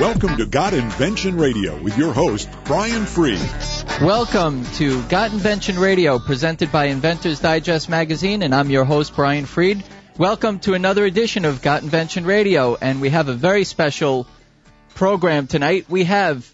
Welcome 0.00 0.36
to 0.36 0.44
Got 0.44 0.74
Invention 0.74 1.38
Radio 1.38 1.80
with 1.82 1.96
your 1.96 2.12
host, 2.12 2.50
Brian 2.64 3.06
Fried. 3.06 3.40
Welcome 4.02 4.66
to 4.74 5.02
Got 5.04 5.32
Invention 5.32 5.78
Radio, 5.78 6.18
presented 6.18 6.70
by 6.70 6.86
Inventors 6.86 7.40
Digest 7.40 7.88
magazine, 7.88 8.42
and 8.42 8.54
I'm 8.54 8.68
your 8.68 8.84
host, 8.84 9.16
Brian 9.16 9.46
Fried. 9.46 9.82
Welcome 10.18 10.58
to 10.60 10.74
another 10.74 11.06
edition 11.06 11.46
of 11.46 11.62
Got 11.62 11.82
Invention 11.82 12.26
Radio, 12.26 12.76
and 12.78 13.00
we 13.00 13.08
have 13.08 13.28
a 13.28 13.32
very 13.32 13.64
special 13.64 14.26
program 14.94 15.46
tonight. 15.46 15.86
We 15.88 16.04
have 16.04 16.46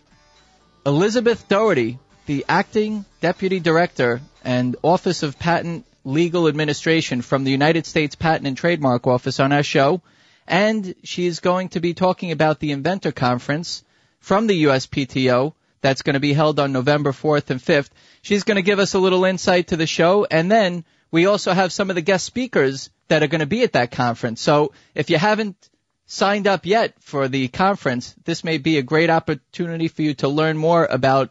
Elizabeth 0.87 1.49
Doherty, 1.49 1.99
the 2.27 2.45
acting 2.49 3.05
deputy 3.21 3.59
director 3.59 4.21
and 4.45 4.77
Office 4.85 5.25
of 5.25 5.37
Patent 5.37 5.85
Legal 6.05 6.47
Administration 6.47 7.23
from 7.23 7.43
the 7.43 7.51
United 7.51 7.87
States 7.87 8.15
Patent 8.15 8.47
and 8.47 8.57
Trademark 8.57 9.09
Office 9.09 9.41
on 9.41 9.51
our 9.51 9.65
show 9.65 10.01
and 10.47 10.95
she's 11.03 11.41
going 11.41 11.71
to 11.71 11.81
be 11.81 11.95
talking 11.95 12.33
about 12.33 12.61
the 12.61 12.73
Inventor 12.73 13.13
Conference 13.13 13.85
from 14.21 14.47
the 14.47 14.65
USPTO 14.65 15.55
that's 15.81 16.03
going 16.03 16.15
to 16.15 16.21
be 16.21 16.33
held 16.33 16.61
on 16.61 16.73
November 16.73 17.13
4th 17.13 17.51
and 17.51 17.61
5th. 17.61 17.91
She's 18.23 18.45
going 18.45 18.57
to 18.57 18.63
give 18.63 18.79
us 18.79 18.95
a 18.95 18.99
little 18.99 19.25
insight 19.25 19.69
to 19.69 19.77
the 19.77 19.87
show, 19.87 20.27
and 20.31 20.51
then 20.51 20.85
we 21.11 21.27
also 21.27 21.53
have 21.53 21.73
some 21.73 21.91
of 21.91 21.97
the 21.97 22.03
guest 22.03 22.25
speakers 22.25 22.91
that 23.09 23.23
are 23.23 23.29
going 23.29 23.41
to 23.41 23.47
be 23.47 23.63
at 23.63 23.73
that 23.73 23.91
conference. 23.91 24.41
So 24.41 24.73
if 24.95 25.11
you 25.11 25.19
haven't 25.19 25.69
signed 26.07 26.47
up 26.47 26.67
yet 26.67 26.95
for 27.01 27.29
the 27.29 27.49
conference, 27.49 28.15
this 28.25 28.45
may 28.45 28.59
be 28.59 28.79
a 28.79 28.83
great 28.83 29.11
opportunity 29.11 29.89
for 29.89 30.03
you 30.03 30.15
to 30.15 30.29
learn 30.29 30.57
more 30.57 30.87
about 30.87 31.31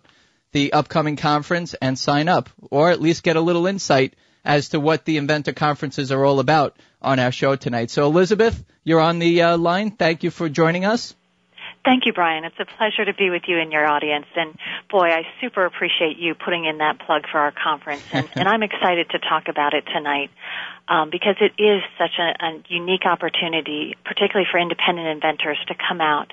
the 0.51 0.73
upcoming 0.73 1.15
conference 1.15 1.73
and 1.75 1.97
sign 1.97 2.27
up, 2.27 2.49
or 2.69 2.91
at 2.91 3.01
least 3.01 3.23
get 3.23 3.37
a 3.37 3.41
little 3.41 3.67
insight 3.67 4.15
as 4.43 4.69
to 4.69 4.79
what 4.79 5.05
the 5.05 5.17
Inventor 5.17 5.53
Conferences 5.53 6.11
are 6.11 6.25
all 6.25 6.39
about 6.39 6.75
on 7.01 7.19
our 7.19 7.31
show 7.31 7.55
tonight. 7.55 7.89
So, 7.91 8.05
Elizabeth, 8.05 8.63
you're 8.83 8.99
on 8.99 9.19
the 9.19 9.41
uh, 9.41 9.57
line. 9.57 9.91
Thank 9.91 10.23
you 10.23 10.31
for 10.31 10.49
joining 10.49 10.85
us. 10.85 11.15
Thank 11.83 12.05
you, 12.05 12.13
Brian. 12.13 12.45
It's 12.45 12.59
a 12.59 12.65
pleasure 12.65 13.05
to 13.05 13.13
be 13.13 13.31
with 13.31 13.43
you 13.47 13.57
and 13.57 13.71
your 13.71 13.87
audience. 13.87 14.27
And 14.35 14.55
boy, 14.89 15.07
I 15.09 15.23
super 15.41 15.65
appreciate 15.65 16.17
you 16.17 16.35
putting 16.35 16.65
in 16.65 16.77
that 16.77 16.99
plug 16.99 17.23
for 17.31 17.39
our 17.39 17.51
conference. 17.51 18.03
And, 18.11 18.29
and 18.35 18.47
I'm 18.47 18.61
excited 18.61 19.09
to 19.09 19.19
talk 19.19 19.47
about 19.47 19.73
it 19.73 19.85
tonight 19.91 20.29
um, 20.87 21.09
because 21.09 21.37
it 21.41 21.59
is 21.61 21.81
such 21.97 22.19
a, 22.19 22.45
a 22.45 22.63
unique 22.67 23.05
opportunity, 23.05 23.95
particularly 24.05 24.47
for 24.51 24.59
independent 24.59 25.07
inventors, 25.07 25.57
to 25.69 25.75
come 25.75 26.01
out 26.01 26.31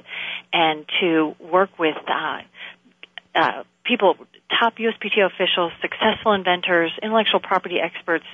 and 0.53 0.85
to 1.01 1.35
work 1.41 1.79
with 1.79 1.97
uh, 2.07 2.41
uh, 3.35 3.63
people, 3.85 4.17
top 4.59 4.77
USPTO 4.77 5.33
officials, 5.33 5.73
successful 5.81 6.33
inventors, 6.33 6.93
intellectual 7.03 7.41
property 7.41 7.79
experts, 7.81 8.27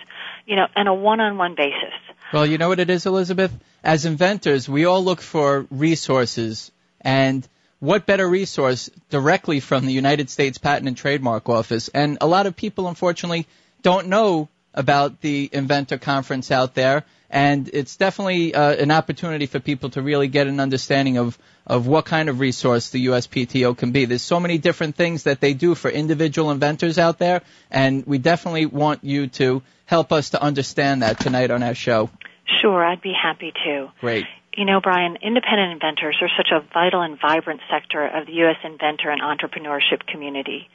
you 0.47 0.57
know, 0.57 0.67
on 0.77 0.87
a 0.87 0.95
one-on-one 0.95 1.55
basis. 1.55 1.95
Well, 2.33 2.47
you 2.47 2.59
know 2.59 2.69
what 2.69 2.81
it 2.81 2.91
is, 2.91 3.07
Elizabeth? 3.07 3.53
As 3.83 4.07
inventors, 4.07 4.69
we 4.69 4.85
all 4.85 5.05
look 5.05 5.21
for 5.21 5.67
resources, 5.71 6.73
and 7.01 7.47
what 7.81 8.07
better 8.07 8.29
resource 8.29 8.91
directly 9.11 9.61
from 9.61 9.87
the 9.87 9.93
United 9.93 10.31
States 10.31 10.59
Patent 10.59 10.89
and 10.89 10.97
Trademark 10.97 11.49
Office? 11.49 11.89
And 11.89 12.19
a 12.21 12.27
lot 12.27 12.47
of 12.47 12.57
people, 12.57 12.89
unfortunately, 12.89 13.47
don't 13.83 14.09
know 14.09 14.49
about 14.73 15.21
the 15.21 15.49
Inventor 15.53 15.99
Conference 15.99 16.51
out 16.51 16.75
there, 16.75 17.05
and 17.35 17.69
it's 17.73 17.97
definitely 17.97 18.55
uh, 18.55 18.75
an 18.77 18.93
opportunity 18.93 19.47
for 19.47 19.59
people 19.59 19.91
to 19.91 20.01
really 20.01 20.29
get 20.29 20.47
an 20.47 20.61
understanding 20.61 21.19
of 21.19 21.37
of 21.67 21.87
what 21.87 22.05
kind 22.05 22.29
of 22.29 22.41
resource 22.41 22.91
the 22.91 23.07
USPTO 23.07 23.77
can 23.77 23.91
be. 23.91 24.05
There's 24.05 24.23
so 24.23 24.39
many 24.39 24.59
different 24.59 24.97
things 24.97 25.25
that 25.25 25.41
they 25.41 25.55
do 25.55 25.75
for 25.75 25.91
individual 25.91 26.51
inventors 26.51 26.99
out 26.99 27.19
there, 27.19 27.41
and 27.71 28.07
we 28.07 28.19
definitely 28.19 28.67
want 28.67 29.03
you 29.03 29.29
to 29.39 29.63
help 29.87 30.13
us 30.13 30.31
to 30.31 30.43
understand 30.43 31.03
that 31.03 31.19
tonight 31.19 31.51
on 31.51 31.63
our 31.63 31.75
show. 31.75 32.11
Sure, 32.61 32.85
I'd 32.85 33.01
be 33.01 33.15
happy 33.21 33.53
to. 33.65 33.91
Great. 34.01 34.27
You 34.57 34.67
know, 34.67 34.81
Brian, 34.81 35.17
independent 35.23 35.73
inventors 35.73 36.19
are 36.21 36.31
such 36.37 36.51
a 36.53 36.61
vital 36.73 37.01
and 37.01 37.19
vibrant 37.19 37.63
sector 37.69 38.07
of 38.07 38.27
the 38.27 38.33
U.S. 38.45 38.59
inventor 38.63 39.11
and 39.11 39.23
entrepreneurship 39.23 40.07
community. 40.07 40.69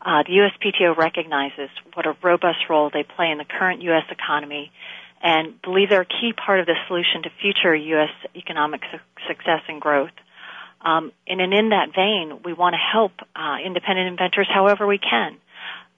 Uh, 0.00 0.24
the 0.26 0.32
USPTO 0.32 0.96
recognizes 0.96 1.68
what 1.92 2.06
a 2.06 2.16
robust 2.22 2.70
role 2.70 2.90
they 2.90 3.04
play 3.04 3.30
in 3.30 3.36
the 3.36 3.44
current 3.44 3.82
U.S. 3.82 4.04
economy 4.10 4.72
and 5.20 5.60
believe 5.62 5.90
they're 5.90 6.02
a 6.02 6.06
key 6.06 6.32
part 6.32 6.60
of 6.60 6.66
the 6.66 6.76
solution 6.88 7.22
to 7.22 7.30
future 7.40 7.74
U.S. 7.74 8.10
economic 8.34 8.80
su- 8.90 8.98
success 9.28 9.60
and 9.68 9.80
growth. 9.80 10.10
Um, 10.80 11.12
and 11.26 11.40
in 11.40 11.68
that 11.70 11.94
vein, 11.94 12.40
we 12.44 12.54
want 12.54 12.74
to 12.74 12.78
help 12.78 13.12
uh, 13.36 13.56
independent 13.64 14.08
inventors 14.08 14.48
however 14.52 14.86
we 14.86 14.98
can. 14.98 15.36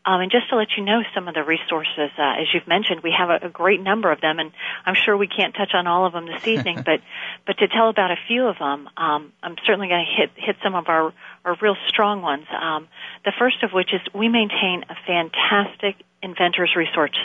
Um, 0.05 0.21
and 0.21 0.33
just 0.33 0.51
to 0.51 0.57
let 0.57 0.67
you 0.77 0.85
know 0.85 1.03
some 1.15 1.29
of 1.29 1.35
the 1.35 1.45
resources, 1.45 2.11
uh, 2.19 2.41
as 2.41 2.49
you've 2.53 2.67
mentioned, 2.67 3.03
we 3.05 3.15
have 3.17 3.31
a, 3.31 3.47
a, 3.47 3.49
great 3.49 3.81
number 3.81 4.11
of 4.11 4.21
them, 4.21 4.41
and 4.41 4.51
I'm 4.85 4.97
sure 4.97 5.17
we 5.17 5.29
can't 5.29 5.55
touch 5.55 5.71
on 5.75 5.87
all 5.87 6.07
of 6.07 6.13
them 6.13 6.27
this 6.27 6.45
evening. 6.45 6.83
but 6.85 7.01
but 7.47 7.59
to 7.59 7.69
tell 7.69 7.89
about 7.89 8.11
a 8.11 8.17
few 8.27 8.49
of 8.49 8.59
them, 8.59 8.89
um, 8.97 9.33
I'm 9.45 9.55
certainly 9.65 9.87
going 9.87 10.05
to 10.05 10.23
hit 10.23 10.31
hit 10.35 10.57
some 10.65 10.75
of 10.75 10.89
our 10.89 11.15
our 11.45 11.57
real 11.63 11.77
strong 11.87 12.21
ones. 12.21 12.47
Um, 12.51 12.89
the 13.25 13.33
first 13.39 13.63
of 13.63 13.71
which 13.71 13.95
is 13.95 14.01
we 14.13 14.29
maintain 14.29 14.85
a 14.91 14.97
fantastic 15.07 16.05
inventors 16.21 16.75
resource 16.75 17.17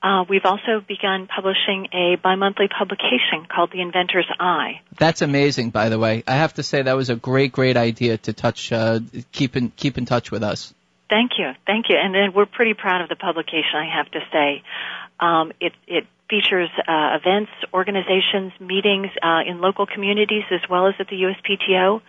Uh, 0.03 0.25
we've 0.29 0.45
also 0.45 0.81
begun 0.87 1.27
publishing 1.27 1.89
a 1.93 2.17
bi-monthly 2.23 2.69
publication 2.69 3.47
called 3.49 3.71
The 3.73 3.81
Inventor's 3.81 4.31
Eye. 4.39 4.81
That's 4.99 5.23
amazing, 5.23 5.71
by 5.71 5.89
the 5.89 5.99
way. 5.99 6.23
I 6.27 6.35
have 6.37 6.55
to 6.55 6.63
say 6.63 6.83
that 6.83 6.97
was 6.97 7.11
a 7.11 7.17
great, 7.17 7.53
great 7.53 7.77
idea 7.77 8.19
to 8.19 8.33
touch, 8.33 8.73
uh, 8.73 9.01
keep 9.33 9.57
in 9.57 9.71
keep 9.71 9.99
in 9.99 10.05
touch 10.05 10.31
with 10.31 10.43
us. 10.43 10.75
Thank 11.09 11.33
you, 11.39 11.53
thank 11.67 11.87
you, 11.89 11.97
and 11.97 12.15
then 12.15 12.33
we're 12.35 12.47
pretty 12.47 12.75
proud 12.75 13.01
of 13.01 13.09
the 13.09 13.17
publication. 13.17 13.75
I 13.75 13.97
have 13.97 14.11
to 14.11 14.21
say, 14.33 14.63
um, 15.19 15.53
it 15.61 15.73
it 15.87 16.07
features 16.29 16.71
uh, 16.79 17.19
events, 17.21 17.51
organizations, 17.73 18.53
meetings 18.61 19.09
uh, 19.23 19.41
in 19.47 19.61
local 19.61 19.87
communities 19.87 20.43
as 20.51 20.61
well 20.69 20.89
as 20.89 20.95
at 20.99 21.07
the 21.09 21.17
USPTO, 21.17 22.01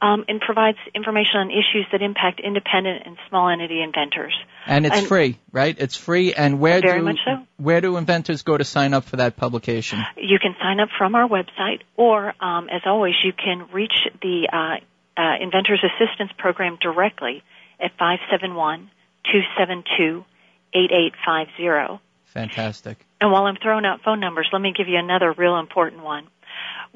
um, 0.00 0.24
and 0.28 0.40
provides 0.40 0.78
information 0.94 1.36
on 1.36 1.50
issues 1.50 1.86
that 1.92 2.02
impact 2.02 2.40
independent 2.40 3.02
and 3.06 3.16
small 3.28 3.48
entity 3.48 3.82
inventors. 3.82 4.34
And 4.66 4.86
it's 4.86 4.98
and 4.98 5.06
free, 5.06 5.38
right? 5.52 5.74
It's 5.78 5.96
free. 5.96 6.34
And 6.34 6.60
where 6.60 6.80
do 6.80 6.88
so. 7.24 7.46
where 7.56 7.80
do 7.80 7.96
inventors 7.96 8.42
go 8.42 8.56
to 8.56 8.64
sign 8.64 8.94
up 8.94 9.04
for 9.04 9.16
that 9.16 9.36
publication? 9.36 10.00
You 10.16 10.38
can 10.38 10.54
sign 10.60 10.80
up 10.80 10.88
from 10.96 11.14
our 11.14 11.28
website, 11.28 11.80
or 11.96 12.34
um, 12.42 12.68
as 12.68 12.82
always, 12.86 13.14
you 13.24 13.32
can 13.32 13.68
reach 13.72 13.94
the 14.22 14.48
uh, 14.52 15.20
uh, 15.20 15.36
Inventors 15.40 15.82
Assistance 15.82 16.30
Program 16.38 16.78
directly 16.80 17.42
at 17.80 17.90
571 17.98 18.90
272 19.24 20.24
8850. 20.74 22.02
Fantastic. 22.26 23.05
And 23.20 23.30
while 23.32 23.44
I'm 23.44 23.56
throwing 23.56 23.84
out 23.84 24.02
phone 24.02 24.20
numbers, 24.20 24.48
let 24.52 24.60
me 24.60 24.72
give 24.76 24.88
you 24.88 24.98
another 24.98 25.32
real 25.32 25.58
important 25.58 26.02
one. 26.02 26.26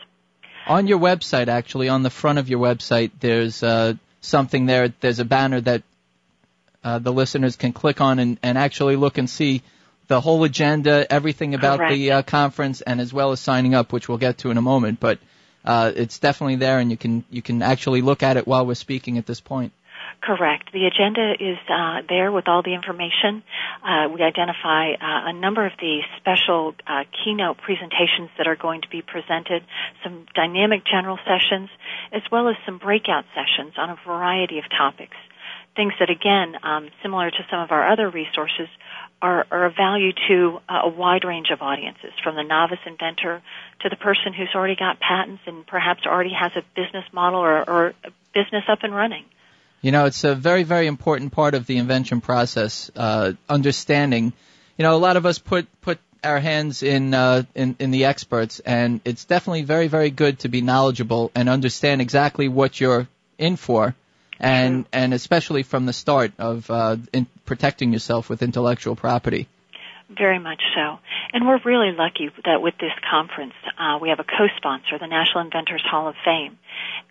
On 0.67 0.85
your 0.85 0.99
website, 0.99 1.47
actually, 1.47 1.89
on 1.89 2.03
the 2.03 2.11
front 2.11 2.37
of 2.37 2.49
your 2.49 2.59
website, 2.59 3.11
there's 3.19 3.63
uh, 3.63 3.95
something 4.21 4.67
there. 4.67 4.93
There's 4.99 5.19
a 5.19 5.25
banner 5.25 5.61
that 5.61 5.81
uh, 6.83 6.99
the 6.99 7.11
listeners 7.11 7.55
can 7.55 7.73
click 7.73 7.99
on 7.99 8.19
and, 8.19 8.37
and 8.43 8.59
actually 8.59 8.95
look 8.95 9.17
and 9.17 9.27
see 9.27 9.63
the 10.07 10.21
whole 10.21 10.43
agenda, 10.43 11.11
everything 11.11 11.55
about 11.55 11.79
Correct. 11.79 11.93
the 11.93 12.11
uh, 12.11 12.21
conference, 12.21 12.81
and 12.81 13.01
as 13.01 13.11
well 13.11 13.31
as 13.31 13.39
signing 13.39 13.73
up, 13.73 13.91
which 13.91 14.07
we'll 14.07 14.19
get 14.19 14.37
to 14.39 14.51
in 14.51 14.57
a 14.57 14.61
moment. 14.61 14.99
But 14.99 15.17
uh, 15.65 15.91
it's 15.95 16.19
definitely 16.19 16.57
there, 16.57 16.79
and 16.79 16.91
you 16.91 16.97
can 16.97 17.25
you 17.29 17.41
can 17.41 17.61
actually 17.61 18.01
look 18.01 18.23
at 18.23 18.37
it 18.37 18.47
while 18.47 18.65
we're 18.65 18.75
speaking 18.75 19.17
at 19.17 19.25
this 19.25 19.41
point. 19.41 19.73
Correct. 20.21 20.71
The 20.71 20.85
agenda 20.85 21.33
is 21.39 21.57
uh, 21.69 22.01
there 22.07 22.31
with 22.31 22.47
all 22.47 22.63
the 22.63 22.73
information. 22.73 23.43
Uh, 23.83 24.09
we 24.09 24.21
identify 24.21 24.93
uh, 24.93 25.29
a 25.29 25.33
number 25.33 25.65
of 25.65 25.73
the 25.79 26.01
special 26.17 26.73
uh, 26.87 27.03
keynote 27.23 27.57
presentations 27.57 28.29
that 28.37 28.47
are 28.47 28.55
going 28.55 28.81
to 28.81 28.89
be 28.89 29.01
presented, 29.01 29.63
some 30.03 30.25
dynamic 30.33 30.83
general 30.85 31.19
sessions, 31.25 31.69
as 32.11 32.21
well 32.31 32.47
as 32.49 32.55
some 32.65 32.77
breakout 32.77 33.25
sessions 33.35 33.73
on 33.77 33.89
a 33.89 33.97
variety 34.05 34.57
of 34.57 34.65
topics. 34.69 35.17
Things 35.75 35.93
that, 35.99 36.09
again, 36.09 36.55
um, 36.63 36.89
similar 37.03 37.29
to 37.29 37.45
some 37.51 37.59
of 37.59 37.71
our 37.71 37.91
other 37.91 38.09
resources, 38.09 38.69
are, 39.21 39.45
are 39.51 39.65
of 39.65 39.75
value 39.75 40.11
to 40.27 40.59
a 40.69 40.89
wide 40.89 41.23
range 41.23 41.47
of 41.51 41.61
audiences, 41.61 42.11
from 42.23 42.35
the 42.35 42.43
novice 42.43 42.79
inventor 42.85 43.41
to 43.81 43.89
the 43.89 43.95
person 43.95 44.33
who's 44.33 44.49
already 44.53 44.75
got 44.75 44.99
patents 44.99 45.41
and 45.45 45.65
perhaps 45.65 46.05
already 46.05 46.33
has 46.33 46.51
a 46.55 46.63
business 46.75 47.05
model 47.11 47.39
or, 47.39 47.69
or 47.69 47.93
a 48.03 48.11
business 48.33 48.63
up 48.67 48.79
and 48.83 48.93
running. 48.93 49.25
You 49.81 49.91
know, 49.91 50.05
it's 50.05 50.23
a 50.23 50.35
very, 50.35 50.63
very 50.63 50.87
important 50.87 51.31
part 51.31 51.53
of 51.53 51.67
the 51.67 51.77
invention 51.77 52.21
process. 52.21 52.89
Uh, 52.95 53.33
understanding, 53.47 54.33
you 54.77 54.83
know, 54.83 54.95
a 54.95 54.97
lot 54.97 55.17
of 55.17 55.25
us 55.25 55.37
put 55.39 55.67
put 55.81 55.99
our 56.23 56.39
hands 56.39 56.81
in, 56.81 57.13
uh, 57.13 57.43
in 57.53 57.75
in 57.79 57.91
the 57.91 58.05
experts, 58.05 58.59
and 58.59 58.99
it's 59.05 59.25
definitely 59.25 59.61
very, 59.61 59.87
very 59.87 60.09
good 60.09 60.39
to 60.39 60.49
be 60.49 60.61
knowledgeable 60.61 61.31
and 61.35 61.49
understand 61.49 62.01
exactly 62.01 62.47
what 62.47 62.81
you're 62.81 63.07
in 63.37 63.55
for 63.57 63.95
and 64.39 64.85
and 64.91 65.13
especially 65.13 65.63
from 65.63 65.85
the 65.85 65.93
start 65.93 66.33
of 66.37 66.69
uh, 66.69 66.97
in 67.13 67.27
protecting 67.45 67.93
yourself 67.93 68.29
with 68.29 68.41
intellectual 68.41 68.95
property. 68.95 69.47
Very 70.09 70.37
much 70.37 70.61
so, 70.75 70.99
and 71.33 71.47
we're 71.47 71.59
really 71.65 71.91
lucky 71.91 72.29
that 72.45 72.61
with 72.61 72.75
this 72.79 72.93
conference 73.09 73.53
uh, 73.79 73.97
we 73.99 74.09
have 74.09 74.19
a 74.19 74.23
co-sponsor, 74.23 74.99
the 74.99 75.07
National 75.07 75.43
Inventors 75.43 75.83
Hall 75.89 76.07
of 76.07 76.15
Fame, 76.23 76.57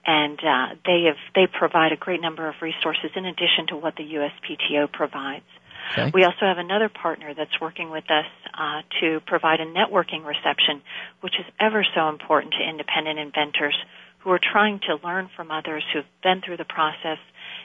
and 0.07 0.39
uh, 0.39 0.75
they 0.87 1.05
have 1.07 1.17
they 1.35 1.47
provide 1.47 1.93
a 1.93 1.97
great 1.97 2.21
number 2.21 2.49
of 2.49 2.55
resources 2.63 3.11
in 3.17 3.25
addition 3.25 3.67
to 3.69 3.77
what 3.77 3.97
the 3.97 4.05
USPTO 4.05 4.93
provides. 4.93 5.45
Okay. 5.93 6.11
We 6.15 6.25
also 6.25 6.47
have 6.47 6.59
another 6.59 6.89
partner 6.89 7.35
that's 7.35 7.61
working 7.61 7.91
with 7.91 8.05
us 8.11 8.27
uh, 8.55 8.83
to 9.01 9.21
provide 9.27 9.61
a 9.61 9.67
networking 9.67 10.25
reception, 10.25 10.83
which 11.21 11.35
is 11.39 11.45
ever 11.61 11.85
so 11.95 12.09
important 12.09 12.55
to 12.55 12.69
independent 12.69 13.19
inventors 13.19 13.77
who 14.25 14.31
are 14.31 14.41
trying 14.41 14.81
to 14.81 14.97
learn 15.07 15.29
from 15.37 15.51
others 15.51 15.85
who've 15.93 16.05
been 16.23 16.41
through 16.41 16.57
the 16.57 16.65
process, 16.65 17.19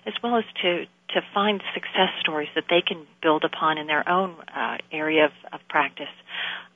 as 0.05 0.13
well 0.21 0.35
as 0.37 0.43
to 0.61 0.85
to 1.13 1.21
find 1.33 1.59
success 1.73 2.09
stories 2.19 2.49
that 2.53 2.65
they 2.69 2.81
can 2.85 3.07
build 3.23 3.43
upon 3.43 3.79
in 3.79 3.87
their 3.87 4.07
own 4.07 4.35
uh, 4.55 4.77
area 4.91 5.25
of, 5.25 5.31
of 5.51 5.59
practice. 5.67 6.13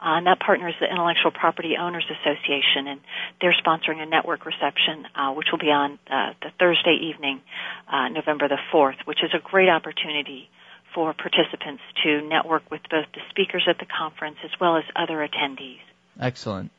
Uh, 0.01 0.17
and 0.17 0.25
that 0.25 0.39
partner 0.39 0.67
is 0.67 0.75
the 0.81 0.89
Intellectual 0.89 1.29
Property 1.29 1.75
Owners 1.79 2.05
Association, 2.09 2.87
and 2.87 2.99
they're 3.39 3.53
sponsoring 3.53 4.01
a 4.01 4.07
network 4.07 4.45
reception, 4.45 5.05
uh, 5.15 5.33
which 5.33 5.47
will 5.51 5.59
be 5.59 5.69
on 5.69 5.99
uh, 6.09 6.33
the 6.41 6.49
Thursday 6.59 6.97
evening, 7.13 7.41
uh, 7.87 8.09
November 8.09 8.47
the 8.47 8.57
4th, 8.73 9.05
which 9.05 9.19
is 9.23 9.29
a 9.35 9.39
great 9.39 9.69
opportunity 9.69 10.49
for 10.95 11.13
participants 11.13 11.83
to 12.03 12.21
network 12.21 12.69
with 12.71 12.81
both 12.89 13.05
the 13.13 13.21
speakers 13.29 13.67
at 13.69 13.77
the 13.77 13.85
conference 13.85 14.37
as 14.43 14.51
well 14.59 14.77
as 14.77 14.83
other 14.95 15.17
attendees. 15.17 15.81
Excellent. 16.19 16.71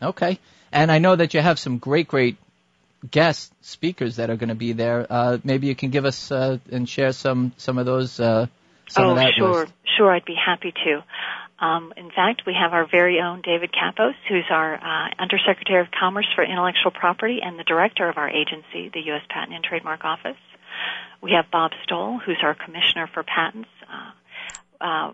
Okay. 0.00 0.38
And 0.72 0.90
I 0.90 0.98
know 0.98 1.16
that 1.16 1.34
you 1.34 1.40
have 1.40 1.58
some 1.58 1.78
great, 1.78 2.08
great 2.08 2.36
guest 3.08 3.52
speakers 3.60 4.16
that 4.16 4.30
are 4.30 4.36
going 4.36 4.48
to 4.48 4.54
be 4.54 4.72
there. 4.72 5.06
Uh, 5.08 5.38
maybe 5.44 5.66
you 5.66 5.74
can 5.74 5.90
give 5.90 6.04
us 6.04 6.30
uh, 6.30 6.58
and 6.70 6.88
share 6.88 7.12
some 7.12 7.52
some 7.56 7.78
of 7.78 7.86
those. 7.86 8.20
Uh, 8.20 8.46
some 8.88 9.04
oh, 9.04 9.10
of 9.10 9.16
that 9.16 9.34
sure, 9.36 9.60
list. 9.60 9.72
sure. 9.96 10.10
I'd 10.10 10.24
be 10.24 10.34
happy 10.34 10.72
to. 10.84 11.04
Um, 11.64 11.92
in 11.96 12.10
fact, 12.10 12.42
we 12.46 12.54
have 12.58 12.72
our 12.72 12.86
very 12.90 13.20
own 13.20 13.42
David 13.42 13.70
Kappos, 13.70 14.14
who's 14.28 14.46
our 14.50 14.74
uh, 14.74 15.10
Undersecretary 15.18 15.80
of 15.80 15.88
Commerce 15.90 16.26
for 16.34 16.42
Intellectual 16.42 16.90
Property 16.90 17.40
and 17.42 17.58
the 17.58 17.64
director 17.64 18.08
of 18.08 18.16
our 18.16 18.28
agency, 18.28 18.90
the 18.92 19.00
U.S. 19.06 19.22
Patent 19.28 19.54
and 19.54 19.62
Trademark 19.62 20.04
Office. 20.04 20.38
We 21.22 21.32
have 21.32 21.50
Bob 21.50 21.72
Stoll, 21.84 22.18
who's 22.18 22.38
our 22.42 22.54
Commissioner 22.54 23.08
for 23.12 23.22
Patents. 23.22 23.68
Uh, 23.82 24.84
uh, 24.84 25.12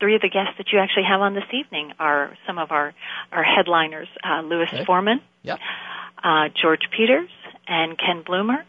three 0.00 0.14
of 0.14 0.22
the 0.22 0.30
guests 0.30 0.54
that 0.56 0.72
you 0.72 0.78
actually 0.78 1.04
have 1.08 1.20
on 1.20 1.34
this 1.34 1.44
evening 1.52 1.92
are 1.98 2.36
some 2.46 2.58
of 2.58 2.72
our, 2.72 2.94
our 3.30 3.44
headliners, 3.44 4.08
uh, 4.24 4.40
Louis 4.40 4.68
okay. 4.72 4.84
Foreman, 4.86 5.20
yep 5.42 5.60
uh, 6.22 6.48
George 6.60 6.88
Peters 6.96 7.30
and 7.66 7.98
Ken 7.98 8.22
Bloomer. 8.24 8.64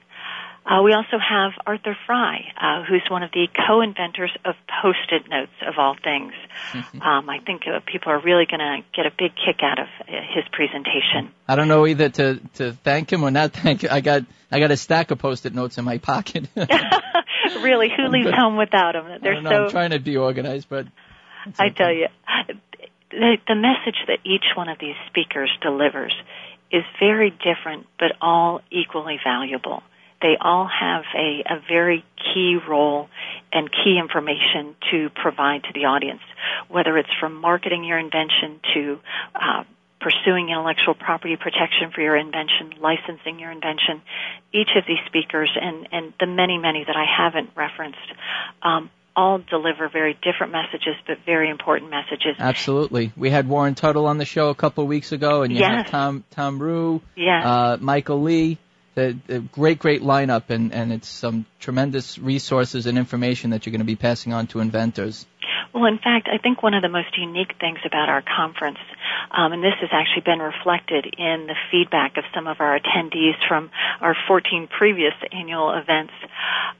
Uh, 0.65 0.81
we 0.81 0.93
also 0.93 1.17
have 1.19 1.51
Arthur 1.65 1.97
Fry, 2.05 2.39
uh, 2.59 2.83
who's 2.83 3.03
one 3.11 3.21
of 3.21 3.31
the 3.31 3.47
co-inventors 3.67 4.31
of 4.45 4.55
Post-it 4.81 5.29
notes, 5.29 5.51
of 5.67 5.73
all 5.77 5.95
things. 6.01 6.31
um, 7.01 7.29
I 7.29 7.39
think 7.45 7.63
uh, 7.67 7.81
people 7.85 8.13
are 8.13 8.21
really 8.21 8.45
going 8.45 8.61
to 8.61 8.77
get 8.95 9.05
a 9.05 9.11
big 9.11 9.33
kick 9.35 9.59
out 9.61 9.79
of 9.79 9.87
uh, 10.07 10.11
his 10.33 10.45
presentation. 10.53 11.33
I 11.49 11.57
don't 11.57 11.67
know 11.67 11.85
either 11.85 12.09
to 12.09 12.39
to 12.55 12.71
thank 12.71 13.11
him 13.11 13.23
or 13.23 13.31
not 13.31 13.51
thank 13.51 13.83
him. 13.83 13.89
I 13.91 13.99
got 13.99 14.23
I 14.51 14.59
got 14.59 14.71
a 14.71 14.77
stack 14.77 15.11
of 15.11 15.19
Post-it 15.19 15.53
notes 15.53 15.77
in 15.77 15.83
my 15.83 15.97
pocket. 15.97 16.47
really, 16.55 17.89
who 17.95 18.07
leaves 18.07 18.27
but, 18.27 18.33
home 18.33 18.55
without 18.55 18.93
them? 18.93 19.19
They're 19.21 19.41
so. 19.43 19.65
I'm 19.65 19.69
trying 19.69 19.91
to 19.91 19.99
be 19.99 20.15
organized, 20.15 20.69
but 20.69 20.87
I 21.59 21.69
tell 21.69 21.91
you, 21.91 22.07
the, 23.11 23.37
the 23.47 23.55
message 23.55 23.99
that 24.07 24.19
each 24.23 24.45
one 24.55 24.69
of 24.69 24.79
these 24.79 24.95
speakers 25.07 25.49
delivers 25.61 26.13
is 26.71 26.83
very 26.99 27.29
different, 27.29 27.87
but 27.99 28.13
all 28.21 28.61
equally 28.71 29.19
valuable. 29.23 29.83
They 30.21 30.37
all 30.39 30.67
have 30.67 31.03
a, 31.15 31.43
a 31.49 31.59
very 31.67 32.05
key 32.17 32.57
role 32.67 33.09
and 33.51 33.69
key 33.69 33.99
information 33.99 34.75
to 34.91 35.09
provide 35.09 35.63
to 35.63 35.73
the 35.73 35.85
audience, 35.85 36.21
whether 36.69 36.97
it's 36.97 37.13
from 37.19 37.35
marketing 37.41 37.83
your 37.83 37.99
invention 37.99 38.61
to 38.73 38.99
uh, 39.35 39.63
pursuing 39.99 40.49
intellectual 40.49 40.93
property 40.93 41.35
protection 41.35 41.91
for 41.93 42.01
your 42.01 42.15
invention, 42.15 42.73
licensing 42.79 43.39
your 43.39 43.51
invention. 43.51 44.01
Each 44.53 44.69
of 44.75 44.83
these 44.87 44.99
speakers 45.07 45.49
and, 45.59 45.87
and 45.91 46.13
the 46.19 46.27
many, 46.27 46.57
many 46.57 46.83
that 46.85 46.95
I 46.95 47.05
haven't 47.05 47.49
referenced 47.55 47.97
um, 48.61 48.89
all 49.15 49.39
deliver 49.39 49.89
very 49.89 50.17
different 50.21 50.51
messages, 50.51 50.95
but 51.07 51.17
very 51.25 51.49
important 51.49 51.91
messages. 51.91 52.35
Absolutely. 52.39 53.11
We 53.15 53.29
had 53.29 53.47
Warren 53.47 53.75
Tuttle 53.75 54.07
on 54.07 54.17
the 54.17 54.25
show 54.25 54.49
a 54.49 54.55
couple 54.55 54.83
of 54.83 54.87
weeks 54.87 55.11
ago, 55.11 55.43
and 55.43 55.53
you 55.53 55.59
yes. 55.59 55.71
have 55.71 55.91
Tom 55.91 56.23
Tom 56.31 56.59
Rue, 56.59 57.01
yes. 57.15 57.45
uh, 57.45 57.77
Michael 57.79 58.21
Lee, 58.21 58.57
the, 58.95 59.17
the 59.27 59.39
great, 59.39 59.79
great 59.79 60.01
lineup, 60.01 60.49
and, 60.49 60.73
and 60.73 60.91
it's 60.91 61.07
some 61.07 61.45
tremendous 61.59 62.17
resources 62.17 62.85
and 62.85 62.97
information 62.97 63.51
that 63.51 63.65
you're 63.65 63.71
going 63.71 63.79
to 63.79 63.85
be 63.85 63.95
passing 63.95 64.33
on 64.33 64.47
to 64.47 64.59
inventors. 64.59 65.25
Well, 65.73 65.85
in 65.85 65.97
fact, 65.97 66.29
I 66.31 66.37
think 66.37 66.61
one 66.61 66.75
of 66.75 66.83
the 66.83 66.89
most 66.89 67.17
unique 67.17 67.53
things 67.59 67.79
about 67.85 68.07
our 68.07 68.21
conference, 68.21 68.77
um, 69.31 69.53
and 69.53 69.63
this 69.63 69.73
has 69.81 69.89
actually 69.91 70.21
been 70.21 70.39
reflected 70.39 71.05
in 71.17 71.47
the 71.47 71.55
feedback 71.71 72.17
of 72.17 72.23
some 72.33 72.45
of 72.45 72.57
our 72.59 72.79
attendees 72.79 73.35
from 73.47 73.71
our 73.99 74.15
14 74.27 74.67
previous 74.67 75.13
annual 75.31 75.71
events, 75.73 76.13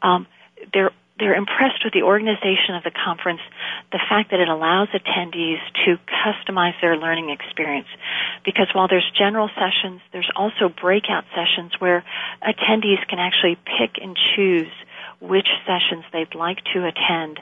um, 0.03 0.27
they're 0.71 0.91
they're 1.19 1.35
impressed 1.35 1.83
with 1.83 1.93
the 1.93 2.01
organization 2.01 2.75
of 2.75 2.83
the 2.83 2.91
conference, 2.91 3.41
the 3.91 3.99
fact 4.09 4.31
that 4.31 4.39
it 4.39 4.49
allows 4.49 4.89
attendees 4.89 5.61
to 5.85 5.97
customize 6.09 6.73
their 6.81 6.97
learning 6.97 7.29
experience. 7.29 7.87
Because 8.43 8.67
while 8.73 8.87
there's 8.87 9.09
general 9.17 9.49
sessions, 9.53 10.01
there's 10.11 10.29
also 10.35 10.69
breakout 10.69 11.25
sessions 11.35 11.73
where 11.79 12.03
attendees 12.41 13.05
can 13.07 13.19
actually 13.19 13.57
pick 13.77 14.01
and 14.01 14.17
choose 14.35 14.71
which 15.21 15.47
sessions 15.65 16.03
they'd 16.11 16.35
like 16.35 16.57
to 16.73 16.85
attend, 16.85 17.39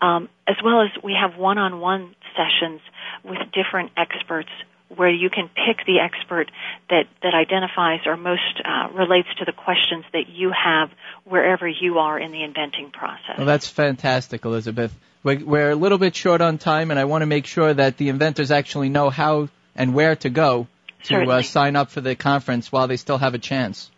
um, 0.00 0.28
as 0.46 0.56
well 0.62 0.82
as 0.82 0.90
we 1.02 1.16
have 1.18 1.36
one-on-one 1.36 2.14
sessions 2.36 2.80
with 3.24 3.38
different 3.52 3.90
experts 3.96 4.50
where 4.88 5.10
you 5.10 5.30
can 5.30 5.48
pick 5.48 5.84
the 5.86 5.98
expert 5.98 6.50
that, 6.90 7.04
that 7.22 7.34
identifies 7.34 8.00
or 8.06 8.16
most 8.16 8.60
uh, 8.64 8.88
relates 8.92 9.28
to 9.38 9.44
the 9.44 9.52
questions 9.52 10.04
that 10.12 10.28
you 10.28 10.52
have 10.52 10.90
wherever 11.24 11.66
you 11.66 11.98
are 11.98 12.18
in 12.18 12.32
the 12.32 12.42
inventing 12.42 12.90
process. 12.90 13.36
Well, 13.36 13.46
that's 13.46 13.68
fantastic, 13.68 14.44
Elizabeth. 14.44 14.94
We're, 15.22 15.44
we're 15.44 15.70
a 15.70 15.76
little 15.76 15.98
bit 15.98 16.14
short 16.14 16.40
on 16.40 16.58
time, 16.58 16.90
and 16.90 17.00
I 17.00 17.04
want 17.04 17.22
to 17.22 17.26
make 17.26 17.46
sure 17.46 17.72
that 17.72 17.96
the 17.96 18.08
inventors 18.10 18.50
actually 18.50 18.90
know 18.90 19.10
how 19.10 19.48
and 19.74 19.94
where 19.94 20.16
to 20.16 20.30
go 20.30 20.68
to 21.04 21.22
uh, 21.30 21.42
sign 21.42 21.76
up 21.76 21.90
for 21.90 22.00
the 22.00 22.14
conference 22.14 22.70
while 22.70 22.86
they 22.86 22.96
still 22.96 23.18
have 23.18 23.34
a 23.34 23.38
chance. 23.38 23.90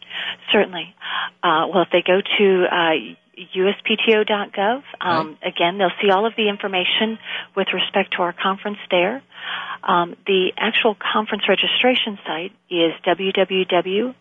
Certainly. 0.52 0.94
Uh, 1.42 1.66
well, 1.72 1.82
if 1.82 1.88
they 1.92 2.02
go 2.02 2.20
to 2.38 2.64
uh, 2.64 3.16
uspto.gov, 3.36 4.82
um, 5.00 5.36
right. 5.42 5.52
again, 5.54 5.78
they'll 5.78 5.90
see 6.00 6.10
all 6.10 6.26
of 6.26 6.34
the 6.36 6.48
information 6.48 7.18
with 7.54 7.68
respect 7.72 8.12
to 8.16 8.22
our 8.22 8.32
conference 8.32 8.78
there. 8.90 9.22
Um, 9.82 10.16
the 10.26 10.52
actual 10.56 10.94
conference 10.96 11.44
registration 11.48 12.18
site 12.26 12.52
is 12.70 12.92
www.invent.org. 13.06 14.14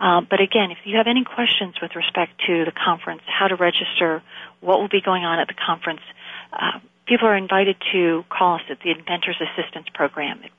Uh, 0.00 0.20
but 0.30 0.40
again, 0.40 0.70
if 0.70 0.78
you 0.84 0.96
have 0.96 1.08
any 1.08 1.24
questions 1.24 1.74
with 1.82 1.96
respect 1.96 2.30
to 2.46 2.64
the 2.64 2.70
conference, 2.70 3.22
how 3.26 3.48
to 3.48 3.56
register, 3.56 4.22
what 4.60 4.78
will 4.78 4.88
be 4.88 5.00
going 5.00 5.24
on 5.24 5.40
at 5.40 5.48
the 5.48 5.54
conference, 5.54 6.02
uh, 6.52 6.78
people 7.06 7.26
are 7.26 7.36
invited 7.36 7.74
to 7.92 8.24
call 8.30 8.54
us 8.56 8.62
at 8.70 8.78
the 8.80 8.90
Inventors 8.92 9.40
Assistance 9.40 9.88
Program 9.92 10.40
at 10.44 10.56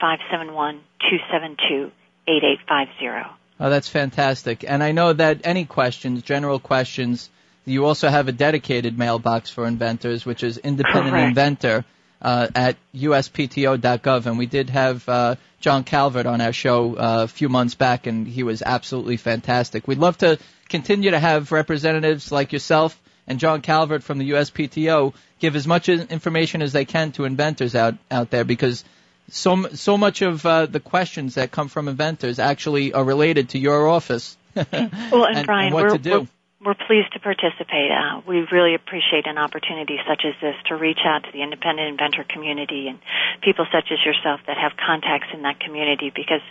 571-272-8850. 2.27 3.38
Oh, 3.59 3.69
that's 3.69 3.89
fantastic. 3.89 4.63
And 4.67 4.81
I 4.81 4.91
know 4.93 5.11
that 5.13 5.41
any 5.43 5.65
questions, 5.65 6.21
general 6.21 6.59
questions, 6.59 7.29
you 7.65 7.85
also 7.85 8.07
have 8.07 8.27
a 8.27 8.31
dedicated 8.31 8.97
mailbox 8.97 9.49
for 9.49 9.65
inventors, 9.65 10.25
which 10.25 10.43
is 10.43 10.57
Independent 10.57 11.09
Correct. 11.09 11.27
Inventor 11.27 11.85
uh, 12.21 12.47
at 12.55 12.77
uspto.gov, 12.95 14.25
and 14.25 14.37
we 14.37 14.45
did 14.45 14.69
have 14.69 15.07
uh, 15.07 15.35
John 15.59 15.83
Calvert 15.83 16.25
on 16.25 16.41
our 16.41 16.53
show 16.53 16.95
uh, 16.95 17.23
a 17.23 17.27
few 17.27 17.49
months 17.49 17.75
back, 17.75 18.07
and 18.07 18.27
he 18.27 18.43
was 18.43 18.61
absolutely 18.61 19.17
fantastic. 19.17 19.87
We'd 19.87 19.99
love 19.99 20.17
to 20.19 20.39
continue 20.69 21.11
to 21.11 21.19
have 21.19 21.51
representatives 21.51 22.31
like 22.31 22.53
yourself 22.53 22.99
and 23.29 23.39
John 23.39 23.61
Calvert 23.61 24.03
from 24.03 24.17
the 24.17 24.31
USPTO 24.31 25.13
give 25.39 25.55
as 25.55 25.67
much 25.67 25.87
information 25.87 26.61
as 26.61 26.73
they 26.73 26.85
can 26.85 27.11
to 27.13 27.25
inventors 27.25 27.75
out 27.75 27.95
out 28.09 28.31
there 28.31 28.43
because 28.43 28.83
so 29.31 29.67
so 29.69 29.98
much 29.98 30.21
of 30.21 30.45
uh, 30.45 30.65
the 30.65 30.79
questions 30.79 31.36
that 31.36 31.51
come 31.51 31.67
from 31.67 31.88
inventors 31.88 32.39
actually 32.39 32.93
are 32.93 33.03
related 33.03 33.50
to 33.50 33.59
your 33.59 33.88
office. 33.88 34.38
well, 34.55 34.65
and, 34.71 35.38
and 35.38 35.45
Brian, 35.45 35.67
and 35.67 35.74
what 35.74 35.83
we're, 35.83 35.89
to 35.89 35.98
do. 35.98 36.19
We're, 36.19 36.27
we're 36.65 36.88
pleased 36.88 37.13
to 37.13 37.19
participate. 37.19 37.91
Uh, 37.91 38.21
we 38.27 38.45
really 38.51 38.75
appreciate 38.75 39.27
an 39.27 39.38
opportunity 39.38 39.98
such 40.07 40.24
as 40.25 40.33
this 40.41 40.55
to 40.67 40.75
reach 40.75 41.00
out 41.05 41.24
to 41.24 41.31
the 41.31 41.41
independent 41.41 41.88
inventor 41.88 42.25
community 42.27 42.88
and 42.88 43.00
people 43.41 43.65
such 43.71 43.91
as 43.91 44.00
yourself 44.05 44.41
that 44.48 44.57
have 44.57 44.74
contacts 44.75 45.27
in 45.33 45.43
that 45.43 45.59
community 45.59 46.12
because 46.13 46.41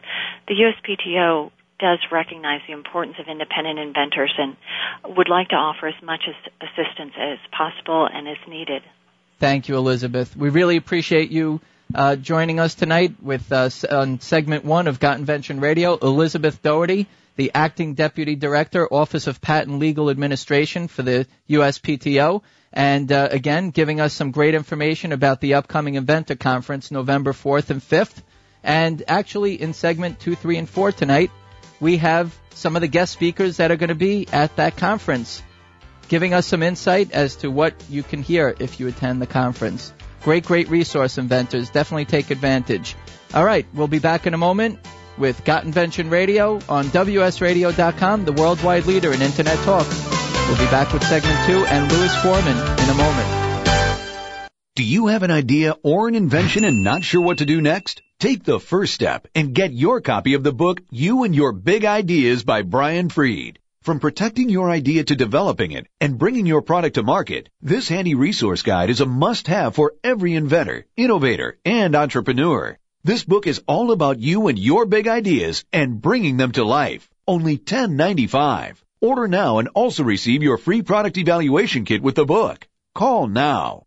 the 0.47 0.55
USPTO 0.55 1.51
does 1.79 1.99
recognize 2.11 2.61
the 2.67 2.73
importance 2.73 3.17
of 3.21 3.29
independent 3.29 3.79
inventors 3.79 4.35
and 4.39 4.57
would 5.17 5.29
like 5.29 5.49
to 5.51 5.57
offer 5.57 5.87
as 5.87 6.03
much 6.03 6.23
as 6.29 6.35
assistance 6.61 7.13
as 7.19 7.39
possible 7.53 8.09
and 8.11 8.27
as 8.27 8.39
needed. 8.49 8.83
Thank 9.39 9.69
you, 9.69 9.77
Elizabeth. 9.77 10.37
We 10.37 10.49
really 10.49 10.77
appreciate 10.77 11.31
you 11.31 11.61
uh, 11.95 12.17
joining 12.17 12.61
us 12.61 12.75
tonight 12.75 13.17
with 13.23 13.51
uh, 13.53 13.71
on 13.91 14.21
segment 14.21 14.65
one 14.65 14.87
of 14.87 15.01
Got 15.01 15.19
Invention 15.19 15.61
Radio, 15.61 15.97
Elizabeth 15.97 16.63
Doherty 16.63 17.07
the 17.39 17.53
Acting 17.55 17.95
Deputy 17.95 18.35
Director, 18.35 18.93
Office 18.93 19.29
of 19.29 19.41
Patent 19.41 19.79
Legal 19.79 20.11
Administration 20.11 20.89
for 20.89 21.05
the 21.05 21.25
USPTO. 21.49 22.43
And 22.73 23.11
uh, 23.13 23.29
again, 23.31 23.71
giving 23.71 24.01
us 24.01 24.13
some 24.13 24.33
great 24.33 24.55
information 24.57 25.13
about 25.13 25.41
the 25.41 25.55
upcoming 25.55 25.95
Inventor 25.95 26.35
Conference, 26.35 26.91
November 26.91 27.33
4th 27.33 27.71
and 27.71 27.81
5th. 27.81 28.23
And 28.65 29.05
actually, 29.07 29.55
in 29.55 29.73
segment 29.73 30.19
2, 30.19 30.35
3, 30.35 30.57
and 30.59 30.69
4 30.69 30.91
tonight, 30.91 31.31
we 31.79 31.99
have 31.99 32.37
some 32.55 32.75
of 32.75 32.83
the 32.83 32.89
guest 32.89 33.13
speakers 33.13 33.59
that 33.59 33.71
are 33.71 33.77
going 33.77 33.89
to 33.89 33.95
be 33.95 34.27
at 34.33 34.57
that 34.57 34.77
conference, 34.77 35.41
giving 36.09 36.35
us 36.35 36.45
some 36.45 36.65
insight 36.65 37.13
as 37.13 37.37
to 37.37 37.53
what 37.53 37.73
you 37.89 38.03
can 38.03 38.21
hear 38.21 38.53
if 38.59 38.81
you 38.81 38.89
attend 38.89 39.23
the 39.23 39.29
conference. 39.29 39.93
Great, 40.23 40.45
great 40.45 40.69
resource, 40.69 41.19
inventors. 41.19 41.71
Definitely 41.71 42.07
take 42.07 42.31
advantage. 42.31 42.97
All 43.35 43.45
right, 43.45 43.67
we'll 43.75 43.89
be 43.89 43.99
back 43.99 44.27
in 44.27 44.35
a 44.35 44.39
moment 44.39 44.79
with 45.17 45.45
Got 45.45 45.65
Invention 45.65 46.11
Radio 46.11 46.61
on 46.69 46.87
WSRadio.com, 46.87 48.25
the 48.25 48.33
worldwide 48.33 48.87
leader 48.87 49.13
in 49.13 49.21
Internet 49.23 49.59
talk. 49.59 49.87
We'll 50.49 50.59
be 50.59 50.71
back 50.71 50.93
with 50.93 51.05
segment 51.05 51.47
two 51.47 51.65
and 51.67 51.93
Louis 51.93 52.15
Foreman 52.23 52.57
in 52.57 52.91
a 52.91 52.95
moment. 52.95 54.49
Do 54.77 54.85
you 54.85 55.09
have 55.09 55.25
an 55.25 55.31
idea 55.31 55.75
or 55.83 56.09
an 56.09 56.15
invention 56.15 56.65
and 56.65 56.85
not 56.85 57.03
sure 57.03 57.21
what 57.21 57.39
to 57.39 57.45
do 57.45 57.61
next? 57.61 58.01
Take 58.21 58.45
the 58.45 58.61
first 58.61 58.95
step 58.95 59.27
and 59.35 59.55
get 59.55 59.73
your 59.73 60.01
copy 60.01 60.35
of 60.35 60.45
the 60.45 60.53
book 60.53 60.81
You 60.91 61.25
and 61.25 61.35
Your 61.35 61.53
Big 61.53 61.85
Ideas 61.85 62.45
by 62.45 62.63
Brian 62.63 63.09
Fried. 63.09 63.59
From 63.89 64.01
protecting 64.01 64.51
your 64.51 64.69
idea 64.69 65.03
to 65.03 65.17
developing 65.17 65.73
it 65.73 65.87
and 65.99 66.19
bringing 66.19 66.45
your 66.45 66.61
product 66.61 66.97
to 66.97 67.03
market, 67.03 67.49
this 67.63 67.89
handy 67.89 68.15
resource 68.15 68.61
guide 68.61 68.91
is 68.91 69.01
a 69.01 69.07
must-have 69.07 69.75
for 69.75 69.95
every 70.05 70.35
inventor, 70.35 70.85
innovator, 70.95 71.57
and 71.65 71.97
entrepreneur. 71.97 72.77
This 73.03 73.25
book 73.25 73.47
is 73.47 73.63
all 73.67 73.91
about 73.91 74.19
you 74.19 74.49
and 74.49 74.59
your 74.59 74.85
big 74.85 75.09
ideas 75.09 75.65
and 75.73 76.03
bringing 76.03 76.37
them 76.37 76.53
to 76.53 76.65
life. 76.65 77.09
Only 77.27 77.57
$10.95. 77.57 78.75
Order 79.01 79.27
now 79.27 79.59
and 79.59 79.69
also 79.69 80.05
receive 80.05 80.43
your 80.43 80.59
free 80.59 80.83
product 80.83 81.17
evaluation 81.17 81.87
kit 81.87 82.03
with 82.03 82.17
the 82.17 82.27
book. 82.27 82.69
Call 82.95 83.27
now. 83.27 83.87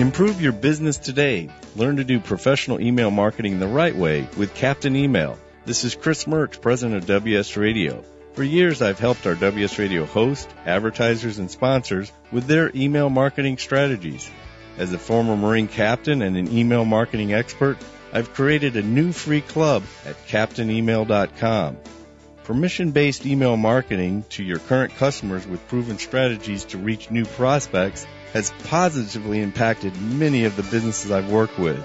Improve 0.00 0.42
your 0.42 0.50
business 0.50 0.98
today. 0.98 1.50
Learn 1.76 1.98
to 1.98 2.04
do 2.04 2.18
professional 2.18 2.80
email 2.80 3.12
marketing 3.12 3.60
the 3.60 3.68
right 3.68 3.94
way 3.94 4.26
with 4.36 4.56
Captain 4.56 4.96
Email. 4.96 5.38
This 5.68 5.84
is 5.84 5.94
Chris 5.94 6.24
Mertz, 6.24 6.58
president 6.58 6.96
of 6.96 7.22
WS 7.22 7.58
Radio. 7.58 8.02
For 8.32 8.42
years, 8.42 8.80
I've 8.80 8.98
helped 8.98 9.26
our 9.26 9.34
WS 9.34 9.78
Radio 9.78 10.06
hosts, 10.06 10.48
advertisers, 10.64 11.36
and 11.38 11.50
sponsors 11.50 12.10
with 12.32 12.46
their 12.46 12.70
email 12.74 13.10
marketing 13.10 13.58
strategies. 13.58 14.30
As 14.78 14.94
a 14.94 14.98
former 14.98 15.36
Marine 15.36 15.68
captain 15.68 16.22
and 16.22 16.38
an 16.38 16.50
email 16.50 16.86
marketing 16.86 17.34
expert, 17.34 17.76
I've 18.14 18.32
created 18.32 18.76
a 18.76 18.82
new 18.82 19.12
free 19.12 19.42
club 19.42 19.82
at 20.06 20.16
captainemail.com. 20.26 21.76
Permission-based 22.44 23.26
email 23.26 23.58
marketing 23.58 24.24
to 24.30 24.42
your 24.42 24.60
current 24.60 24.96
customers 24.96 25.46
with 25.46 25.68
proven 25.68 25.98
strategies 25.98 26.64
to 26.64 26.78
reach 26.78 27.10
new 27.10 27.26
prospects 27.26 28.06
has 28.32 28.54
positively 28.64 29.42
impacted 29.42 30.00
many 30.00 30.46
of 30.46 30.56
the 30.56 30.62
businesses 30.62 31.10
I've 31.10 31.30
worked 31.30 31.58
with. 31.58 31.84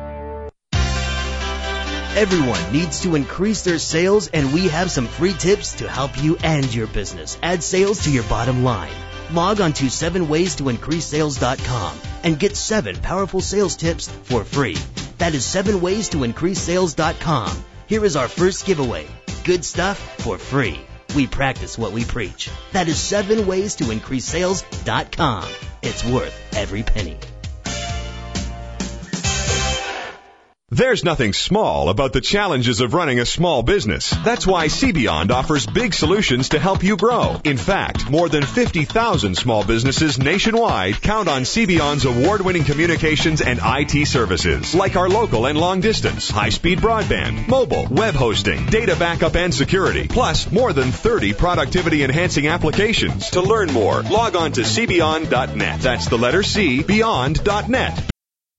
Everyone 2.13 2.73
needs 2.73 3.03
to 3.03 3.15
increase 3.15 3.61
their 3.61 3.79
sales 3.79 4.27
and 4.27 4.53
we 4.53 4.67
have 4.67 4.91
some 4.91 5.07
free 5.07 5.31
tips 5.31 5.75
to 5.75 5.87
help 5.87 6.21
you 6.21 6.35
and 6.43 6.75
your 6.75 6.87
business 6.87 7.37
add 7.41 7.63
sales 7.63 7.99
to 7.99 8.11
your 8.11 8.23
bottom 8.23 8.65
line. 8.65 8.91
Log 9.31 9.61
on 9.61 9.71
to 9.73 9.85
7waystoincreasesales.com 9.85 12.01
and 12.23 12.37
get 12.37 12.57
7 12.57 12.97
powerful 12.97 13.39
sales 13.39 13.77
tips 13.77 14.09
for 14.23 14.43
free. 14.43 14.75
That 15.19 15.33
is 15.33 15.45
7waystoincreasesales.com. 15.45 17.63
Here 17.87 18.03
is 18.03 18.17
our 18.17 18.27
first 18.27 18.65
giveaway. 18.65 19.07
Good 19.45 19.63
stuff 19.63 19.97
for 20.21 20.37
free. 20.37 20.81
we 21.15 21.27
practice 21.27 21.77
what 21.77 21.93
we 21.93 22.03
preach. 22.05 22.49
That 22.71 22.87
is 22.87 22.97
seven 22.97 23.45
ways 23.47 23.75
to 23.75 23.91
increase 23.91 24.25
sales.com. 24.25 25.45
It's 25.81 26.05
worth 26.05 26.55
every 26.55 26.83
penny. 26.83 27.17
There's 30.73 31.03
nothing 31.03 31.33
small 31.33 31.89
about 31.89 32.13
the 32.13 32.21
challenges 32.21 32.79
of 32.79 32.93
running 32.93 33.19
a 33.19 33.25
small 33.25 33.61
business. 33.61 34.09
That's 34.23 34.47
why 34.47 34.67
CBeyond 34.67 35.29
offers 35.29 35.67
big 35.67 35.93
solutions 35.93 36.47
to 36.49 36.59
help 36.59 36.81
you 36.81 36.95
grow. 36.95 37.41
In 37.43 37.57
fact, 37.57 38.09
more 38.09 38.29
than 38.29 38.45
50,000 38.45 39.35
small 39.35 39.65
businesses 39.65 40.17
nationwide 40.17 41.01
count 41.01 41.27
on 41.27 41.41
CBeyond's 41.41 42.05
award-winning 42.05 42.63
communications 42.63 43.41
and 43.41 43.59
IT 43.61 44.07
services, 44.07 44.73
like 44.73 44.95
our 44.95 45.09
local 45.09 45.45
and 45.47 45.59
long 45.59 45.81
distance, 45.81 46.29
high-speed 46.29 46.79
broadband, 46.79 47.49
mobile, 47.49 47.85
web 47.91 48.15
hosting, 48.15 48.65
data 48.67 48.95
backup 48.95 49.35
and 49.35 49.53
security, 49.53 50.07
plus 50.07 50.49
more 50.53 50.71
than 50.71 50.93
30 50.93 51.33
productivity 51.33 52.01
enhancing 52.01 52.47
applications. 52.47 53.31
To 53.31 53.41
learn 53.41 53.73
more, 53.73 54.03
log 54.03 54.37
on 54.37 54.53
to 54.53 54.61
cbeyond.net. 54.61 55.81
That's 55.81 56.07
the 56.07 56.17
letter 56.17 56.43
C, 56.43 56.81
beyond.net. 56.81 58.10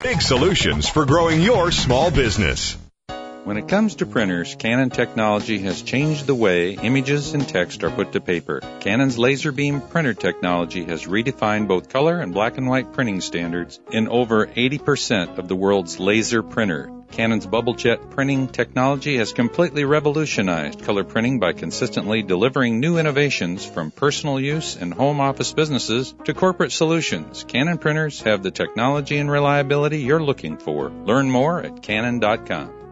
Big 0.00 0.20
solutions 0.20 0.88
for 0.88 1.06
growing 1.06 1.40
your 1.40 1.72
small 1.72 2.10
business. 2.10 2.76
When 3.46 3.58
it 3.58 3.68
comes 3.68 3.94
to 3.96 4.06
printers, 4.06 4.56
Canon 4.56 4.90
technology 4.90 5.60
has 5.60 5.80
changed 5.80 6.26
the 6.26 6.34
way 6.34 6.72
images 6.72 7.32
and 7.32 7.48
text 7.48 7.84
are 7.84 7.92
put 7.92 8.10
to 8.10 8.20
paper. 8.20 8.60
Canon's 8.80 9.18
laser 9.18 9.52
beam 9.52 9.80
printer 9.80 10.14
technology 10.14 10.82
has 10.86 11.04
redefined 11.04 11.68
both 11.68 11.88
color 11.88 12.18
and 12.18 12.34
black 12.34 12.58
and 12.58 12.68
white 12.68 12.92
printing 12.92 13.20
standards 13.20 13.78
in 13.92 14.08
over 14.08 14.48
80% 14.48 15.38
of 15.38 15.46
the 15.46 15.54
world's 15.54 16.00
laser 16.00 16.42
printer. 16.42 16.90
Canon's 17.12 17.46
bubble 17.46 17.74
jet 17.74 18.10
printing 18.10 18.48
technology 18.48 19.16
has 19.18 19.32
completely 19.32 19.84
revolutionized 19.84 20.82
color 20.82 21.04
printing 21.04 21.38
by 21.38 21.52
consistently 21.52 22.24
delivering 22.24 22.80
new 22.80 22.98
innovations 22.98 23.64
from 23.64 23.92
personal 23.92 24.40
use 24.40 24.74
and 24.74 24.92
home 24.92 25.20
office 25.20 25.52
businesses 25.52 26.12
to 26.24 26.34
corporate 26.34 26.72
solutions. 26.72 27.44
Canon 27.46 27.78
printers 27.78 28.22
have 28.22 28.42
the 28.42 28.50
technology 28.50 29.18
and 29.18 29.30
reliability 29.30 29.98
you're 29.98 30.20
looking 30.20 30.56
for. 30.56 30.90
Learn 30.90 31.30
more 31.30 31.62
at 31.62 31.80
canon.com. 31.80 32.85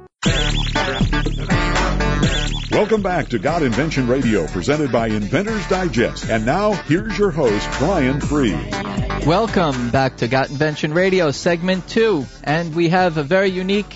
Welcome 2.71 3.03
back 3.03 3.29
to 3.29 3.39
Got 3.39 3.63
Invention 3.63 4.07
Radio, 4.07 4.47
presented 4.47 4.91
by 4.91 5.09
Inventors 5.09 5.67
Digest. 5.69 6.31
And 6.31 6.47
now, 6.47 6.73
here's 6.73 7.19
your 7.19 7.31
host, 7.31 7.69
Brian 7.79 8.21
Fried. 8.21 9.27
Welcome 9.27 9.91
back 9.91 10.17
to 10.19 10.29
Got 10.29 10.51
Invention 10.51 10.95
Radio, 10.95 11.31
segment 11.31 11.87
two. 11.89 12.27
And 12.43 12.75
we 12.75 12.89
have 12.89 13.19
a 13.19 13.23
very 13.23 13.49
unique 13.49 13.95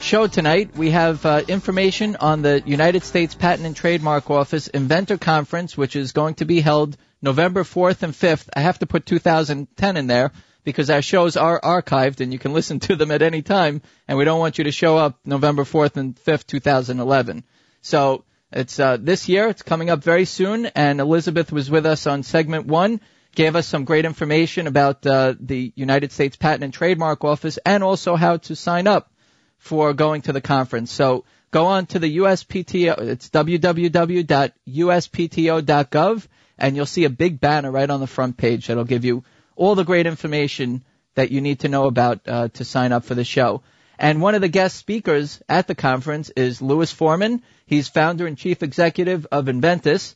show 0.00 0.26
tonight. 0.26 0.74
We 0.74 0.90
have 0.90 1.24
uh, 1.26 1.42
information 1.46 2.16
on 2.16 2.42
the 2.42 2.62
United 2.64 3.04
States 3.04 3.34
Patent 3.34 3.66
and 3.66 3.76
Trademark 3.76 4.30
Office 4.30 4.68
Inventor 4.68 5.18
Conference, 5.18 5.76
which 5.76 5.96
is 5.96 6.12
going 6.12 6.34
to 6.36 6.46
be 6.46 6.60
held 6.60 6.96
November 7.20 7.62
4th 7.62 8.02
and 8.02 8.14
5th. 8.14 8.48
I 8.56 8.60
have 8.60 8.78
to 8.78 8.86
put 8.86 9.06
2010 9.06 9.96
in 9.96 10.06
there 10.06 10.32
because 10.64 10.90
our 10.90 11.02
shows 11.02 11.36
are 11.36 11.60
archived 11.60 12.20
and 12.20 12.32
you 12.32 12.38
can 12.38 12.52
listen 12.52 12.80
to 12.80 12.96
them 12.96 13.10
at 13.10 13.22
any 13.22 13.42
time, 13.42 13.82
and 14.06 14.18
we 14.18 14.24
don't 14.24 14.38
want 14.38 14.58
you 14.58 14.64
to 14.64 14.72
show 14.72 14.96
up 14.96 15.18
November 15.24 15.64
4th 15.64 15.96
and 15.96 16.16
5th, 16.16 16.46
2011. 16.46 17.44
So 17.80 18.24
it's 18.52 18.78
uh, 18.78 18.98
this 19.00 19.28
year. 19.28 19.48
It's 19.48 19.62
coming 19.62 19.90
up 19.90 20.04
very 20.04 20.26
soon, 20.26 20.66
and 20.66 21.00
Elizabeth 21.00 21.50
was 21.50 21.70
with 21.70 21.86
us 21.86 22.06
on 22.06 22.22
segment 22.22 22.66
one. 22.66 23.00
Gave 23.34 23.56
us 23.56 23.66
some 23.66 23.84
great 23.84 24.04
information 24.04 24.66
about 24.66 25.06
uh, 25.06 25.34
the 25.40 25.72
United 25.74 26.12
States 26.12 26.36
Patent 26.36 26.64
and 26.64 26.72
Trademark 26.72 27.24
Office 27.24 27.58
and 27.64 27.82
also 27.82 28.14
how 28.14 28.36
to 28.36 28.54
sign 28.54 28.86
up 28.86 29.10
for 29.56 29.94
going 29.94 30.20
to 30.22 30.32
the 30.32 30.42
conference. 30.42 30.92
So 30.92 31.24
go 31.50 31.66
on 31.66 31.86
to 31.86 31.98
the 31.98 32.18
USPTO. 32.18 32.98
It's 32.98 33.30
www.uspto.gov, 33.30 36.26
and 36.58 36.76
you'll 36.76 36.84
see 36.84 37.04
a 37.04 37.10
big 37.10 37.40
banner 37.40 37.70
right 37.70 37.88
on 37.88 38.00
the 38.00 38.06
front 38.06 38.36
page 38.36 38.66
that'll 38.66 38.84
give 38.84 39.06
you 39.06 39.24
all 39.56 39.74
the 39.74 39.84
great 39.84 40.06
information 40.06 40.84
that 41.14 41.30
you 41.30 41.40
need 41.40 41.60
to 41.60 41.68
know 41.68 41.86
about 41.86 42.20
uh, 42.26 42.48
to 42.48 42.64
sign 42.64 42.92
up 42.92 43.04
for 43.04 43.14
the 43.14 43.24
show. 43.24 43.62
And 43.98 44.20
one 44.20 44.34
of 44.34 44.40
the 44.40 44.48
guest 44.48 44.76
speakers 44.76 45.40
at 45.48 45.66
the 45.66 45.74
conference 45.74 46.30
is 46.30 46.62
Louis 46.62 46.90
Foreman. 46.90 47.42
He's 47.66 47.88
founder 47.88 48.26
and 48.26 48.36
chief 48.36 48.62
executive 48.62 49.26
of 49.30 49.46
Enventys. 49.46 50.14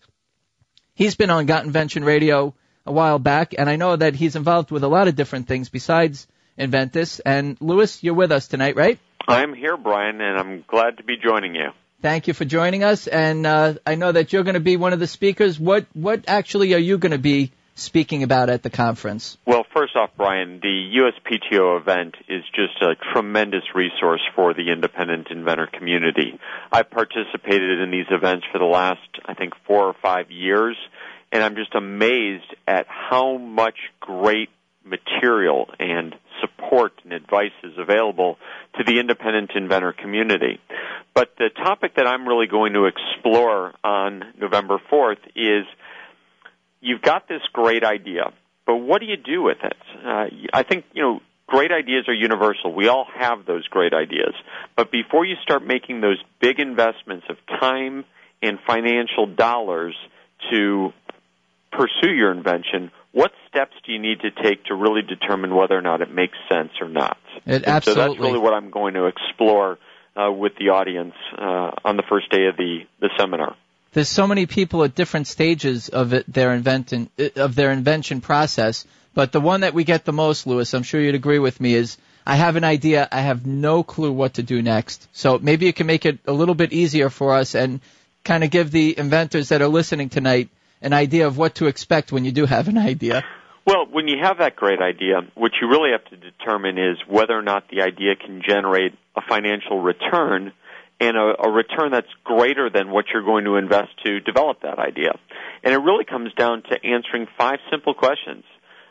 He's 0.94 1.14
been 1.14 1.30
on 1.30 1.46
Got 1.46 1.64
Invention 1.64 2.04
Radio 2.04 2.54
a 2.86 2.92
while 2.92 3.18
back, 3.18 3.54
and 3.56 3.68
I 3.68 3.76
know 3.76 3.96
that 3.96 4.14
he's 4.14 4.36
involved 4.36 4.70
with 4.70 4.82
a 4.82 4.88
lot 4.88 5.08
of 5.08 5.16
different 5.16 5.46
things 5.46 5.68
besides 5.68 6.26
Enventys. 6.58 7.20
And 7.24 7.56
Louis, 7.60 8.02
you're 8.02 8.14
with 8.14 8.32
us 8.32 8.48
tonight, 8.48 8.76
right? 8.76 8.98
I'm 9.28 9.54
here, 9.54 9.76
Brian, 9.76 10.20
and 10.20 10.38
I'm 10.38 10.64
glad 10.66 10.98
to 10.98 11.02
be 11.02 11.16
joining 11.16 11.54
you. 11.54 11.70
Thank 12.00 12.28
you 12.28 12.34
for 12.34 12.44
joining 12.44 12.84
us, 12.84 13.06
and 13.06 13.46
uh, 13.46 13.74
I 13.86 13.94
know 13.94 14.12
that 14.12 14.32
you're 14.32 14.44
going 14.44 14.54
to 14.54 14.60
be 14.60 14.76
one 14.76 14.92
of 14.92 15.00
the 15.00 15.06
speakers. 15.06 15.58
What 15.58 15.86
what 15.94 16.24
actually 16.28 16.74
are 16.74 16.78
you 16.78 16.98
going 16.98 17.12
to 17.12 17.18
be 17.18 17.52
speaking 17.76 18.22
about 18.22 18.50
at 18.50 18.62
the 18.62 18.70
conference? 18.70 19.36
Well, 19.46 19.64
first 19.72 19.94
off, 19.94 20.10
Brian, 20.16 20.60
the 20.60 20.90
USPTO 20.98 21.80
event 21.80 22.16
is 22.28 22.42
just 22.54 22.82
a 22.82 22.96
tremendous 23.12 23.62
resource 23.74 24.22
for 24.34 24.54
the 24.54 24.72
independent 24.72 25.28
inventor 25.30 25.68
community. 25.72 26.40
I've 26.72 26.90
participated 26.90 27.80
in 27.80 27.90
these 27.90 28.06
events 28.10 28.46
for 28.50 28.58
the 28.58 28.64
last, 28.64 29.08
I 29.26 29.34
think, 29.34 29.52
four 29.66 29.86
or 29.86 29.94
five 30.02 30.30
years, 30.30 30.76
and 31.30 31.42
I'm 31.44 31.54
just 31.54 31.74
amazed 31.74 32.54
at 32.66 32.86
how 32.88 33.36
much 33.36 33.76
great 34.00 34.48
material 34.84 35.68
and 35.78 36.14
support 36.40 36.92
and 37.04 37.12
advice 37.12 37.52
is 37.62 37.72
available 37.76 38.38
to 38.78 38.84
the 38.84 39.00
independent 39.00 39.50
inventor 39.54 39.92
community. 39.92 40.60
But 41.14 41.34
the 41.38 41.50
topic 41.50 41.96
that 41.96 42.06
I'm 42.06 42.26
really 42.26 42.46
going 42.46 42.72
to 42.74 42.86
explore 42.86 43.72
on 43.82 44.22
November 44.38 44.80
4th 44.90 45.18
is 45.34 45.66
you've 46.80 47.02
got 47.02 47.28
this 47.28 47.42
great 47.52 47.84
idea, 47.84 48.32
but 48.66 48.76
what 48.76 49.00
do 49.00 49.06
you 49.06 49.16
do 49.16 49.42
with 49.42 49.58
it? 49.62 49.76
Uh, 50.04 50.26
I 50.52 50.62
think, 50.62 50.84
you 50.92 51.02
know, 51.02 51.20
great 51.46 51.70
ideas 51.72 52.08
are 52.08 52.14
universal. 52.14 52.74
We 52.74 52.88
all 52.88 53.06
have 53.14 53.46
those 53.46 53.66
great 53.68 53.92
ideas. 53.94 54.34
But 54.76 54.90
before 54.90 55.24
you 55.24 55.36
start 55.42 55.64
making 55.64 56.00
those 56.00 56.22
big 56.40 56.58
investments 56.58 57.26
of 57.28 57.36
time 57.60 58.04
and 58.42 58.58
financial 58.66 59.26
dollars 59.26 59.94
to 60.50 60.92
pursue 61.72 62.12
your 62.12 62.32
invention, 62.32 62.90
what 63.12 63.32
steps 63.48 63.72
do 63.84 63.92
you 63.92 63.98
need 63.98 64.20
to 64.20 64.30
take 64.30 64.64
to 64.64 64.74
really 64.74 65.02
determine 65.02 65.54
whether 65.54 65.76
or 65.76 65.82
not 65.82 66.02
it 66.02 66.12
makes 66.12 66.36
sense 66.50 66.70
or 66.80 66.88
not? 66.88 67.18
It 67.46 67.64
absolutely. 67.66 68.02
So 68.02 68.08
that's 68.08 68.20
really 68.20 68.38
what 68.38 68.52
I'm 68.52 68.70
going 68.70 68.94
to 68.94 69.06
explore 69.06 69.78
uh, 70.16 70.32
with 70.32 70.52
the 70.58 70.70
audience 70.70 71.14
uh, 71.36 71.70
on 71.84 71.96
the 71.96 72.02
first 72.08 72.30
day 72.30 72.46
of 72.46 72.56
the, 72.56 72.80
the 73.00 73.10
seminar 73.18 73.56
there's 73.96 74.10
so 74.10 74.26
many 74.26 74.44
people 74.44 74.84
at 74.84 74.94
different 74.94 75.26
stages 75.26 75.88
of 75.88 76.12
it, 76.12 76.30
their 76.30 76.52
invention 76.52 77.08
of 77.34 77.54
their 77.54 77.72
invention 77.72 78.20
process. 78.20 78.84
But 79.14 79.32
the 79.32 79.40
one 79.40 79.62
that 79.62 79.72
we 79.72 79.84
get 79.84 80.04
the 80.04 80.12
most, 80.12 80.46
Louis, 80.46 80.74
I'm 80.74 80.82
sure 80.82 81.00
you'd 81.00 81.14
agree 81.14 81.38
with 81.38 81.62
me, 81.62 81.72
is 81.72 81.96
I 82.26 82.36
have 82.36 82.56
an 82.56 82.64
idea, 82.64 83.08
I 83.10 83.22
have 83.22 83.46
no 83.46 83.82
clue 83.82 84.12
what 84.12 84.34
to 84.34 84.42
do 84.42 84.60
next. 84.60 85.08
So 85.12 85.38
maybe 85.38 85.64
you 85.64 85.72
can 85.72 85.86
make 85.86 86.04
it 86.04 86.18
a 86.26 86.32
little 86.32 86.54
bit 86.54 86.74
easier 86.74 87.08
for 87.08 87.32
us 87.32 87.54
and 87.54 87.80
kind 88.22 88.44
of 88.44 88.50
give 88.50 88.70
the 88.70 88.98
inventors 88.98 89.48
that 89.48 89.62
are 89.62 89.68
listening 89.68 90.10
tonight 90.10 90.50
an 90.82 90.92
idea 90.92 91.26
of 91.26 91.38
what 91.38 91.54
to 91.54 91.66
expect 91.66 92.12
when 92.12 92.26
you 92.26 92.32
do 92.32 92.44
have 92.44 92.68
an 92.68 92.76
idea. 92.76 93.24
Well, 93.64 93.86
when 93.90 94.08
you 94.08 94.18
have 94.20 94.36
that 94.40 94.56
great 94.56 94.82
idea, 94.82 95.22
what 95.36 95.52
you 95.58 95.70
really 95.70 95.92
have 95.92 96.04
to 96.10 96.16
determine 96.18 96.76
is 96.76 96.98
whether 97.08 97.32
or 97.32 97.40
not 97.40 97.70
the 97.70 97.80
idea 97.80 98.14
can 98.14 98.42
generate 98.46 98.92
a 99.16 99.22
financial 99.22 99.80
return 99.80 100.52
and 101.00 101.16
a, 101.16 101.34
a 101.44 101.50
return 101.50 101.92
that's 101.92 102.08
greater 102.24 102.70
than 102.70 102.90
what 102.90 103.06
you're 103.12 103.24
going 103.24 103.44
to 103.44 103.56
invest 103.56 103.90
to 104.04 104.20
develop 104.20 104.62
that 104.62 104.78
idea. 104.78 105.18
And 105.62 105.74
it 105.74 105.78
really 105.78 106.04
comes 106.04 106.32
down 106.34 106.62
to 106.70 106.84
answering 106.84 107.26
five 107.38 107.58
simple 107.70 107.94
questions. 107.94 108.44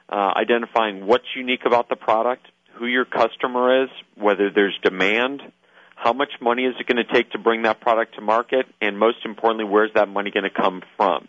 Uh, 0.07 0.31
identifying 0.35 1.07
what's 1.07 1.25
unique 1.35 1.65
about 1.65 1.89
the 1.89 1.95
product, 1.95 2.45
who 2.75 2.85
your 2.85 3.05
customer 3.05 3.83
is, 3.85 3.89
whether 4.15 4.51
there's 4.51 4.77
demand, 4.83 5.41
how 5.95 6.13
much 6.13 6.29
money 6.39 6.65
is 6.65 6.75
it 6.79 6.85
going 6.85 7.03
to 7.03 7.11
take 7.11 7.31
to 7.31 7.39
bring 7.39 7.63
that 7.63 7.81
product 7.81 8.13
to 8.13 8.21
market, 8.21 8.67
and 8.81 8.99
most 8.99 9.17
importantly, 9.25 9.65
where's 9.65 9.91
that 9.95 10.07
money 10.07 10.29
going 10.29 10.43
to 10.43 10.51
come 10.51 10.83
from? 10.95 11.27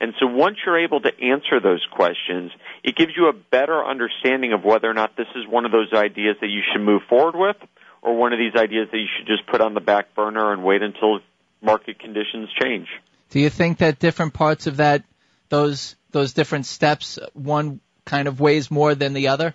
And 0.00 0.12
so 0.20 0.26
once 0.26 0.58
you're 0.64 0.78
able 0.78 1.00
to 1.00 1.12
answer 1.20 1.60
those 1.60 1.84
questions, 1.90 2.52
it 2.84 2.96
gives 2.96 3.12
you 3.16 3.28
a 3.28 3.32
better 3.32 3.84
understanding 3.84 4.52
of 4.52 4.62
whether 4.62 4.90
or 4.90 4.94
not 4.94 5.16
this 5.16 5.26
is 5.34 5.46
one 5.48 5.64
of 5.64 5.72
those 5.72 5.92
ideas 5.92 6.36
that 6.40 6.48
you 6.48 6.60
should 6.70 6.82
move 6.82 7.02
forward 7.08 7.34
with 7.34 7.56
or 8.02 8.16
one 8.16 8.32
of 8.32 8.38
these 8.38 8.54
ideas 8.54 8.88
that 8.90 8.98
you 8.98 9.06
should 9.16 9.26
just 9.26 9.46
put 9.46 9.60
on 9.60 9.74
the 9.74 9.80
back 9.80 10.14
burner 10.14 10.52
and 10.52 10.64
wait 10.64 10.82
until 10.82 11.20
market 11.60 11.98
conditions 11.98 12.48
change. 12.60 12.88
Do 13.30 13.40
you 13.40 13.50
think 13.50 13.78
that 13.78 13.98
different 13.98 14.34
parts 14.34 14.66
of 14.66 14.78
that, 14.78 15.04
those 15.48 15.96
those 16.10 16.32
different 16.32 16.66
steps, 16.66 17.18
one 17.34 17.80
kind 18.06 18.28
of 18.28 18.40
weighs 18.40 18.70
more 18.70 18.94
than 18.94 19.12
the 19.12 19.28
other? 19.28 19.54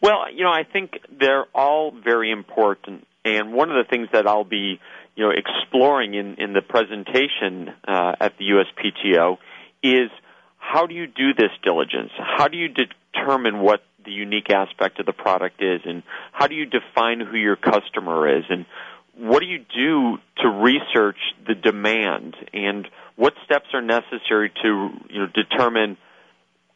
Well, 0.00 0.32
you 0.32 0.44
know, 0.44 0.52
I 0.52 0.62
think 0.62 0.92
they're 1.18 1.46
all 1.54 1.90
very 1.90 2.30
important, 2.30 3.06
and 3.24 3.52
one 3.52 3.70
of 3.70 3.84
the 3.84 3.90
things 3.90 4.08
that 4.12 4.28
I'll 4.28 4.44
be, 4.44 4.80
you 5.16 5.24
know, 5.24 5.32
exploring 5.32 6.14
in 6.14 6.36
in 6.36 6.52
the 6.52 6.62
presentation 6.62 7.74
uh, 7.86 8.14
at 8.20 8.38
the 8.38 8.44
USPTO 8.44 9.38
is 9.82 10.10
how 10.58 10.86
do 10.86 10.94
you 10.94 11.06
do 11.06 11.34
this 11.34 11.50
diligence? 11.64 12.10
How 12.16 12.46
do 12.46 12.56
you 12.56 12.68
determine 12.68 13.60
what 13.60 13.82
the 14.04 14.10
unique 14.10 14.50
aspect 14.50 15.00
of 15.00 15.06
the 15.06 15.12
product 15.12 15.62
is, 15.62 15.80
and 15.84 16.02
how 16.32 16.46
do 16.46 16.54
you 16.54 16.66
define 16.66 17.20
who 17.20 17.36
your 17.36 17.56
customer 17.56 18.38
is, 18.38 18.44
and 18.48 18.66
what 19.16 19.40
do 19.40 19.46
you 19.46 19.58
do 19.58 20.18
to 20.42 20.48
research 20.48 21.18
the 21.46 21.54
demand, 21.54 22.36
and 22.52 22.88
what 23.16 23.34
steps 23.44 23.66
are 23.74 23.82
necessary 23.82 24.50
to 24.62 24.90
you 25.10 25.20
know 25.20 25.26
determine 25.34 25.96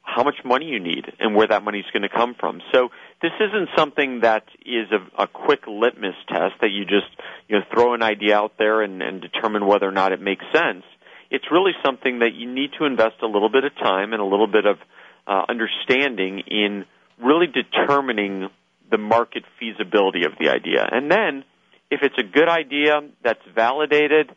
how 0.03 0.25
much 0.25 0.35
money 0.45 0.67
you 0.67 0.81
need 0.81 1.05
and 1.21 1.35
where 1.35 1.47
that 1.47 1.63
money 1.63 1.79
is 1.79 1.87
going 1.93 2.03
to 2.03 2.09
come 2.09 2.35
from. 2.39 2.61
So 2.73 2.89
this 3.23 3.31
isn't 3.41 3.69
something 3.77 4.21
that 4.21 4.45
is 4.67 4.89
a, 4.91 5.23
a 5.23 5.27
quick 5.29 5.61
litmus 5.69 6.17
test 6.29 6.55
that 6.61 6.71
you 6.71 6.85
just 6.85 7.07
you 7.49 7.59
know 7.59 7.65
throw 7.73 7.95
an 7.95 8.03
idea 8.03 8.37
out 8.37 8.55
there 8.59 8.83
and, 8.83 9.01
and 9.03 9.21
determine 9.21 9.65
whether 9.67 9.87
or 9.87 9.93
not 9.93 10.13
it 10.13 10.21
makes 10.21 10.45
sense. 10.53 10.85
It's 11.31 11.45
really 11.51 11.73
something 11.85 12.19
that 12.19 12.35
you 12.35 12.53
need 12.53 12.71
to 12.79 12.85
invest 12.85 13.23
a 13.23 13.27
little 13.27 13.49
bit 13.49 13.65
of 13.65 13.75
time 13.77 14.13
and 14.13 14.21
a 14.21 14.25
little 14.25 14.49
bit 14.49 14.67
of 14.67 14.77
uh, 15.27 15.45
understanding 15.49 16.41
in 16.41 16.85
really 17.23 17.47
determining 17.47 18.49
the 18.91 18.99
market 18.99 19.45
feasibility 19.59 20.25
of 20.25 20.33
the 20.39 20.51
idea. 20.51 20.87
And 20.91 21.11
then, 21.11 21.45
if 21.91 22.01
it's 22.03 22.19
a 22.19 22.23
good 22.23 22.49
idea 22.49 23.01
that's 23.23 23.43
validated, 23.55 24.31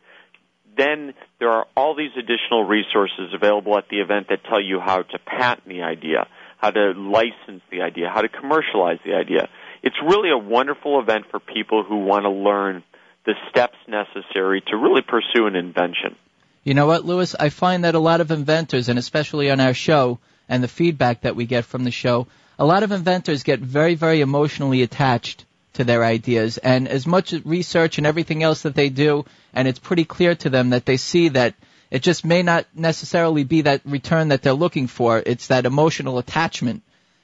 then 0.76 1.14
there 1.38 1.50
are 1.50 1.66
all 1.76 1.94
these 1.96 2.10
additional 2.16 2.64
resources 2.64 3.32
available 3.34 3.76
at 3.78 3.88
the 3.88 4.00
event 4.00 4.28
that 4.28 4.44
tell 4.44 4.60
you 4.60 4.80
how 4.80 5.02
to 5.02 5.18
patent 5.18 5.66
the 5.68 5.82
idea, 5.82 6.26
how 6.58 6.70
to 6.70 6.92
license 6.92 7.62
the 7.70 7.82
idea, 7.82 8.10
how 8.12 8.20
to 8.20 8.28
commercialize 8.28 8.98
the 9.04 9.14
idea. 9.14 9.48
It's 9.82 9.96
really 10.02 10.30
a 10.30 10.38
wonderful 10.38 11.00
event 11.00 11.26
for 11.30 11.40
people 11.40 11.84
who 11.84 12.04
want 12.04 12.24
to 12.24 12.30
learn 12.30 12.82
the 13.24 13.34
steps 13.50 13.76
necessary 13.88 14.62
to 14.68 14.76
really 14.76 15.02
pursue 15.02 15.46
an 15.46 15.56
invention. 15.56 16.16
You 16.62 16.74
know 16.74 16.86
what, 16.86 17.04
Louis? 17.04 17.34
I 17.38 17.48
find 17.48 17.84
that 17.84 17.94
a 17.94 18.00
lot 18.00 18.20
of 18.20 18.30
inventors, 18.30 18.88
and 18.88 18.98
especially 18.98 19.50
on 19.50 19.60
our 19.60 19.74
show 19.74 20.18
and 20.48 20.62
the 20.62 20.68
feedback 20.68 21.22
that 21.22 21.36
we 21.36 21.46
get 21.46 21.64
from 21.64 21.84
the 21.84 21.90
show, 21.90 22.26
a 22.58 22.64
lot 22.64 22.82
of 22.82 22.92
inventors 22.92 23.42
get 23.42 23.60
very, 23.60 23.94
very 23.94 24.20
emotionally 24.20 24.82
attached 24.82 25.44
to 25.74 25.84
their 25.84 26.04
ideas. 26.04 26.58
And 26.58 26.88
as 26.88 27.06
much 27.06 27.34
research 27.44 27.98
and 27.98 28.06
everything 28.06 28.42
else 28.42 28.62
that 28.62 28.74
they 28.74 28.88
do, 28.88 29.24
and 29.52 29.68
it's 29.68 29.78
pretty 29.78 30.04
clear 30.04 30.34
to 30.36 30.50
them 30.50 30.70
that 30.70 30.86
they 30.86 30.96
see 30.96 31.28
that 31.30 31.54
it 31.90 32.02
just 32.02 32.24
may 32.24 32.42
not 32.42 32.66
necessarily 32.74 33.44
be 33.44 33.62
that 33.62 33.82
return 33.84 34.28
that 34.28 34.42
they're 34.42 34.52
looking 34.52 34.86
for. 34.86 35.22
It's 35.24 35.48
that 35.48 35.66
emotional 35.66 36.18
attachment 36.18 36.82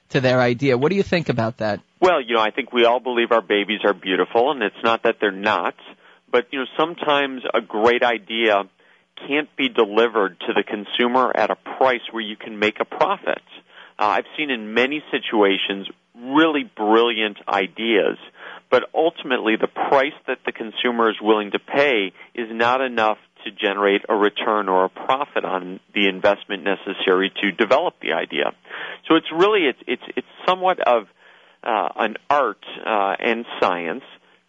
to 0.09 0.21
their 0.21 0.39
idea. 0.39 0.77
What 0.77 0.89
do 0.89 0.95
you 0.95 1.03
think 1.03 1.29
about 1.29 1.57
that? 1.57 1.81
Well, 1.99 2.21
you 2.21 2.35
know, 2.35 2.41
I 2.41 2.51
think 2.51 2.71
we 2.71 2.85
all 2.85 2.99
believe 2.99 3.31
our 3.31 3.41
babies 3.41 3.81
are 3.83 3.93
beautiful, 3.93 4.51
and 4.51 4.61
it's 4.61 4.83
not 4.83 5.03
that 5.03 5.17
they're 5.19 5.31
not. 5.31 5.75
But, 6.31 6.47
you 6.51 6.59
know, 6.59 6.65
sometimes 6.77 7.43
a 7.53 7.61
great 7.61 8.03
idea 8.03 8.63
can't 9.27 9.53
be 9.55 9.69
delivered 9.69 10.39
to 10.41 10.53
the 10.53 10.63
consumer 10.63 11.31
at 11.35 11.49
a 11.49 11.55
price 11.55 12.01
where 12.11 12.23
you 12.23 12.35
can 12.35 12.59
make 12.59 12.79
a 12.79 12.85
profit. 12.85 13.41
Uh, 13.99 14.05
I've 14.05 14.25
seen 14.37 14.49
in 14.49 14.73
many 14.73 15.03
situations 15.11 15.87
really 16.15 16.63
brilliant 16.75 17.37
ideas 17.47 18.17
but 18.73 18.89
ultimately 18.95 19.55
the 19.55 19.67
price 19.67 20.17
that 20.25 20.39
the 20.47 20.51
consumer 20.51 21.07
is 21.07 21.15
willing 21.21 21.51
to 21.51 21.59
pay 21.59 22.11
is 22.33 22.47
not 22.49 22.81
enough 22.81 23.19
to 23.45 23.51
generate 23.51 24.01
a 24.09 24.15
return 24.15 24.67
or 24.67 24.85
a 24.85 24.89
profit 24.89 25.45
on 25.45 25.79
the 25.93 26.07
investment 26.07 26.63
necessary 26.63 27.31
to 27.39 27.51
develop 27.51 27.93
the 28.01 28.13
idea. 28.13 28.51
So 29.07 29.15
it's 29.15 29.31
really 29.31 29.67
it's 29.67 29.77
it's 29.85 30.17
it's 30.17 30.27
somewhat 30.47 30.79
of 30.79 31.03
uh, 31.63 31.89
an 31.97 32.15
art 32.31 32.65
uh, 32.83 33.15
and 33.19 33.45
science 33.61 34.03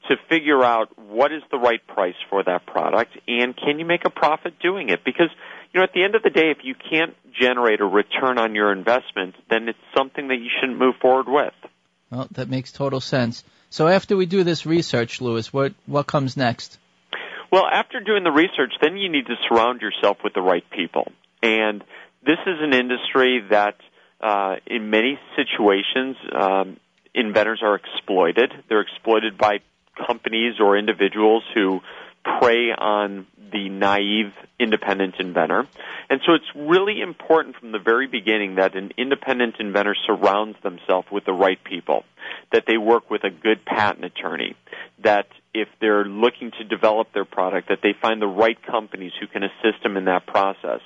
to 0.09 0.17
figure 0.31 0.65
out 0.65 0.89
what 0.97 1.31
is 1.31 1.43
the 1.51 1.59
right 1.59 1.87
price 1.87 2.17
for 2.31 2.43
that 2.45 2.65
product 2.65 3.13
and 3.29 3.55
can 3.55 3.79
you 3.79 3.85
make 3.85 4.07
a 4.07 4.11
profit 4.11 4.59
doing 4.59 4.89
it 4.89 5.05
because 5.05 5.31
you 5.75 5.81
know 5.81 5.85
at 5.85 5.93
the 5.93 6.05
end 6.05 6.15
of 6.15 6.23
the 6.23 6.31
day 6.31 6.51
if 6.51 6.59
you 6.63 6.75
can't 6.75 7.15
generate 7.39 7.81
a 7.81 7.85
return 7.85 8.39
on 8.39 8.55
your 8.55 8.73
investment 8.73 9.35
then 9.51 9.69
it's 9.69 9.79
something 9.97 10.29
that 10.29 10.37
you 10.37 10.49
shouldn't 10.61 10.79
move 10.79 10.95
forward 11.03 11.27
with 11.29 11.53
well 12.11 12.27
that 12.31 12.49
makes 12.49 12.73
total 12.73 13.01
sense 13.01 13.45
so 13.75 13.89
after 13.89 14.17
we 14.17 14.27
do 14.27 14.45
this 14.45 14.67
research, 14.67 15.21
Louis, 15.21 15.53
what 15.53 15.75
what 15.87 16.07
comes 16.07 16.37
next? 16.37 16.79
Well, 17.51 17.65
after 17.67 17.99
doing 17.99 18.23
the 18.23 18.31
research, 18.31 18.73
then 18.81 18.97
you 18.97 19.09
need 19.09 19.27
to 19.27 19.35
surround 19.49 19.81
yourself 19.81 20.19
with 20.23 20.33
the 20.33 20.43
right 20.43 20.63
people. 20.71 21.11
And 21.43 21.83
this 22.25 22.39
is 22.47 22.59
an 22.61 22.73
industry 22.73 23.43
that, 23.51 23.75
uh, 24.21 24.59
in 24.69 24.91
many 24.91 25.19
situations, 25.35 26.17
um, 26.33 26.77
inventors 27.17 27.63
are 27.65 27.75
exploited. 27.75 28.53
They're 28.69 28.83
exploited 28.83 29.37
by 29.37 29.59
companies 30.07 30.61
or 30.61 30.79
individuals 30.79 31.43
who 31.53 31.81
prey 32.25 32.73
on 32.77 33.27
the 33.53 33.69
naive 33.69 34.33
independent 34.59 35.15
inventor. 35.19 35.67
And 36.11 36.21
so 36.27 36.35
it's 36.35 36.45
really 36.55 37.01
important 37.01 37.57
from 37.57 37.73
the 37.73 37.79
very 37.79 38.07
beginning 38.07 38.57
that 38.57 38.75
an 38.75 38.93
independent 38.99 39.57
inventor 39.59 39.95
surrounds 40.07 40.57
themselves 40.63 41.09
with 41.11 41.25
the 41.25 41.33
right 41.33 41.63
people, 41.63 42.05
that 42.53 42.65
they 42.67 42.77
work 42.77 43.11
with 43.11 43.25
a 43.25 43.31
good 43.31 43.65
patent 43.65 44.05
attorney, 44.05 44.57
that 45.03 45.27
if 45.53 45.69
they're 45.81 46.05
looking 46.05 46.51
to 46.59 46.65
develop 46.65 47.13
their 47.13 47.25
product, 47.25 47.69
that 47.69 47.79
they 47.83 47.95
find 48.01 48.21
the 48.21 48.27
right 48.27 48.61
companies 48.67 49.13
who 49.21 49.27
can 49.27 49.45
assist 49.45 49.83
them 49.83 49.97
in 49.97 50.07
that 50.07 50.27
process. 50.27 50.81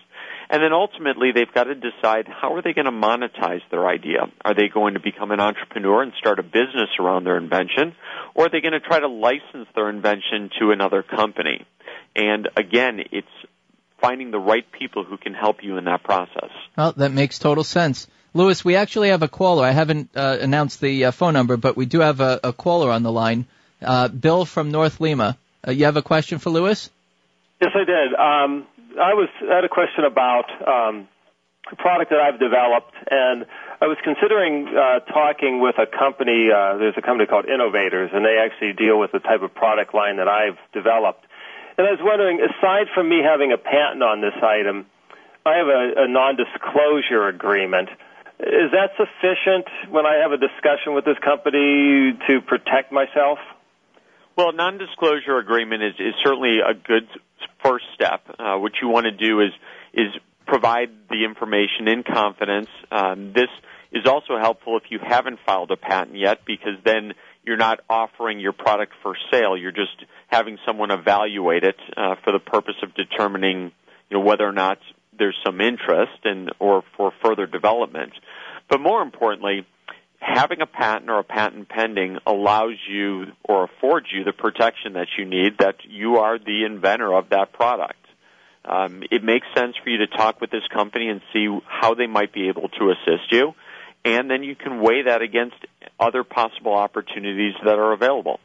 And 0.51 0.63
then 0.63 0.73
ultimately, 0.73 1.33
they've 1.33 1.53
got 1.53 1.65
to 1.65 1.75
decide 1.75 2.27
how 2.27 2.55
are 2.55 2.63
they 2.63 2.73
going 2.73 2.87
to 2.87 2.91
monetize 2.91 3.61
their 3.71 3.87
idea. 3.87 4.31
Are 4.45 4.55
they 4.55 4.69
going 4.69 4.95
to 4.95 5.01
become 5.01 5.31
an 5.31 5.41
entrepreneur 5.41 6.03
and 6.03 6.13
start 6.19 6.39
a 6.39 6.43
business 6.43 6.89
around 6.99 7.25
their 7.25 7.37
invention, 7.37 7.95
or 8.35 8.47
are 8.47 8.49
they 8.51 8.61
going 8.61 8.73
to 8.73 8.81
try 8.81 8.99
to 8.99 9.09
license 9.09 9.69
their 9.75 9.91
invention 9.91 10.51
to 10.59 10.71
another 10.71 11.03
company? 11.03 11.67
And 12.17 12.49
again, 12.57 13.01
it's 13.13 13.27
finding 14.01 14.31
the 14.31 14.39
right 14.39 14.65
people 14.73 15.05
who 15.05 15.19
can 15.19 15.35
help 15.35 15.63
you 15.63 15.77
in 15.77 15.85
that 15.85 16.03
process. 16.03 16.51
Well, 16.77 16.93
that 16.93 17.13
makes 17.13 17.39
total 17.39 17.65
sense. 17.65 18.07
Louis, 18.33 18.65
we 18.65 18.77
actually 18.77 19.09
have 19.09 19.23
a 19.23 19.29
caller. 19.29 19.65
I 19.65 19.73
haven't 19.73 20.11
uh, 20.15 20.39
announced 20.41 20.81
the 20.81 21.07
uh, 21.07 21.11
phone 21.11 21.35
number, 21.35 21.57
but 21.57 21.77
we 21.77 21.87
do 21.87 22.01
have 22.01 22.21
a, 22.21 22.41
a 22.45 22.53
caller 22.53 22.91
on 22.91 23.03
the 23.03 23.13
line. 23.13 23.47
Uh, 23.83 24.09
Bill 24.09 24.45
from 24.45 24.71
North 24.71 25.01
Lima. 25.01 25.37
Uh, 25.67 25.73
you 25.73 25.85
have 25.85 25.97
a 25.97 26.03
question 26.03 26.39
for 26.39 26.51
Louis? 26.51 26.91
Yes, 27.61 27.73
I 27.75 27.85
did. 27.85 28.15
Um, 28.15 28.67
I 28.99 29.15
was 29.15 29.29
had 29.41 29.65
a 29.65 29.69
question 29.69 30.05
about 30.05 30.51
um, 30.67 31.09
a 31.71 31.77
product 31.77 32.11
that 32.11 32.21
I've 32.21 32.39
developed, 32.39 32.95
and 33.11 33.47
I 33.81 33.87
was 33.87 33.97
considering 34.03 34.67
uh, 34.69 35.01
talking 35.07 35.61
with 35.61 35.79
a 35.79 35.87
company. 35.87 36.51
Uh, 36.51 36.79
there's 36.79 36.99
a 36.99 37.03
company 37.03 37.27
called 37.27 37.47
Innovators, 37.47 38.11
and 38.13 38.25
they 38.25 38.37
actually 38.43 38.73
deal 38.75 38.99
with 38.99 39.13
the 39.13 39.21
type 39.21 39.43
of 39.43 39.55
product 39.55 39.95
line 39.95 40.17
that 40.17 40.29
I've 40.29 40.59
developed. 40.73 41.25
And 41.79 41.87
I 41.87 41.95
was 41.95 42.03
wondering, 42.03 42.43
aside 42.43 42.91
from 42.95 43.09
me 43.09 43.23
having 43.23 43.53
a 43.53 43.59
patent 43.59 44.03
on 44.03 44.21
this 44.21 44.35
item, 44.43 44.87
I 45.47 45.63
have 45.63 45.69
a, 45.71 45.83
a 46.05 46.09
non-disclosure 46.09 47.29
agreement. 47.29 47.89
Is 48.41 48.71
that 48.75 48.95
sufficient 48.99 49.67
when 49.91 50.07
I 50.07 50.23
have 50.23 50.33
a 50.33 50.39
discussion 50.39 50.95
with 50.95 51.05
this 51.05 51.19
company 51.23 52.19
to 52.27 52.41
protect 52.43 52.91
myself? 52.91 53.39
Well, 54.37 54.53
non-disclosure 54.53 55.39
agreement 55.39 55.83
is, 55.83 55.95
is 55.99 56.15
certainly 56.23 56.59
a 56.63 56.75
good 56.75 57.07
first 57.63 57.85
step. 57.95 58.23
Uh, 58.39 58.57
what 58.57 58.73
you 58.81 58.89
want 58.89 59.05
to 59.05 59.13
do 59.13 59.41
is 59.41 59.53
is 59.95 60.13
provide 60.47 60.91
the 61.11 61.25
information 61.25 61.89
in 61.89 62.03
confidence. 62.03 62.69
Um, 62.91 63.33
this 63.35 63.49
is 63.93 64.07
also 64.07 64.39
helpful 64.39 64.77
if 64.77 64.91
you 64.91 64.99
haven't 65.03 65.39
filed 65.47 65.71
a 65.71 65.77
patent 65.77 66.17
yet, 66.17 66.45
because 66.47 66.75
then 66.85 67.13
you're 67.45 67.57
not 67.57 67.81
offering 67.89 68.41
your 68.41 68.53
product 68.53 68.93
for 69.03 69.15
sale. 69.31 69.57
You're 69.57 69.73
just 69.73 70.05
having 70.29 70.59
someone 70.67 70.91
evaluate 70.91 71.65
it 71.65 71.77
uh, 71.97 72.17
for 72.25 72.33
the 72.33 72.39
purpose 72.39 72.77
of 72.83 72.95
determining, 72.95 73.73
you 74.11 74.19
know, 74.19 74.21
whether 74.21 74.47
or 74.47 74.53
not 74.53 74.79
there's 75.19 75.37
some 75.45 75.61
interest 75.61 76.19
and 76.25 76.51
or 76.59 76.83
for 76.97 77.13
further 77.25 77.47
development. 77.47 78.13
But 78.69 78.81
more 78.81 79.03
importantly, 79.03 79.67
having 80.21 80.61
a 80.61 80.67
patent 80.67 81.11
or 81.11 81.19
a 81.19 81.25
patent 81.25 81.69
pending 81.69 82.19
allows 82.27 82.75
you 82.89 83.27
or 83.45 83.65
affords 83.65 84.07
you 84.13 84.25
the 84.25 84.33
protection 84.33 84.95
that 84.95 85.07
you 85.17 85.25
need 85.25 85.59
that 85.59 85.77
you 85.89 86.17
are 86.17 86.39
the 86.39 86.65
inventor 86.65 87.13
of 87.15 87.29
that 87.31 87.53
product. 87.53 87.95
um, 88.65 89.03
it 89.11 89.23
makes 89.25 89.47
sense 89.57 89.77
for 89.83 89.89
you 89.89 89.99
to 89.99 90.07
talk 90.09 90.41
with 90.41 90.51
this 90.51 90.67
company 90.73 91.09
and 91.09 91.21
see 91.33 91.47
how 91.67 91.95
they 91.95 92.07
might 92.07 92.33
be 92.33 92.49
able 92.49 92.69
to 92.69 92.91
assist 92.91 93.31
you, 93.33 93.55
and 94.05 94.31
then 94.31 94.43
you 94.43 94.55
can 94.55 94.81
weigh 94.81 95.03
that 95.03 95.23
against 95.23 95.57
other 95.99 96.23
possible 96.25 96.75
opportunities 96.75 97.55
that 97.65 97.79
are 97.79 97.93
available. 97.93 98.39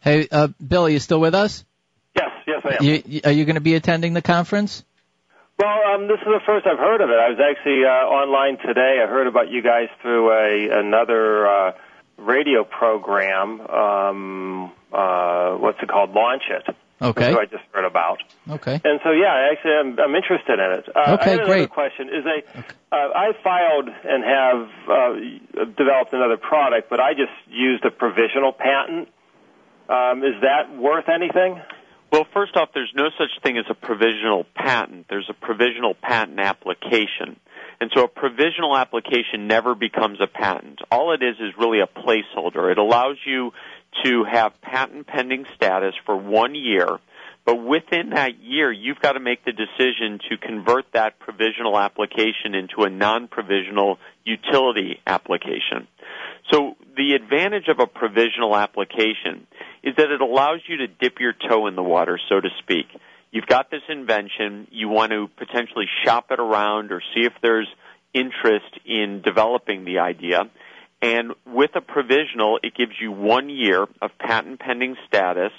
Hey, 0.00 0.28
uh, 0.30 0.48
Bill, 0.66 0.84
are 0.86 0.90
you 0.90 1.00
still 1.00 1.20
with 1.20 1.34
us? 1.34 1.64
Yes, 2.14 2.30
yes, 2.46 2.60
I 2.64 2.76
am. 2.76 2.84
You, 2.84 3.02
you- 3.06 3.20
are 3.24 3.32
you 3.32 3.44
going 3.46 3.56
to 3.56 3.60
be 3.60 3.74
attending 3.74 4.12
the 4.12 4.22
conference? 4.22 4.84
Well, 5.58 5.94
um, 5.94 6.08
this 6.08 6.18
is 6.18 6.26
the 6.26 6.40
first 6.44 6.66
I've 6.66 6.78
heard 6.78 7.00
of 7.00 7.10
it. 7.10 7.18
I 7.18 7.30
was 7.30 7.38
actually 7.38 7.84
uh, 7.84 7.88
online 8.10 8.58
today. 8.58 8.98
I 9.02 9.06
heard 9.06 9.26
about 9.28 9.50
you 9.50 9.62
guys 9.62 9.88
through 10.02 10.30
a 10.32 10.80
another 10.80 11.46
uh, 11.46 11.72
radio 12.18 12.64
program. 12.64 13.60
Um, 13.60 14.72
uh, 14.92 15.54
what's 15.54 15.78
it 15.80 15.88
called? 15.88 16.10
Launch 16.12 16.42
it. 16.50 16.74
Okay. 17.00 17.32
Who 17.32 17.38
I 17.38 17.44
just 17.44 17.62
heard 17.72 17.84
about. 17.84 18.18
Okay. 18.48 18.80
And 18.82 19.00
so, 19.04 19.10
yeah, 19.10 19.50
actually, 19.52 19.72
I'm, 19.72 19.98
I'm 19.98 20.14
interested 20.14 20.58
in 20.58 20.70
it. 20.78 20.88
Uh, 20.94 21.18
Okay, 21.20 21.32
I 21.34 21.36
had 21.38 21.46
great. 21.46 21.70
question. 21.70 22.08
Is 22.08 22.24
a, 22.24 22.38
uh, 22.94 22.96
I 22.96 23.32
filed 23.42 23.88
and 23.88 24.24
have 24.24 24.68
uh, 24.88 25.64
developed 25.76 26.12
another 26.12 26.36
product, 26.36 26.88
but 26.90 27.00
I 27.00 27.12
just 27.14 27.32
used 27.48 27.84
a 27.84 27.90
provisional 27.90 28.52
patent. 28.52 29.08
Um, 29.88 30.22
is 30.24 30.40
that 30.42 30.74
worth 30.76 31.08
anything? 31.08 31.60
Well, 32.14 32.28
first 32.32 32.56
off, 32.56 32.68
there's 32.72 32.92
no 32.94 33.10
such 33.18 33.42
thing 33.42 33.58
as 33.58 33.64
a 33.68 33.74
provisional 33.74 34.46
patent. 34.54 35.06
There's 35.10 35.28
a 35.28 35.32
provisional 35.32 35.94
patent 36.00 36.38
application. 36.38 37.40
And 37.80 37.90
so 37.92 38.04
a 38.04 38.08
provisional 38.08 38.76
application 38.76 39.48
never 39.48 39.74
becomes 39.74 40.20
a 40.20 40.28
patent. 40.28 40.78
All 40.92 41.12
it 41.12 41.24
is 41.24 41.34
is 41.40 41.58
really 41.58 41.80
a 41.80 41.88
placeholder. 41.88 42.70
It 42.70 42.78
allows 42.78 43.16
you 43.26 43.50
to 44.04 44.22
have 44.30 44.52
patent 44.62 45.08
pending 45.08 45.44
status 45.56 45.94
for 46.06 46.16
one 46.16 46.54
year, 46.54 46.86
but 47.44 47.56
within 47.56 48.10
that 48.10 48.38
year, 48.40 48.70
you've 48.70 49.00
got 49.00 49.14
to 49.14 49.20
make 49.20 49.44
the 49.44 49.50
decision 49.50 50.20
to 50.30 50.36
convert 50.36 50.84
that 50.92 51.18
provisional 51.18 51.76
application 51.76 52.54
into 52.54 52.84
a 52.84 52.90
non-provisional 52.90 53.98
utility 54.24 55.00
application. 55.04 55.88
So 56.52 56.76
the 56.96 57.14
advantage 57.14 57.68
of 57.68 57.80
a 57.80 57.86
provisional 57.86 58.56
application 58.56 59.46
is 59.82 59.94
that 59.96 60.10
it 60.10 60.20
allows 60.20 60.60
you 60.68 60.78
to 60.78 60.86
dip 60.86 61.20
your 61.20 61.32
toe 61.32 61.66
in 61.66 61.76
the 61.76 61.82
water, 61.82 62.18
so 62.28 62.40
to 62.40 62.48
speak. 62.60 62.86
You've 63.30 63.46
got 63.46 63.70
this 63.70 63.82
invention, 63.88 64.68
you 64.70 64.88
want 64.88 65.12
to 65.12 65.28
potentially 65.36 65.86
shop 66.04 66.26
it 66.30 66.38
around 66.38 66.92
or 66.92 67.02
see 67.14 67.22
if 67.22 67.32
there's 67.42 67.68
interest 68.12 68.78
in 68.86 69.22
developing 69.24 69.84
the 69.84 69.98
idea. 69.98 70.44
And 71.02 71.32
with 71.44 71.70
a 71.74 71.80
provisional, 71.80 72.60
it 72.62 72.74
gives 72.74 72.92
you 73.00 73.10
one 73.10 73.50
year 73.50 73.82
of 74.00 74.10
patent 74.18 74.60
pending 74.60 74.96
status 75.08 75.52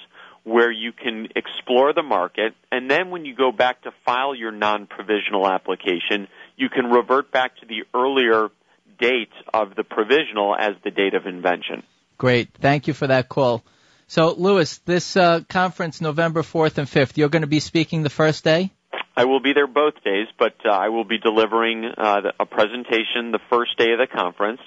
where 0.43 0.71
you 0.71 0.91
can 0.91 1.27
explore 1.35 1.91
the 1.91 2.03
market, 2.03 2.53
and 2.71 2.89
then 2.89 3.09
when 3.09 3.25
you 3.25 3.35
go 3.35 3.51
back 3.51 3.81
to 3.81 3.91
file 4.05 4.35
your 4.35 4.51
non-provisional 4.51 5.47
application, 5.47 6.27
you 6.55 6.69
can 6.69 6.85
revert 6.85 7.31
back 7.31 7.57
to 7.57 7.65
the 7.65 7.83
earlier 7.95 8.49
date 8.99 9.31
of 9.53 9.75
the 9.75 9.83
provisional 9.83 10.55
as 10.55 10.75
the 10.83 10.91
date 10.91 11.13
of 11.13 11.25
invention. 11.25 11.83
Great. 12.17 12.49
Thank 12.53 12.87
you 12.87 12.93
for 12.93 13.07
that 13.07 13.29
call. 13.29 13.63
So, 14.07 14.33
Louis, 14.33 14.77
this 14.85 15.17
uh, 15.17 15.41
conference, 15.49 15.99
November 15.99 16.43
4th 16.43 16.77
and 16.77 16.87
5th, 16.87 17.17
you're 17.17 17.29
going 17.29 17.41
to 17.41 17.47
be 17.47 17.59
speaking 17.59 18.03
the 18.03 18.09
first 18.09 18.43
day? 18.43 18.71
I 19.17 19.25
will 19.25 19.39
be 19.39 19.53
there 19.53 19.67
both 19.67 20.03
days, 20.03 20.27
but 20.37 20.55
uh, 20.65 20.69
I 20.69 20.89
will 20.89 21.05
be 21.05 21.17
delivering 21.17 21.85
uh, 21.85 22.21
a 22.39 22.45
presentation 22.45 23.31
the 23.31 23.39
first 23.49 23.77
day 23.77 23.93
of 23.93 23.99
the 23.99 24.07
conference 24.07 24.59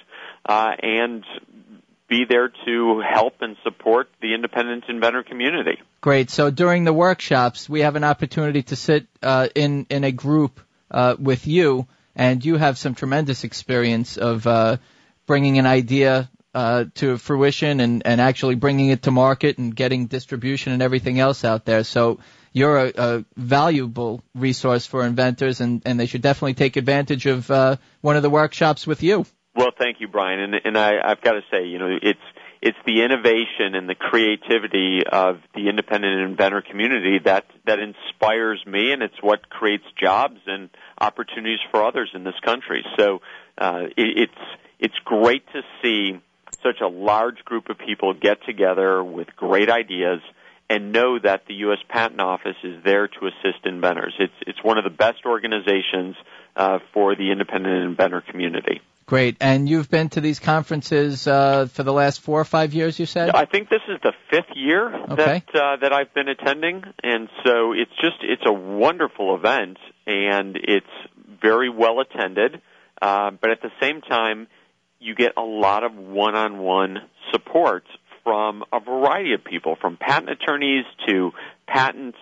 uh, 0.45 0.71
and 0.81 1.23
be 2.09 2.25
there 2.27 2.51
to 2.65 3.01
help 3.07 3.35
and 3.41 3.55
support 3.63 4.09
the 4.21 4.33
independent 4.33 4.85
inventor 4.89 5.23
community. 5.23 5.77
Great. 6.01 6.31
So 6.31 6.49
during 6.49 6.83
the 6.83 6.93
workshops, 6.93 7.69
we 7.69 7.81
have 7.81 7.95
an 7.95 8.03
opportunity 8.03 8.63
to 8.63 8.75
sit 8.75 9.05
uh, 9.21 9.47
in 9.53 9.85
in 9.89 10.03
a 10.03 10.11
group 10.11 10.59
uh, 10.89 11.15
with 11.19 11.45
you, 11.45 11.87
and 12.15 12.43
you 12.43 12.57
have 12.57 12.77
some 12.77 12.95
tremendous 12.95 13.43
experience 13.43 14.17
of 14.17 14.45
uh, 14.47 14.77
bringing 15.25 15.57
an 15.59 15.65
idea 15.65 16.29
uh, 16.53 16.85
to 16.95 17.17
fruition 17.17 17.79
and 17.79 18.05
and 18.05 18.19
actually 18.19 18.55
bringing 18.55 18.89
it 18.89 19.03
to 19.03 19.11
market 19.11 19.57
and 19.57 19.75
getting 19.75 20.07
distribution 20.07 20.73
and 20.73 20.81
everything 20.81 21.19
else 21.19 21.45
out 21.45 21.65
there. 21.65 21.83
So 21.83 22.19
you're 22.53 22.77
a, 22.77 22.91
a 22.95 23.25
valuable 23.35 24.23
resource 24.33 24.85
for 24.85 25.05
inventors, 25.05 25.61
and 25.61 25.81
and 25.85 25.99
they 25.99 26.07
should 26.07 26.21
definitely 26.21 26.55
take 26.55 26.75
advantage 26.75 27.25
of 27.25 27.49
uh, 27.51 27.77
one 28.01 28.15
of 28.15 28.23
the 28.23 28.29
workshops 28.29 28.87
with 28.87 29.03
you. 29.03 29.25
Well, 29.55 29.71
thank 29.77 29.99
you, 29.99 30.07
Brian. 30.07 30.39
And, 30.39 30.55
and 30.63 30.77
I, 30.77 30.93
I've 31.03 31.21
got 31.21 31.33
to 31.33 31.41
say, 31.51 31.65
you 31.65 31.79
know, 31.79 31.97
it's 32.01 32.19
it's 32.61 32.77
the 32.85 33.03
innovation 33.03 33.75
and 33.75 33.87
the 33.87 33.95
creativity 33.95 35.01
of 35.09 35.39
the 35.55 35.69
independent 35.69 36.29
inventor 36.29 36.61
community 36.61 37.19
that 37.23 37.45
that 37.65 37.79
inspires 37.79 38.63
me, 38.65 38.91
and 38.91 39.01
it's 39.01 39.21
what 39.21 39.49
creates 39.49 39.85
jobs 40.01 40.39
and 40.45 40.69
opportunities 40.99 41.59
for 41.71 41.83
others 41.83 42.11
in 42.13 42.23
this 42.23 42.39
country. 42.43 42.85
So 42.97 43.21
uh, 43.57 43.83
it, 43.97 44.29
it's 44.29 44.59
it's 44.79 44.99
great 45.03 45.45
to 45.53 45.61
see 45.81 46.19
such 46.63 46.81
a 46.81 46.87
large 46.87 47.43
group 47.45 47.69
of 47.69 47.77
people 47.77 48.13
get 48.13 48.43
together 48.45 49.03
with 49.03 49.35
great 49.35 49.69
ideas 49.69 50.21
and 50.69 50.91
know 50.91 51.17
that 51.17 51.45
the 51.47 51.55
U.S. 51.55 51.79
Patent 51.87 52.21
Office 52.21 52.55
is 52.63 52.83
there 52.83 53.07
to 53.07 53.27
assist 53.27 53.65
inventors. 53.65 54.13
It's 54.19 54.33
it's 54.45 54.63
one 54.63 54.77
of 54.77 54.83
the 54.83 54.89
best 54.89 55.25
organizations 55.25 56.15
uh, 56.55 56.79
for 56.93 57.15
the 57.15 57.31
independent 57.31 57.83
inventor 57.83 58.21
community. 58.21 58.81
Great. 59.09 59.37
And 59.41 59.67
you've 59.67 59.89
been 59.89 60.09
to 60.09 60.21
these 60.21 60.39
conferences 60.39 61.25
uh, 61.27 61.65
for 61.65 61.81
the 61.81 61.91
last 61.91 62.21
four 62.21 62.39
or 62.39 62.45
five 62.45 62.75
years, 62.75 62.99
you 62.99 63.07
said? 63.07 63.31
I 63.31 63.45
think 63.45 63.67
this 63.67 63.81
is 63.87 63.97
the 64.03 64.13
fifth 64.29 64.55
year 64.55 64.93
Okay. 64.93 65.41
that 65.51 65.59
uh, 65.59 65.77
that 65.77 65.91
I've 65.91 66.13
been 66.13 66.27
attending, 66.27 66.83
and 67.01 67.27
so 67.43 67.73
it's 67.73 67.89
just 67.99 68.17
it's 68.21 68.43
a 68.45 68.53
wonderful 68.53 69.33
event, 69.33 69.77
and 70.05 70.55
it's 70.55 70.85
very 71.41 71.71
well 71.71 72.01
attended. 72.01 72.61
Uh, 73.01 73.31
but 73.31 73.49
at 73.49 73.63
the 73.63 73.71
same 73.81 74.01
time, 74.01 74.45
you 74.99 75.15
get 75.15 75.31
a 75.37 75.41
lot 75.41 75.83
of 75.83 75.95
one-on-one 75.95 76.99
support 77.31 77.85
from 78.23 78.63
a 78.71 78.79
variety 78.79 79.33
of 79.33 79.43
people, 79.43 79.75
from 79.81 79.97
patent 79.97 80.29
attorneys 80.29 80.85
to 81.07 81.31
patent 81.65 82.13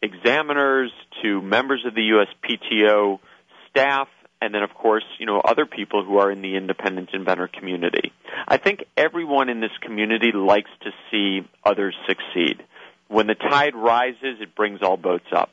examiners 0.00 0.90
to 1.22 1.42
members 1.42 1.84
of 1.86 1.94
the 1.94 2.00
USPTO 2.00 3.18
staff, 3.68 4.08
and 4.40 4.54
then 4.54 4.62
of 4.62 4.74
course, 4.74 5.04
you 5.18 5.26
know, 5.26 5.40
other 5.40 5.66
people 5.66 6.04
who 6.04 6.18
are 6.18 6.30
in 6.30 6.42
the 6.42 6.56
independent 6.56 7.10
inventor 7.12 7.48
community. 7.48 8.12
I 8.48 8.56
think 8.56 8.84
everyone 8.96 9.48
in 9.48 9.60
this 9.60 9.76
community 9.80 10.32
likes 10.32 10.70
to 10.82 10.90
see 11.10 11.46
others 11.64 11.94
succeed. 12.06 12.62
When 13.08 13.26
the 13.26 13.34
tide 13.34 13.74
rises, 13.74 14.40
it 14.40 14.54
brings 14.54 14.82
all 14.82 14.96
boats 14.96 15.26
up. 15.32 15.50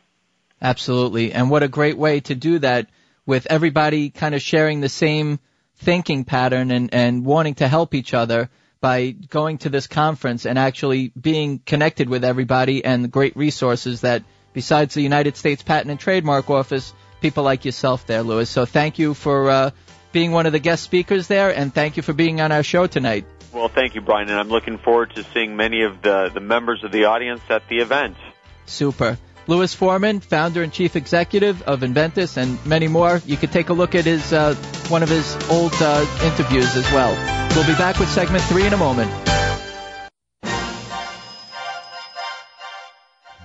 Absolutely. 0.62 1.34
And 1.34 1.50
what 1.50 1.63
a 1.63 1.67
great 1.67 1.97
way 1.97 2.19
to 2.21 2.36
do 2.36 2.60
that 2.60 2.88
with 3.26 3.47
everybody 3.50 4.10
kind 4.10 4.34
of 4.34 4.41
sharing 4.41 4.80
the 4.80 4.89
same 4.89 5.39
thinking 5.78 6.23
pattern 6.23 6.71
and, 6.71 6.93
and 6.93 7.26
wanting 7.26 7.56
to 7.56 7.67
help 7.67 7.93
each 7.93 8.13
other 8.13 8.50
by 8.80 9.12
going 9.12 9.58
to 9.60 9.69
this 9.69 9.88
conference 9.88 10.45
and 10.45 10.58
actually 10.58 11.12
being 11.19 11.60
connected 11.60 12.10
with 12.10 12.23
everybody 12.23 12.86
and 12.86 13.04
the 13.04 13.08
great 13.08 13.36
resources 13.36 14.02
that 14.02 14.23
besides 14.54 14.93
the 14.93 15.02
United 15.02 15.36
States 15.36 15.62
Patent 15.63 15.91
and 15.91 16.00
Trademark 16.00 16.50
Office, 16.50 16.93
people 17.21 17.43
like 17.43 17.65
yourself 17.65 18.06
there, 18.06 18.23
Louis. 18.23 18.49
So 18.49 18.65
thank 18.65 18.99
you 18.99 19.13
for 19.13 19.49
uh, 19.49 19.71
being 20.12 20.32
one 20.32 20.45
of 20.45 20.51
the 20.51 20.60
guest 20.60 20.84
speakers 20.84 21.27
there 21.27 21.56
and 21.56 21.73
thank 21.73 21.97
you 21.97 22.03
for 22.03 22.13
being 22.13 22.41
on 22.41 22.51
our 22.51 22.63
show 22.63 22.88
tonight. 22.88 23.25
Well, 23.53 23.69
thank 23.69 23.95
you, 23.95 24.01
Brian, 24.01 24.30
and 24.30 24.39
I'm 24.39 24.49
looking 24.49 24.77
forward 24.77 25.15
to 25.15 25.23
seeing 25.34 25.56
many 25.56 25.84
of 25.84 26.01
the, 26.01 26.30
the 26.34 26.39
members 26.39 26.84
of 26.84 26.91
the 26.91 27.06
audience 27.06 27.41
at 27.49 27.67
the 27.69 27.80
event. 27.80 28.17
Super. 28.65 29.17
Louis 29.47 29.73
Foreman, 29.73 30.19
founder 30.19 30.62
and 30.62 30.73
chief 30.73 30.97
executive 30.97 31.62
of 31.63 31.80
Enventys, 31.80 32.36
and 32.36 32.63
many 32.65 32.89
more. 32.89 33.21
You 33.25 33.38
could 33.38 33.53
take 33.53 33.69
a 33.69 33.73
look 33.73 33.95
at 33.95 34.03
his 34.03 34.34
uh, 34.34 34.56
one 34.89 35.03
of 35.03 35.10
his 35.10 35.36
old 35.49 35.73
uh, 35.75 36.06
interviews 36.23 36.75
as 36.75 36.91
well. 36.91 37.15
We'll 37.56 37.65
be 37.65 37.77
back 37.77 37.97
with 37.97 38.10
segment 38.10 38.43
three 38.43 38.67
in 38.67 38.73
a 38.73 38.77
moment. 38.77 39.10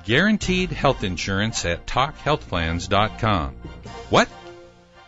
Guaranteed 0.04 0.70
health 0.70 1.04
insurance 1.04 1.64
at 1.64 1.86
talkhealthplans.com. 1.86 3.54
What? 4.10 4.28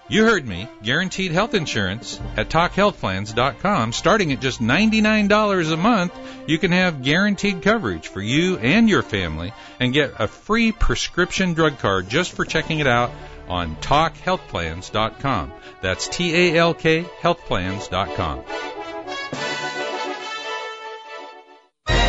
You 0.07 0.25
heard 0.25 0.47
me. 0.47 0.69
Guaranteed 0.83 1.33
health 1.33 1.55
insurance 1.55 2.21
at 2.37 2.51
talkhealthplans.com. 2.51 3.93
Starting 3.93 4.33
at 4.33 4.41
just 4.41 4.61
$99 4.61 5.73
a 5.73 5.77
month, 5.77 6.13
you 6.47 6.59
can 6.59 6.73
have 6.73 7.03
guaranteed 7.03 7.63
coverage 7.63 8.09
for 8.09 8.21
you 8.21 8.59
and 8.59 8.89
your 8.89 9.03
family 9.03 9.53
and 9.81 9.95
get 9.95 10.15
a 10.19 10.29
free 10.29 10.73
prescription 10.73 11.55
drug 11.55 11.79
card 11.79 12.09
just 12.09 12.33
for 12.33 12.45
checking 12.45 12.81
it 12.81 12.87
out 12.87 13.11
on 13.49 13.77
talkhealthplans.com. 13.77 15.53
That's 15.81 16.09
T 16.09 16.35
A 16.35 16.59
L 16.59 16.75
K 16.75 17.03
healthplans.com. 17.03 18.45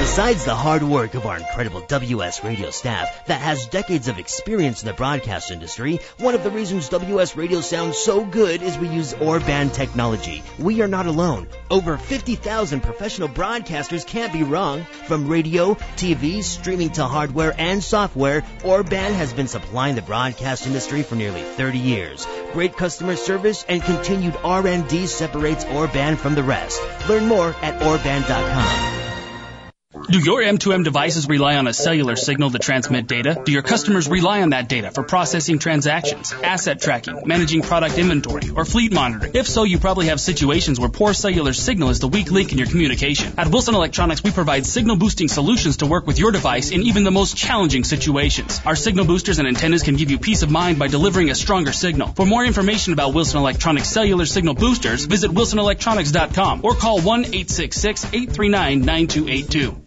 Besides 0.06 0.46
the 0.46 0.56
hard 0.56 0.84
work 0.84 1.16
of 1.16 1.26
our 1.26 1.38
incredible 1.40 1.82
WS 1.82 2.44
radio 2.44 2.70
staff 2.70 3.26
that 3.26 3.42
has 3.42 3.66
decades 3.66 4.08
of 4.08 4.20
experience 4.20 4.82
in 4.82 4.88
the 4.88 4.94
broadcast 4.94 5.50
industry, 5.50 6.00
one 6.20 6.36
of 6.36 6.44
the 6.44 6.52
reasons 6.52 6.88
WS 6.90 7.36
radio 7.36 7.60
sounds 7.60 7.98
so 7.98 8.24
good 8.24 8.62
is 8.62 8.78
we 8.78 8.88
use 8.88 9.14
Orban 9.16 9.72
technology. 9.72 10.44
We 10.60 10.82
are 10.84 10.88
not 10.88 11.08
alone. 11.08 11.48
Over 11.72 11.98
50,000 11.98 12.82
professional 12.82 13.28
broadcasters 13.28 14.06
can't 14.06 14.32
be 14.32 14.44
wrong. 14.44 14.86
From 15.08 15.28
radio, 15.28 15.74
TV, 15.98 16.44
streaming 16.44 16.92
to 16.92 17.06
hardware 17.06 17.54
and 17.58 17.84
software, 17.84 18.46
Orban 18.64 19.14
has 19.16 19.34
been 19.34 19.48
supplying 19.48 19.96
the 19.96 20.04
broadcast 20.04 20.68
industry 20.68 21.02
for 21.02 21.16
nearly 21.16 21.42
30 21.42 21.80
years. 21.80 22.28
Great 22.54 22.78
customer 22.78 23.16
service 23.16 23.66
and 23.68 23.82
continued 23.82 24.38
R&D 24.44 25.08
separates 25.08 25.66
Orban 25.66 26.16
from 26.16 26.36
the 26.36 26.44
rest. 26.44 26.80
Learn 27.10 27.26
more 27.26 27.54
at 27.64 27.82
orban.com. 27.84 29.05
Do 30.08 30.20
your 30.20 30.44
M2M 30.44 30.84
devices 30.84 31.28
rely 31.28 31.56
on 31.56 31.68
a 31.68 31.74
cellular 31.74 32.16
signal 32.16 32.52
to 32.52 32.60
transmit 32.60 33.08
data? 33.08 33.42
Do 33.44 33.52
your 33.52 33.64
customers 33.64 34.08
rely 34.08 34.44
on 34.44 34.52
that 34.52 34.70
data 34.70 34.92
for 34.92 35.02
processing 35.02 35.58
transactions, 35.58 36.32
asset 36.32 36.80
tracking, 36.80 37.24
managing 37.26 37.64
product 37.64 37.98
inventory, 37.98 38.52
or 38.56 38.66
fleet 38.66 38.94
monitoring? 38.94 39.32
If 39.34 39.48
so, 39.48 39.64
you 39.64 39.80
probably 39.80 40.06
have 40.08 40.20
situations 40.20 40.80
where 40.80 40.90
poor 40.90 41.16
cellular 41.16 41.54
signal 41.54 41.90
is 41.90 41.98
the 42.00 42.08
weak 42.08 42.30
link 42.30 42.52
in 42.52 42.60
your 42.60 42.68
communication. 42.68 43.34
At 43.38 43.48
Wilson 43.48 43.74
Electronics, 43.74 44.22
we 44.24 44.30
provide 44.30 44.68
signal 44.68 44.96
boosting 44.96 45.28
solutions 45.28 45.78
to 45.78 45.88
work 45.88 46.06
with 46.06 46.20
your 46.20 46.32
device 46.32 46.70
in 46.70 46.84
even 46.84 47.04
the 47.04 47.10
most 47.10 47.36
challenging 47.36 47.84
situations. 47.84 48.62
Our 48.64 48.76
signal 48.76 49.06
boosters 49.06 49.40
and 49.40 49.48
antennas 49.48 49.82
can 49.82 49.96
give 49.96 50.12
you 50.12 50.20
peace 50.20 50.44
of 50.44 50.52
mind 50.52 50.78
by 50.78 50.88
delivering 50.88 51.32
a 51.32 51.36
stronger 51.36 51.72
signal. 51.72 52.10
For 52.10 52.28
more 52.28 52.46
information 52.46 52.94
about 52.94 53.16
Wilson 53.16 53.40
Electronics 53.40 53.90
cellular 53.90 54.28
signal 54.28 54.54
boosters, 54.54 55.06
visit 55.06 55.32
wilsonelectronics.com 55.32 56.62
or 56.64 56.76
call 56.76 57.00
1-866-839-9282. 57.00 59.82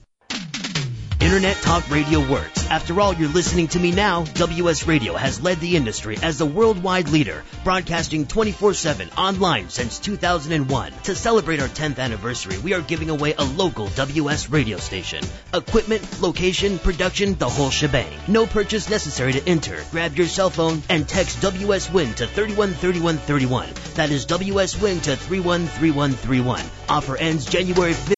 Internet 1.29 1.57
Talk 1.57 1.91
Radio 1.91 2.27
works. 2.27 2.67
After 2.71 2.99
all, 3.03 3.13
you're 3.13 3.29
listening 3.29 3.69
to 3.69 3.79
me 3.79 3.91
now. 3.91 4.25
WS 4.25 4.87
Radio 4.87 5.13
has 5.13 5.43
led 5.43 5.61
the 5.61 5.77
industry 5.77 6.17
as 6.23 6.39
the 6.39 6.47
worldwide 6.47 7.11
leader, 7.11 7.45
broadcasting 7.65 8.25
24-7 8.25 9.15
online 9.15 9.69
since 9.69 9.99
2001. 9.99 10.93
To 11.03 11.15
celebrate 11.15 11.61
our 11.61 11.69
10th 11.69 11.99
anniversary, 11.99 12.57
we 12.57 12.73
are 12.73 12.81
giving 12.81 13.11
away 13.11 13.35
a 13.37 13.45
local 13.45 13.89
WS 13.89 14.49
radio 14.49 14.79
station. 14.79 15.23
Equipment, 15.53 16.23
location, 16.23 16.79
production, 16.79 17.35
the 17.35 17.51
whole 17.51 17.69
shebang. 17.69 18.11
No 18.27 18.47
purchase 18.47 18.89
necessary 18.89 19.35
to 19.35 19.47
enter. 19.47 19.85
Grab 19.91 20.17
your 20.17 20.29
cell 20.29 20.49
phone 20.49 20.83
and 20.89 21.07
text 21.07 21.43
WS 21.43 21.93
Win 21.93 22.15
to 22.15 22.27
313131. 22.27 23.69
That 23.97 24.11
is 24.11 24.25
WS 24.25 24.81
Win 24.81 24.99
to 25.03 25.15
313131. 25.15 26.65
Offer 26.89 27.19
ends 27.19 27.45
January 27.45 27.93
5th. 27.93 28.18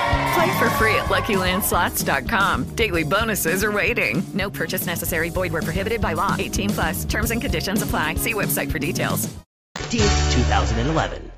Play 0.33 0.59
for 0.59 0.69
free 0.71 0.95
at 0.95 1.05
LuckyLandSlots.com. 1.09 2.75
Daily 2.75 3.03
bonuses 3.03 3.63
are 3.63 3.71
waiting. 3.71 4.23
No 4.33 4.49
purchase 4.49 4.85
necessary. 4.85 5.29
Void 5.29 5.51
where 5.51 5.61
prohibited 5.61 5.99
by 6.01 6.13
law. 6.13 6.35
18 6.37 6.69
plus. 6.69 7.05
Terms 7.05 7.31
and 7.31 7.41
conditions 7.41 7.81
apply. 7.81 8.15
See 8.15 8.33
website 8.33 8.71
for 8.71 8.79
details. 8.79 9.27
2011. 9.89 11.31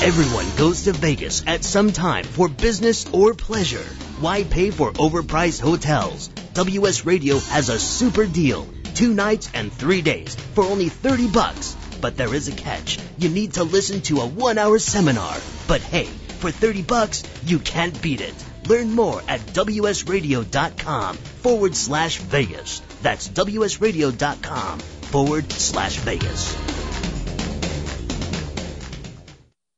Everyone 0.00 0.46
goes 0.56 0.84
to 0.84 0.92
Vegas 0.92 1.42
at 1.46 1.64
some 1.64 1.92
time 1.92 2.24
for 2.24 2.48
business 2.48 3.12
or 3.12 3.34
pleasure. 3.34 3.84
Why 4.20 4.44
pay 4.44 4.70
for 4.70 4.92
overpriced 4.92 5.60
hotels? 5.60 6.28
WS 6.54 7.04
Radio 7.04 7.38
has 7.38 7.68
a 7.68 7.78
super 7.78 8.24
deal. 8.24 8.66
Two 8.94 9.12
nights 9.12 9.50
and 9.54 9.72
three 9.72 10.00
days 10.00 10.34
for 10.54 10.64
only 10.64 10.88
30 10.88 11.28
bucks. 11.28 11.76
But 12.00 12.16
there 12.16 12.32
is 12.32 12.48
a 12.48 12.52
catch. 12.52 12.98
You 13.18 13.28
need 13.28 13.54
to 13.54 13.64
listen 13.64 14.00
to 14.02 14.20
a 14.20 14.26
one 14.26 14.56
hour 14.56 14.78
seminar. 14.78 15.36
But 15.66 15.80
hey, 15.82 16.08
for 16.38 16.50
30 16.50 16.82
bucks, 16.82 17.22
you 17.44 17.58
can't 17.58 18.00
beat 18.00 18.20
it. 18.20 18.34
Learn 18.66 18.92
more 18.92 19.22
at 19.28 19.40
WSRadio.com 19.40 21.16
forward 21.16 21.74
slash 21.74 22.18
Vegas. 22.18 22.80
That's 23.02 23.28
WSRadio.com 23.28 24.78
forward 24.78 25.52
slash 25.52 25.96
Vegas. 25.98 26.56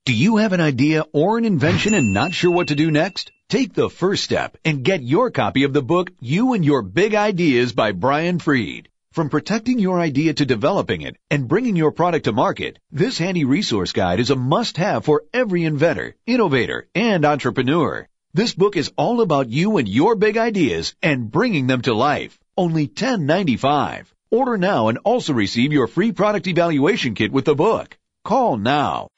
Do 0.07 0.15
you 0.15 0.39
have 0.39 0.53
an 0.53 0.61
idea 0.61 1.05
or 1.13 1.39
an 1.39 1.45
invention 1.45 1.95
and 1.95 2.13
not 2.13 2.35
sure 2.35 2.51
what 2.51 2.69
to 2.69 2.75
do 2.75 2.91
next? 2.91 3.31
Take 3.49 3.75
the 3.75 3.89
first 3.91 4.25
step 4.25 4.57
and 4.65 4.83
get 4.83 5.03
your 5.03 5.31
copy 5.31 5.65
of 5.65 5.73
the 5.73 5.83
book 5.83 6.11
You 6.21 6.55
and 6.55 6.65
Your 6.65 6.83
Big 6.83 7.15
Ideas 7.15 7.73
by 7.73 7.93
Brian 7.93 8.39
Fried. 8.39 8.89
From 9.13 9.29
protecting 9.29 9.81
your 9.81 9.99
idea 9.99 10.35
to 10.35 10.47
developing 10.47 11.01
it 11.01 11.17
and 11.33 11.49
bringing 11.49 11.75
your 11.75 11.91
product 11.91 12.27
to 12.27 12.33
market, 12.33 12.79
this 12.93 13.19
handy 13.19 13.45
resource 13.45 13.91
guide 13.91 14.21
is 14.21 14.31
a 14.31 14.37
must-have 14.37 15.05
for 15.05 15.25
every 15.35 15.65
inventor, 15.65 16.15
innovator, 16.29 16.87
and 16.95 17.25
entrepreneur. 17.25 18.07
This 18.35 18.55
book 18.55 18.77
is 18.77 18.93
all 18.97 19.21
about 19.21 19.49
you 19.49 19.79
and 19.79 19.89
your 19.89 20.15
big 20.15 20.37
ideas 20.37 20.95
and 21.03 21.29
bringing 21.29 21.67
them 21.67 21.83
to 21.83 21.93
life. 21.93 22.39
Only 22.57 22.87
$10.95. 22.87 24.05
Order 24.31 24.57
now 24.57 24.87
and 24.87 24.99
also 24.99 25.33
receive 25.33 25.73
your 25.73 25.89
free 25.89 26.13
product 26.13 26.47
evaluation 26.47 27.17
kit 27.17 27.33
with 27.33 27.47
the 27.47 27.57
book. 27.57 27.99
Call 28.25 28.59
now. 28.59 29.09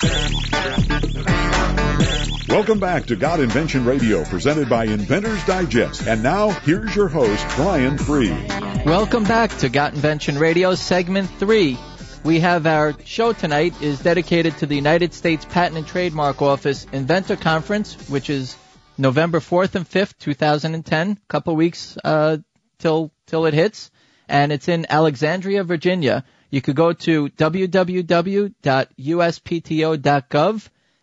Welcome 2.52 2.80
back 2.80 3.06
to 3.06 3.16
Got 3.16 3.40
Invention 3.40 3.86
Radio, 3.86 4.24
presented 4.26 4.68
by 4.68 4.84
Inventors 4.84 5.42
Digest. 5.46 6.06
And 6.06 6.22
now, 6.22 6.50
here's 6.50 6.94
your 6.94 7.08
host, 7.08 7.46
Brian 7.56 7.96
Fried. 7.96 8.84
Welcome 8.84 9.24
back 9.24 9.56
to 9.60 9.70
Got 9.70 9.94
Invention 9.94 10.36
Radio, 10.36 10.74
segment 10.74 11.30
three. 11.38 11.78
We 12.24 12.40
have 12.40 12.66
our 12.66 12.94
show 13.06 13.32
tonight 13.32 13.80
is 13.80 14.00
dedicated 14.00 14.58
to 14.58 14.66
the 14.66 14.74
United 14.74 15.14
States 15.14 15.46
Patent 15.46 15.78
and 15.78 15.86
Trademark 15.86 16.42
Office 16.42 16.86
Inventor 16.92 17.36
Conference, 17.36 17.94
which 18.10 18.28
is 18.28 18.54
November 18.98 19.40
4th 19.40 19.74
and 19.74 19.88
5th, 19.88 20.18
2010. 20.18 21.10
A 21.10 21.16
couple 21.28 21.56
weeks 21.56 21.96
uh, 22.04 22.36
till 22.78 23.12
till 23.26 23.46
it 23.46 23.54
hits, 23.54 23.90
and 24.28 24.52
it's 24.52 24.68
in 24.68 24.84
Alexandria, 24.90 25.64
Virginia. 25.64 26.22
You 26.50 26.60
could 26.60 26.76
go 26.76 26.92
to 26.92 27.30
www.uspto.gov, 27.30 28.52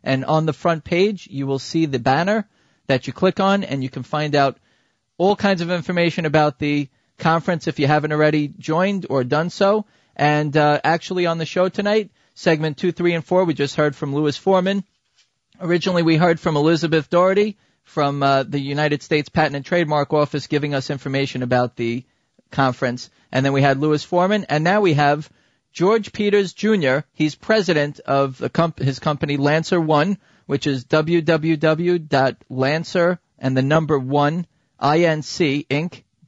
and 0.03 0.25
on 0.25 0.45
the 0.45 0.53
front 0.53 0.83
page 0.83 1.27
you 1.29 1.47
will 1.47 1.59
see 1.59 1.85
the 1.85 1.99
banner 1.99 2.47
that 2.87 3.07
you 3.07 3.13
click 3.13 3.39
on, 3.39 3.63
and 3.63 3.83
you 3.83 3.89
can 3.89 4.03
find 4.03 4.35
out 4.35 4.57
all 5.17 5.35
kinds 5.35 5.61
of 5.61 5.69
information 5.69 6.25
about 6.25 6.59
the 6.59 6.87
conference 7.17 7.67
if 7.67 7.79
you 7.79 7.87
haven't 7.87 8.11
already 8.11 8.47
joined 8.47 9.05
or 9.09 9.23
done 9.23 9.49
so. 9.49 9.85
And 10.15 10.55
uh, 10.57 10.81
actually, 10.83 11.25
on 11.27 11.37
the 11.37 11.45
show 11.45 11.69
tonight, 11.69 12.09
segment 12.33 12.77
two, 12.77 12.91
three, 12.91 13.13
and 13.13 13.23
four, 13.23 13.45
we 13.45 13.53
just 13.53 13.75
heard 13.75 13.95
from 13.95 14.15
Louis 14.15 14.35
Foreman. 14.35 14.83
Originally, 15.61 16.03
we 16.03 16.15
heard 16.15 16.39
from 16.39 16.57
Elizabeth 16.57 17.09
Doherty 17.09 17.57
from 17.83 18.23
uh, 18.23 18.43
the 18.43 18.59
United 18.59 19.03
States 19.03 19.29
Patent 19.29 19.55
and 19.55 19.65
Trademark 19.65 20.13
Office 20.13 20.47
giving 20.47 20.73
us 20.73 20.89
information 20.89 21.43
about 21.43 21.75
the 21.75 22.03
conference. 22.51 23.09
And 23.31 23.45
then 23.45 23.53
we 23.53 23.61
had 23.61 23.79
Louis 23.79 24.03
Foreman, 24.03 24.45
and 24.49 24.63
now 24.63 24.81
we 24.81 24.93
have 24.93 25.29
George 25.71 26.11
Peters 26.13 26.53
Jr. 26.53 26.99
He's 27.13 27.35
president 27.35 27.99
of 28.01 28.37
the 28.37 28.49
comp- 28.49 28.79
his 28.79 28.99
company 28.99 29.37
Lancer 29.37 29.79
One, 29.79 30.17
which 30.45 30.67
is 30.67 30.85
www.lancer 30.85 31.59
and 33.37 33.57
the 33.57 33.61
number 33.61 33.99
one 33.99 34.47
inc 34.81 35.67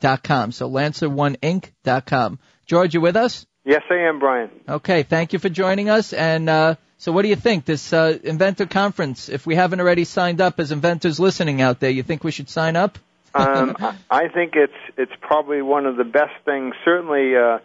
inc.com. 0.01 0.51
So 0.51 0.69
lancer1inc.com. 0.69 2.39
George, 2.65 2.93
you 2.93 3.01
with 3.01 3.15
us? 3.15 3.45
Yes, 3.63 3.83
I 3.89 4.07
am, 4.07 4.19
Brian. 4.19 4.49
Okay, 4.67 5.03
thank 5.03 5.33
you 5.33 5.39
for 5.39 5.49
joining 5.49 5.89
us. 5.89 6.13
And 6.13 6.49
uh, 6.49 6.75
so, 6.97 7.11
what 7.11 7.21
do 7.23 7.27
you 7.27 7.35
think 7.35 7.65
this 7.65 7.93
uh, 7.93 8.17
inventor 8.23 8.65
conference? 8.65 9.29
If 9.29 9.45
we 9.45 9.55
haven't 9.55 9.79
already 9.79 10.03
signed 10.03 10.41
up 10.41 10.59
as 10.59 10.71
inventors 10.71 11.19
listening 11.19 11.61
out 11.61 11.79
there, 11.79 11.91
you 11.91 12.01
think 12.03 12.23
we 12.23 12.31
should 12.31 12.49
sign 12.49 12.75
up? 12.75 12.97
um, 13.35 13.75
I 14.09 14.27
think 14.29 14.53
it's 14.55 14.73
it's 14.97 15.11
probably 15.21 15.61
one 15.61 15.85
of 15.85 15.95
the 15.95 16.03
best 16.03 16.33
things. 16.43 16.73
Certainly, 16.83 17.35
uh, 17.35 17.59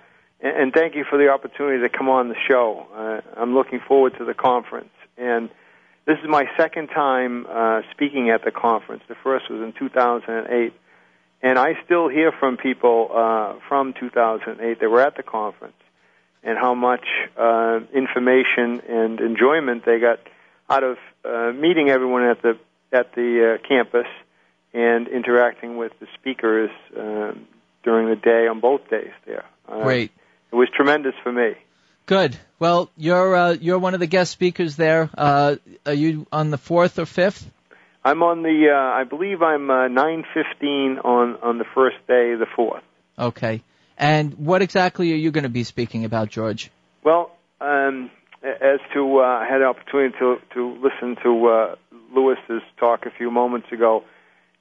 and, 0.54 0.72
thank 0.72 0.94
you 0.94 1.04
for 1.08 1.18
the 1.18 1.28
opportunity 1.28 1.82
to 1.82 1.88
come 1.88 2.08
on 2.08 2.28
the 2.28 2.36
show. 2.48 2.86
Uh, 2.94 3.40
I'm 3.40 3.54
looking 3.54 3.80
forward 3.80 4.16
to 4.18 4.24
the 4.24 4.34
conference, 4.34 4.92
and 5.16 5.50
this 6.06 6.18
is 6.22 6.28
my 6.28 6.44
second 6.56 6.88
time 6.88 7.46
uh, 7.48 7.82
speaking 7.92 8.30
at 8.30 8.44
the 8.44 8.50
conference. 8.50 9.02
The 9.08 9.16
first 9.22 9.50
was 9.50 9.60
in 9.60 9.72
2008, 9.78 10.72
and 11.42 11.58
I 11.58 11.72
still 11.84 12.08
hear 12.08 12.32
from 12.32 12.56
people 12.56 13.10
uh, 13.12 13.54
from 13.68 13.94
2008 13.98 14.80
that 14.80 14.88
were 14.88 15.00
at 15.00 15.16
the 15.16 15.22
conference 15.22 15.74
and 16.42 16.56
how 16.56 16.74
much 16.74 17.04
uh, 17.36 17.80
information 17.92 18.80
and 18.88 19.20
enjoyment 19.20 19.84
they 19.84 19.98
got 19.98 20.20
out 20.70 20.84
of 20.84 20.96
uh, 21.24 21.52
meeting 21.52 21.90
everyone 21.90 22.22
at 22.22 22.40
the 22.42 22.58
at 22.92 23.14
the 23.14 23.58
uh, 23.58 23.68
campus 23.68 24.06
and 24.72 25.08
interacting 25.08 25.76
with 25.76 25.92
the 26.00 26.06
speakers 26.14 26.70
uh, 26.96 27.32
during 27.82 28.08
the 28.08 28.16
day 28.16 28.46
on 28.46 28.60
both 28.60 28.88
days 28.88 29.12
there. 29.26 29.44
Great. 29.82 30.12
It 30.52 30.56
was 30.56 30.68
tremendous 30.74 31.14
for 31.22 31.32
me. 31.32 31.54
Good. 32.06 32.36
Well, 32.58 32.90
you're 32.96 33.34
uh, 33.34 33.52
you're 33.52 33.78
one 33.78 33.94
of 33.94 34.00
the 34.00 34.06
guest 34.06 34.30
speakers 34.30 34.76
there. 34.76 35.10
Uh, 35.16 35.56
are 35.84 35.94
you 35.94 36.26
on 36.30 36.50
the 36.50 36.58
fourth 36.58 36.98
or 36.98 37.06
fifth? 37.06 37.50
I'm 38.04 38.22
on 38.22 38.42
the. 38.42 38.68
Uh, 38.72 39.00
I 39.00 39.02
believe 39.04 39.42
I'm 39.42 39.68
uh, 39.68 39.88
9:15 39.88 41.04
on 41.04 41.36
on 41.42 41.58
the 41.58 41.64
first 41.74 41.96
day, 42.06 42.34
the 42.36 42.46
fourth. 42.54 42.84
Okay. 43.18 43.62
And 43.98 44.34
what 44.34 44.62
exactly 44.62 45.12
are 45.12 45.16
you 45.16 45.30
going 45.30 45.44
to 45.44 45.50
be 45.50 45.64
speaking 45.64 46.04
about, 46.04 46.28
George? 46.28 46.70
Well, 47.02 47.30
um, 47.60 48.10
as 48.42 48.80
to 48.94 49.18
uh, 49.18 49.22
I 49.22 49.46
had 49.50 49.60
an 49.60 49.66
opportunity 49.66 50.14
to 50.18 50.36
to 50.54 50.78
listen 50.82 51.16
to 51.22 51.46
uh, 51.46 51.74
Louis's 52.14 52.62
talk 52.78 53.06
a 53.06 53.10
few 53.10 53.30
moments 53.30 53.72
ago, 53.72 54.04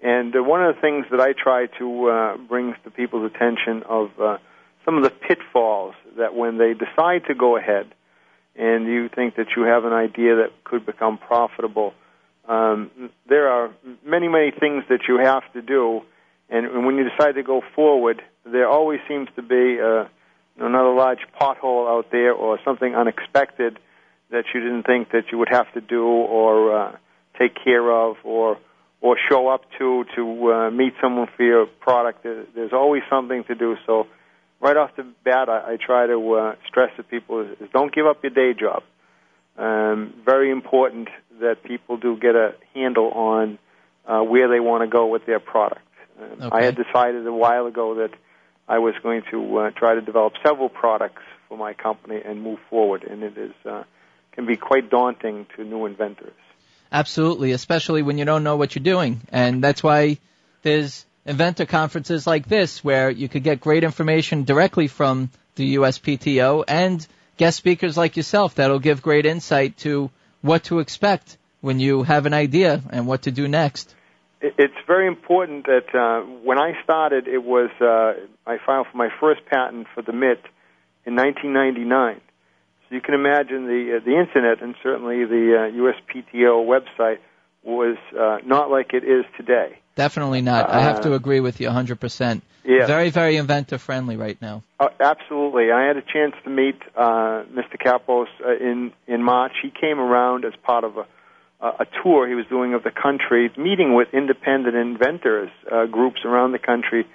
and 0.02 0.36
uh, 0.36 0.42
one 0.42 0.64
of 0.64 0.76
the 0.76 0.82
things 0.82 1.06
that 1.12 1.20
I 1.20 1.34
try 1.34 1.68
to 1.80 2.10
uh, 2.10 2.38
bring 2.38 2.74
to 2.84 2.90
people's 2.90 3.32
attention 3.32 3.84
of 3.88 4.10
uh, 4.20 4.38
some 4.86 4.98
of 4.98 5.04
the 5.04 5.10
pitfalls 5.10 5.96
that 6.18 6.36
when 6.36 6.58
they 6.58 6.74
decide 6.74 7.26
to 7.28 7.34
go 7.34 7.58
ahead, 7.58 7.88
and 8.56 8.86
you 8.86 9.10
think 9.10 9.36
that 9.36 9.48
you 9.58 9.64
have 9.64 9.84
an 9.84 9.92
idea 9.92 10.36
that 10.38 10.52
could 10.64 10.86
become 10.86 11.18
profitable, 11.18 11.94
um, 12.48 12.92
there 13.28 13.50
are 13.50 13.72
many 14.06 14.28
many 14.28 14.52
things 14.52 14.84
that 14.90 15.02
you 15.08 15.18
have 15.18 15.44
to 15.54 15.62
do, 15.62 16.02
and, 16.50 16.86
when 16.86 16.96
you 16.96 17.10
decide 17.10 17.34
to 17.34 17.44
go 17.44 17.62
forward, 17.76 18.22
there 18.46 18.70
always 18.70 19.00
seems 19.08 19.28
to 19.36 19.42
be 19.42 19.80
uh, 19.82 20.06
another 20.60 20.94
large 20.94 21.26
pothole 21.40 21.90
out 21.90 22.12
there 22.12 22.34
or 22.34 22.60
something 22.64 22.96
unexpected 22.96 23.80
that 24.30 24.46
you 24.54 24.60
didn't 24.60 24.84
think 24.84 25.12
that 25.12 25.32
you 25.32 25.38
would 25.40 25.50
have 25.50 25.72
to 25.74 25.82
do 25.82 26.04
or 26.06 26.78
uh, 26.78 26.96
take 27.40 27.56
care 27.64 27.92
of 27.92 28.18
or 28.24 28.58
or 29.02 29.18
show 29.30 29.48
up 29.48 29.62
to 29.78 30.06
to 30.16 30.52
uh, 30.52 30.72
meet 30.72 30.94
someone 31.02 31.28
for 31.36 31.44
your 31.44 31.66
product. 31.66 32.24
There's 32.24 32.74
always 32.74 33.04
something 33.10 33.44
to 33.46 33.56
do. 33.56 33.76
So 33.86 34.08
right 34.66 34.78
off 34.78 34.96
the 34.96 35.06
bat, 35.24 35.48
I, 35.48 35.74
I 35.74 35.78
try 35.78 36.08
to 36.08 36.34
uh, 36.34 36.56
stress 36.68 36.92
to 36.98 37.04
people 37.04 37.42
is, 37.42 37.62
is 37.62 37.70
don't 37.72 37.94
give 37.94 38.08
up 38.08 38.24
your 38.24 38.32
day 38.32 38.60
job. 38.60 38.82
Um, 39.58 40.14
very 40.26 40.50
important 40.52 41.08
that 41.40 41.64
people 41.64 41.98
do 41.98 42.18
get 42.18 42.36
a 42.36 42.56
handle 42.74 43.12
on 43.12 43.60
uh, 44.06 44.22
where 44.22 44.48
they 44.50 44.60
want 44.60 44.82
to 44.84 44.88
go 44.88 45.06
with 45.08 45.26
their 45.26 45.40
product. 45.40 45.82
Um, 46.20 46.48
Okay. 46.48 46.58
I 46.58 46.64
had 46.64 46.76
decided 46.76 47.28
a 47.28 47.34
while 47.34 47.66
ago 47.68 47.96
that 47.96 48.12
I 48.68 48.80
was 48.80 48.96
going 49.04 49.22
to 49.32 49.58
uh, 49.58 49.72
try 49.72 49.96
to 49.96 50.02
develop 50.02 50.34
several 50.46 50.70
products 50.70 51.24
for 51.48 51.58
my 51.58 51.74
company 51.74 52.20
and 52.26 52.42
move 52.42 52.60
forward, 52.70 53.04
and 53.04 53.22
it 53.24 53.38
is 53.38 53.54
uh, 53.66 53.84
can 54.32 54.46
be 54.46 54.58
quite 54.58 54.90
daunting 54.90 55.46
to 55.56 55.64
new 55.64 55.86
inventors. 55.86 56.34
Absolutely, 56.92 57.52
especially 57.52 58.02
when 58.02 58.18
you 58.18 58.26
don't 58.26 58.44
know 58.44 58.58
what 58.58 58.76
you're 58.76 58.84
doing. 58.96 59.22
And 59.32 59.64
that's 59.64 59.84
why 59.84 60.18
there's 60.64 61.06
inventor 61.26 61.66
conferences 61.66 62.28
like 62.28 62.48
this 62.48 62.84
where 62.84 63.10
you 63.10 63.28
could 63.28 63.44
get 63.44 63.60
great 63.60 63.84
information 63.84 64.44
directly 64.44 64.88
from 64.88 65.30
the 65.56 65.76
USPTO 65.76 66.64
and 66.68 67.06
guest 67.38 67.58
speakers 67.58 67.98
like 67.98 68.16
yourself 68.16 68.56
that'll 68.56 68.80
give 68.80 69.02
great 69.02 69.26
insight 69.26 69.78
to 69.78 70.10
what 70.42 70.66
to 70.66 70.80
expect 70.80 71.38
when 71.62 71.80
you 71.80 72.04
have 72.04 72.26
an 72.26 72.34
idea 72.34 72.82
and 72.92 73.08
what 73.08 73.24
to 73.24 73.32
do 73.32 73.48
next. 73.48 73.94
It's 74.42 74.76
very 74.86 75.08
important 75.08 75.66
that 75.66 75.96
uh, 75.96 76.22
when 76.44 76.60
I 76.60 76.74
started, 76.84 77.28
it 77.28 77.44
was 77.44 77.72
uh, 77.82 78.14
I 78.46 78.58
filed 78.64 78.88
for 78.92 78.98
my 78.98 79.10
first 79.20 79.46
patent 79.48 79.88
for 79.96 80.04
the 80.04 80.12
MIT 80.12 80.42
in 81.06 81.16
1999. 81.16 82.22
So 82.88 82.96
you 82.96 83.02
can 83.02 83.16
imagine 83.16 83.66
the 83.66 83.98
uh, 83.98 84.06
the 84.06 84.20
internet 84.20 84.62
and 84.62 84.76
certainly 84.84 85.26
the 85.26 85.56
uh, 85.58 85.72
USPTO 85.72 86.68
website 86.68 87.18
was 87.64 87.98
uh, 88.16 88.38
not 88.46 88.70
like 88.70 88.94
it 88.94 89.04
is 89.04 89.26
today. 89.36 89.80
Definitely 89.96 90.42
not. 90.42 90.70
I 90.70 90.82
have 90.82 91.02
to 91.02 91.14
Uh, 91.14 91.16
agree 91.16 91.40
with 91.40 91.62
you 91.62 91.70
100%. 91.70 92.42
Yeah. 92.66 92.86
Very, 92.86 93.10
very 93.12 93.38
inventor 93.38 93.78
friendly 93.78 94.18
right 94.18 94.38
now. 94.42 94.64
Uh, 94.80 94.90
absolutely. 95.00 95.72
I 95.72 95.84
had 95.86 95.98
a 95.98 96.02
chance 96.02 96.36
to 96.44 96.50
meet 96.50 96.76
uh, 96.96 97.44
Mr. 97.54 97.78
Kappos 97.80 98.28
uh, 98.46 98.56
in 98.58 98.92
in 99.08 99.24
March. 99.24 99.54
He 99.62 99.70
came 99.70 100.00
around 100.00 100.46
as 100.46 100.54
part 100.64 100.84
of 100.84 100.98
a 100.98 101.06
a 101.62 101.88
tour 102.04 102.28
he 102.28 102.36
was 102.36 102.46
doing 102.48 102.74
of 102.76 102.84
the 102.84 102.92
country, 102.92 103.50
meeting 103.58 103.96
with 103.96 104.08
independent 104.14 104.76
inventors 104.76 105.50
uh, 105.72 105.86
groups 105.88 106.20
around 106.24 106.52
the 106.52 106.60
country 106.60 107.08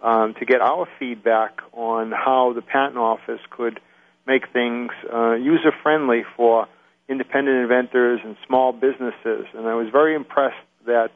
um, 0.00 0.34
to 0.38 0.44
get 0.44 0.60
our 0.60 0.86
feedback 0.98 1.60
on 1.72 2.12
how 2.12 2.52
the 2.52 2.62
patent 2.62 2.98
office 2.98 3.40
could 3.50 3.80
make 4.26 4.44
things 4.52 4.92
uh, 5.12 5.32
user 5.34 5.72
friendly 5.82 6.22
for 6.36 6.68
independent 7.08 7.56
inventors 7.56 8.20
and 8.22 8.36
small 8.46 8.72
businesses. 8.72 9.46
And 9.54 9.66
I 9.66 9.74
was 9.74 9.88
very 9.90 10.14
impressed 10.14 10.66
that 10.86 11.12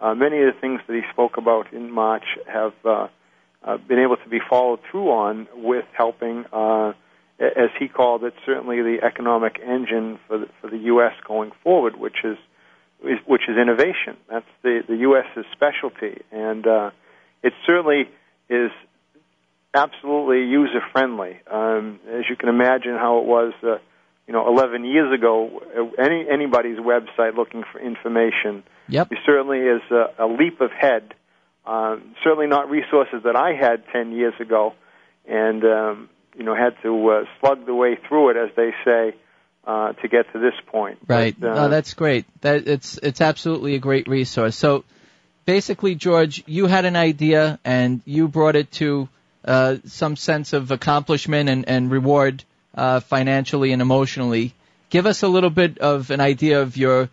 uh, 0.00 0.04
uh, 0.04 0.14
many 0.14 0.38
of 0.40 0.54
the 0.54 0.60
things 0.60 0.80
that 0.86 0.94
he 0.94 1.02
spoke 1.12 1.36
about 1.36 1.72
in 1.72 1.90
March 1.90 2.24
have 2.46 2.72
uh, 2.84 3.08
uh, 3.62 3.76
been 3.88 3.98
able 3.98 4.16
to 4.16 4.28
be 4.28 4.38
followed 4.48 4.80
through 4.90 5.10
on 5.10 5.48
with 5.56 5.84
helping, 5.96 6.44
uh, 6.52 6.92
as 7.40 7.70
he 7.78 7.88
called 7.88 8.24
it, 8.24 8.34
certainly 8.46 8.82
the 8.82 8.98
economic 9.02 9.58
engine 9.64 10.18
for 10.26 10.38
the, 10.38 10.46
for 10.60 10.70
the 10.70 10.78
U.S. 10.78 11.12
going 11.26 11.50
forward, 11.62 11.96
which 11.96 12.24
is, 12.24 12.36
is 13.04 13.18
which 13.26 13.42
is 13.48 13.56
innovation. 13.56 14.16
That's 14.28 14.46
the 14.62 14.82
the 14.88 14.96
U.S.'s 14.96 15.44
specialty, 15.52 16.22
and 16.32 16.66
uh, 16.66 16.90
it 17.42 17.52
certainly 17.64 18.08
is 18.48 18.70
absolutely 19.74 20.44
user 20.48 20.80
friendly. 20.92 21.38
Um, 21.50 22.00
as 22.08 22.24
you 22.28 22.36
can 22.36 22.48
imagine, 22.48 22.94
how 22.94 23.18
it 23.18 23.24
was. 23.24 23.52
Uh, 24.28 24.32
you 24.32 24.34
know, 24.34 24.48
11 24.48 24.84
years 24.84 25.12
ago, 25.12 25.62
uh, 25.76 26.02
any 26.02 26.26
anybody's 26.30 26.78
website 26.78 27.36
looking 27.36 27.64
for 27.72 27.80
information, 27.80 28.62
Yep. 28.88 29.12
it 29.12 29.18
certainly 29.26 29.58
is 29.58 29.82
a, 29.90 30.24
a 30.24 30.26
leap 30.26 30.60
of 30.60 30.70
head. 30.70 31.14
Um, 31.66 32.14
certainly 32.24 32.46
not 32.46 32.70
resources 32.70 33.22
that 33.24 33.36
I 33.36 33.52
had 33.52 33.84
10 33.92 34.12
years 34.12 34.34
ago, 34.40 34.74
and 35.28 35.64
um, 35.64 36.08
you 36.36 36.44
know 36.44 36.54
had 36.54 36.74
to 36.82 37.08
uh, 37.08 37.24
slug 37.40 37.66
the 37.66 37.74
way 37.74 37.98
through 38.08 38.30
it, 38.30 38.36
as 38.36 38.50
they 38.56 38.70
say, 38.84 39.14
uh, 39.66 39.92
to 39.92 40.08
get 40.08 40.32
to 40.32 40.38
this 40.38 40.54
point. 40.66 40.98
Right. 41.06 41.38
But, 41.38 41.50
uh, 41.50 41.54
no, 41.54 41.68
that's 41.68 41.94
great. 41.94 42.24
That 42.40 42.66
it's 42.66 42.98
it's 43.02 43.20
absolutely 43.20 43.74
a 43.74 43.78
great 43.78 44.08
resource. 44.08 44.56
So 44.56 44.84
basically, 45.44 45.94
George, 45.94 46.42
you 46.46 46.66
had 46.66 46.84
an 46.84 46.96
idea 46.96 47.58
and 47.64 48.00
you 48.04 48.28
brought 48.28 48.56
it 48.56 48.70
to 48.72 49.08
uh, 49.44 49.76
some 49.86 50.16
sense 50.16 50.52
of 50.52 50.70
accomplishment 50.70 51.48
and, 51.48 51.68
and 51.68 51.90
reward 51.90 52.44
uh, 52.74 53.00
financially 53.00 53.72
and 53.72 53.82
emotionally. 53.82 54.54
Give 54.90 55.06
us 55.06 55.22
a 55.22 55.28
little 55.28 55.50
bit 55.50 55.78
of 55.78 56.10
an 56.10 56.20
idea 56.20 56.62
of 56.62 56.76
your 56.76 57.10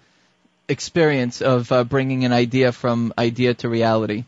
experience 0.67 1.41
of 1.41 1.71
uh, 1.71 1.83
bringing 1.83 2.25
an 2.25 2.33
idea 2.33 2.71
from 2.71 3.13
idea 3.17 3.53
to 3.55 3.69
reality. 3.69 4.25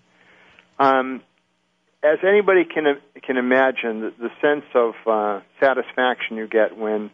Um, 0.79 1.21
as 2.03 2.19
anybody 2.23 2.65
can 2.65 2.97
can 3.23 3.37
imagine, 3.37 4.01
the, 4.01 4.13
the 4.19 4.29
sense 4.41 4.65
of 4.73 4.93
uh, 5.05 5.41
satisfaction 5.59 6.37
you 6.37 6.47
get 6.47 6.77
when 6.77 7.09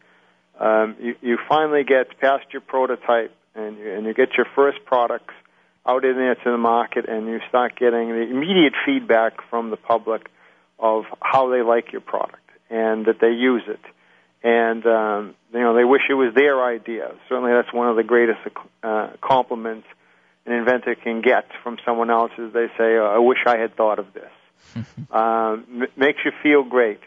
um, 0.59 0.95
you, 0.99 1.15
you 1.21 1.37
finally 1.47 1.83
get 1.83 2.19
past 2.19 2.45
your 2.51 2.61
prototype 2.61 3.33
and 3.55 3.77
you, 3.77 3.93
and 3.93 4.05
you 4.05 4.13
get 4.13 4.35
your 4.37 4.45
first 4.55 4.79
products 4.85 5.33
out 5.85 6.05
in 6.05 6.15
there 6.15 6.35
to 6.35 6.51
the 6.51 6.57
market, 6.57 7.09
and 7.09 7.27
you 7.27 7.39
start 7.49 7.77
getting 7.77 8.09
the 8.09 8.21
immediate 8.21 8.73
feedback 8.85 9.33
from 9.49 9.69
the 9.69 9.77
public 9.77 10.29
of 10.79 11.05
how 11.21 11.49
they 11.49 11.61
like 11.61 11.91
your 11.91 12.01
product 12.01 12.49
and 12.69 13.05
that 13.05 13.19
they 13.19 13.31
use 13.31 13.63
it, 13.67 13.79
and 14.43 14.85
um, 14.85 15.35
you 15.53 15.59
know 15.61 15.73
they 15.73 15.85
wish 15.85 16.01
it 16.09 16.13
was 16.13 16.33
their 16.35 16.63
idea. 16.63 17.11
Certainly, 17.29 17.53
that's 17.53 17.73
one 17.73 17.89
of 17.89 17.95
the 17.95 18.03
greatest 18.03 18.39
uh, 18.83 19.11
compliments 19.21 19.87
an 20.45 20.53
inventor 20.53 20.95
can 20.95 21.21
get 21.21 21.45
from 21.63 21.77
someone 21.85 22.09
else 22.09 22.31
is 22.37 22.51
they 22.53 22.67
say, 22.77 22.97
"I 22.97 23.19
wish 23.19 23.39
I 23.45 23.57
had 23.57 23.75
thought 23.75 23.99
of 23.99 24.07
this." 24.13 24.31
um, 25.11 25.65
m- 25.81 25.87
makes 25.95 26.19
you 26.25 26.31
feel 26.41 26.63
great. 26.63 26.99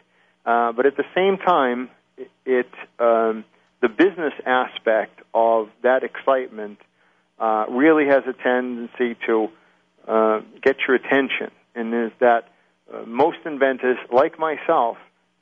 Uh, 0.45 0.72
but 0.72 0.87
at 0.87 0.97
the 0.97 1.05
same 1.14 1.37
time, 1.39 1.91
it, 2.16 2.30
it 2.45 2.70
um, 2.99 3.45
the 3.82 3.89
business 3.89 4.32
aspect 4.47 5.20
of 5.34 5.68
that 5.82 6.03
excitement 6.03 6.78
uh, 7.39 7.66
really 7.68 8.07
has 8.07 8.22
a 8.26 8.32
tendency 8.32 9.16
to 9.26 9.49
uh, 10.09 10.41
get 10.62 10.76
your 10.87 10.97
attention, 10.97 11.51
and 11.74 11.93
is 11.93 12.12
that 12.20 12.49
uh, 12.93 13.05
most 13.05 13.39
inventors, 13.45 13.99
like 14.11 14.39
myself, 14.39 14.97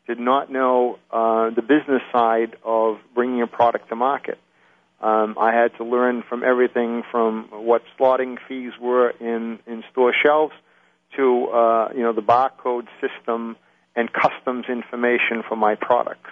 did 0.07 0.19
not 0.19 0.51
know 0.51 0.99
uh, 1.11 1.51
the 1.51 1.63
business 1.63 2.03
side 2.13 2.57
of 2.65 2.99
bringing 3.15 3.43
a 3.43 3.47
product 3.47 3.89
to 3.89 3.97
market. 3.97 4.39
Um, 5.01 5.37
I 5.39 5.53
had 5.53 5.77
to 5.79 5.85
learn 5.85 6.23
from 6.29 6.43
everything 6.43 7.03
from 7.11 7.49
what 7.51 7.83
slotting 7.99 8.37
fees 8.49 8.73
were 8.81 9.11
in, 9.11 9.59
in 9.67 9.83
store 9.93 10.15
shelves 10.25 10.55
to 11.17 11.47
uh, 11.47 11.89
you 11.95 12.03
know 12.03 12.13
the 12.13 12.23
barcode 12.23 12.87
system 13.01 13.57
and 13.97 14.11
customs 14.13 14.67
information 14.69 15.43
for 15.49 15.57
my 15.57 15.75
products. 15.75 16.31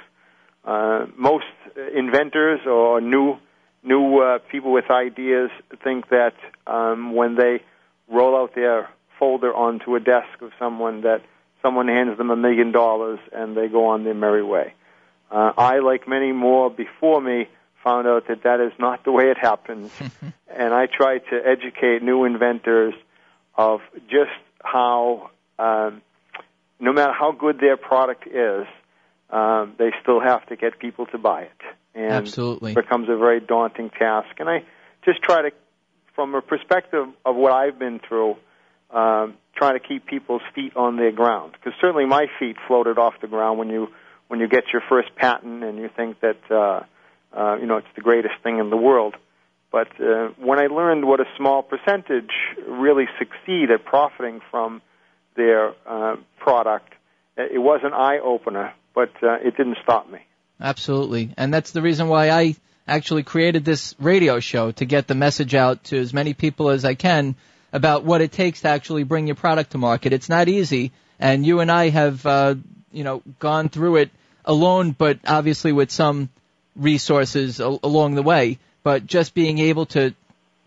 Uh, 0.64 1.06
most 1.16 1.46
inventors 1.94 2.60
or 2.66 3.00
new 3.00 3.36
new 3.82 4.18
uh, 4.18 4.38
people 4.50 4.72
with 4.72 4.90
ideas 4.90 5.50
think 5.82 6.08
that 6.08 6.34
um, 6.66 7.14
when 7.14 7.34
they 7.34 7.60
roll 8.08 8.36
out 8.36 8.54
their 8.54 8.88
folder 9.18 9.54
onto 9.54 9.94
a 9.96 10.00
desk 10.00 10.40
of 10.40 10.50
someone 10.58 11.02
that 11.02 11.22
someone 11.62 11.88
hands 11.88 12.18
them 12.18 12.30
a 12.30 12.36
million 12.36 12.72
dollars 12.72 13.20
and 13.32 13.56
they 13.56 13.68
go 13.68 13.86
on 13.88 14.04
their 14.04 14.14
merry 14.14 14.42
way. 14.42 14.74
Uh, 15.30 15.52
I, 15.56 15.78
like 15.78 16.06
many 16.06 16.32
more 16.32 16.70
before 16.70 17.20
me, 17.20 17.48
found 17.82 18.06
out 18.06 18.28
that 18.28 18.42
that 18.44 18.60
is 18.60 18.72
not 18.78 19.04
the 19.04 19.12
way 19.12 19.30
it 19.30 19.38
happens, 19.38 19.90
and 20.48 20.74
I 20.74 20.86
try 20.86 21.18
to 21.18 21.40
educate 21.44 22.02
new 22.02 22.24
inventors 22.24 22.94
of 23.56 23.80
just 24.08 24.30
how, 24.62 25.30
um, 25.58 26.02
no 26.78 26.92
matter 26.92 27.12
how 27.12 27.32
good 27.32 27.58
their 27.60 27.76
product 27.76 28.26
is, 28.26 28.66
um, 29.30 29.74
they 29.78 29.90
still 30.02 30.20
have 30.20 30.46
to 30.46 30.56
get 30.56 30.78
people 30.78 31.06
to 31.06 31.18
buy 31.18 31.42
it, 31.42 31.60
and 31.94 32.12
Absolutely. 32.12 32.72
it 32.72 32.74
becomes 32.74 33.08
a 33.08 33.16
very 33.16 33.40
daunting 33.40 33.90
task. 33.90 34.28
And 34.38 34.48
I 34.48 34.64
just 35.04 35.22
try 35.22 35.42
to, 35.42 35.50
from 36.14 36.34
a 36.34 36.42
perspective 36.42 37.06
of 37.24 37.36
what 37.36 37.52
I've 37.52 37.78
been 37.78 38.00
through, 38.06 38.36
um, 38.92 39.34
try 39.54 39.72
to 39.72 39.80
keep 39.80 40.06
people's 40.06 40.42
feet 40.54 40.76
on 40.76 40.96
their 40.96 41.12
ground. 41.12 41.52
Because 41.52 41.72
certainly 41.80 42.06
my 42.06 42.26
feet 42.38 42.56
floated 42.66 42.98
off 42.98 43.14
the 43.20 43.28
ground 43.28 43.58
when 43.58 43.68
you 43.68 43.88
when 44.28 44.40
you 44.40 44.48
get 44.48 44.64
your 44.72 44.82
first 44.88 45.14
patent 45.16 45.62
and 45.62 45.78
you 45.78 45.90
think 45.94 46.20
that 46.20 46.38
uh, 46.50 46.82
uh, 47.36 47.56
you 47.56 47.66
know 47.66 47.76
it's 47.78 47.94
the 47.94 48.02
greatest 48.02 48.34
thing 48.42 48.58
in 48.58 48.70
the 48.70 48.76
world. 48.76 49.16
But 49.70 49.88
uh, 50.00 50.28
when 50.38 50.58
I 50.58 50.66
learned 50.66 51.06
what 51.06 51.20
a 51.20 51.24
small 51.36 51.62
percentage 51.62 52.30
really 52.68 53.06
succeed 53.18 53.70
at 53.70 53.84
profiting 53.84 54.40
from 54.50 54.82
their 55.34 55.72
uh, 55.86 56.16
product, 56.38 56.92
it 57.38 57.60
was 57.60 57.80
an 57.82 57.94
eye 57.94 58.18
opener. 58.22 58.74
But 58.94 59.12
uh, 59.22 59.36
it 59.36 59.56
didn't 59.56 59.78
stop 59.82 60.10
me. 60.10 60.18
Absolutely. 60.60 61.32
And 61.38 61.52
that's 61.52 61.70
the 61.70 61.80
reason 61.80 62.08
why 62.08 62.28
I 62.30 62.56
actually 62.86 63.22
created 63.22 63.64
this 63.64 63.94
radio 63.98 64.40
show 64.40 64.72
to 64.72 64.84
get 64.84 65.06
the 65.06 65.14
message 65.14 65.54
out 65.54 65.84
to 65.84 65.98
as 65.98 66.12
many 66.12 66.34
people 66.34 66.68
as 66.68 66.84
I 66.84 66.94
can 66.94 67.36
about 67.72 68.04
what 68.04 68.20
it 68.20 68.32
takes 68.32 68.60
to 68.62 68.68
actually 68.68 69.04
bring 69.04 69.26
your 69.26 69.36
product 69.36 69.72
to 69.72 69.78
market. 69.78 70.12
It's 70.12 70.28
not 70.28 70.48
easy, 70.48 70.92
and 71.18 71.46
you 71.46 71.60
and 71.60 71.70
I 71.70 71.88
have, 71.88 72.24
uh, 72.26 72.54
you 72.92 73.04
know, 73.04 73.22
gone 73.38 73.68
through 73.68 73.96
it 73.96 74.10
alone, 74.44 74.92
but 74.92 75.18
obviously 75.26 75.72
with 75.72 75.90
some 75.90 76.28
resources 76.76 77.60
a- 77.60 77.78
along 77.82 78.14
the 78.14 78.22
way. 78.22 78.58
But 78.82 79.06
just 79.06 79.34
being 79.34 79.58
able 79.58 79.86
to 79.86 80.14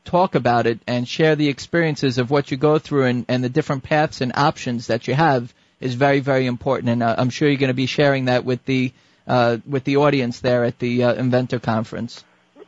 talk 0.05 0.35
about 0.35 0.67
it 0.67 0.79
and 0.87 1.07
share 1.07 1.35
the 1.35 1.49
experiences 1.49 2.17
of 2.17 2.31
what 2.31 2.51
you 2.51 2.57
go 2.57 2.79
through 2.79 3.05
and, 3.05 3.25
and 3.27 3.43
the 3.43 3.49
different 3.49 3.83
paths 3.83 4.21
and 4.21 4.31
options 4.35 4.87
that 4.87 5.07
you 5.07 5.13
have 5.13 5.53
is 5.81 5.95
very, 5.95 6.19
very 6.21 6.45
important. 6.45 6.89
And 6.89 7.03
uh, 7.03 7.15
I'm 7.17 7.29
sure 7.29 7.49
you're 7.49 7.57
going 7.57 7.67
to 7.69 7.73
be 7.73 7.87
sharing 7.87 8.25
that 8.25 8.45
with 8.45 8.63
the 8.65 8.93
uh, 9.27 9.57
with 9.67 9.83
the 9.85 9.97
audience 9.97 10.39
there 10.39 10.63
at 10.63 10.77
the 10.77 11.03
uh, 11.03 11.13
Inventor 11.15 11.59
Conference. 11.59 12.23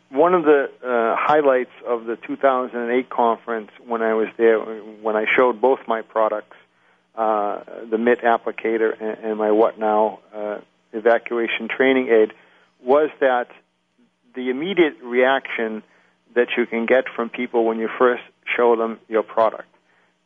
One 0.09 0.33
of 0.33 0.43
the 0.43 0.69
uh, 0.83 1.15
highlights 1.19 1.71
of 1.85 2.05
the 2.05 2.15
2008 2.15 3.09
conference 3.09 3.71
when 3.85 4.01
I 4.01 4.13
was 4.13 4.29
there, 4.37 4.59
when 4.59 5.15
I 5.15 5.25
showed 5.35 5.59
both 5.59 5.79
my 5.87 6.01
products, 6.01 6.55
uh, 7.15 7.63
the 7.89 7.97
MIT 7.97 8.21
applicator 8.21 8.93
and, 9.01 9.17
and 9.23 9.37
my 9.37 9.51
What 9.51 9.77
Now 9.77 10.19
uh, 10.33 10.59
evacuation 10.93 11.67
training 11.67 12.07
aid, 12.09 12.33
was 12.81 13.09
that 13.19 13.47
the 14.35 14.49
immediate 14.49 14.97
reaction 15.03 15.83
that 16.35 16.49
you 16.55 16.65
can 16.65 16.85
get 16.85 17.05
from 17.13 17.29
people 17.29 17.65
when 17.65 17.79
you 17.79 17.89
first 17.97 18.23
show 18.55 18.75
them 18.75 18.99
your 19.09 19.23
product. 19.23 19.67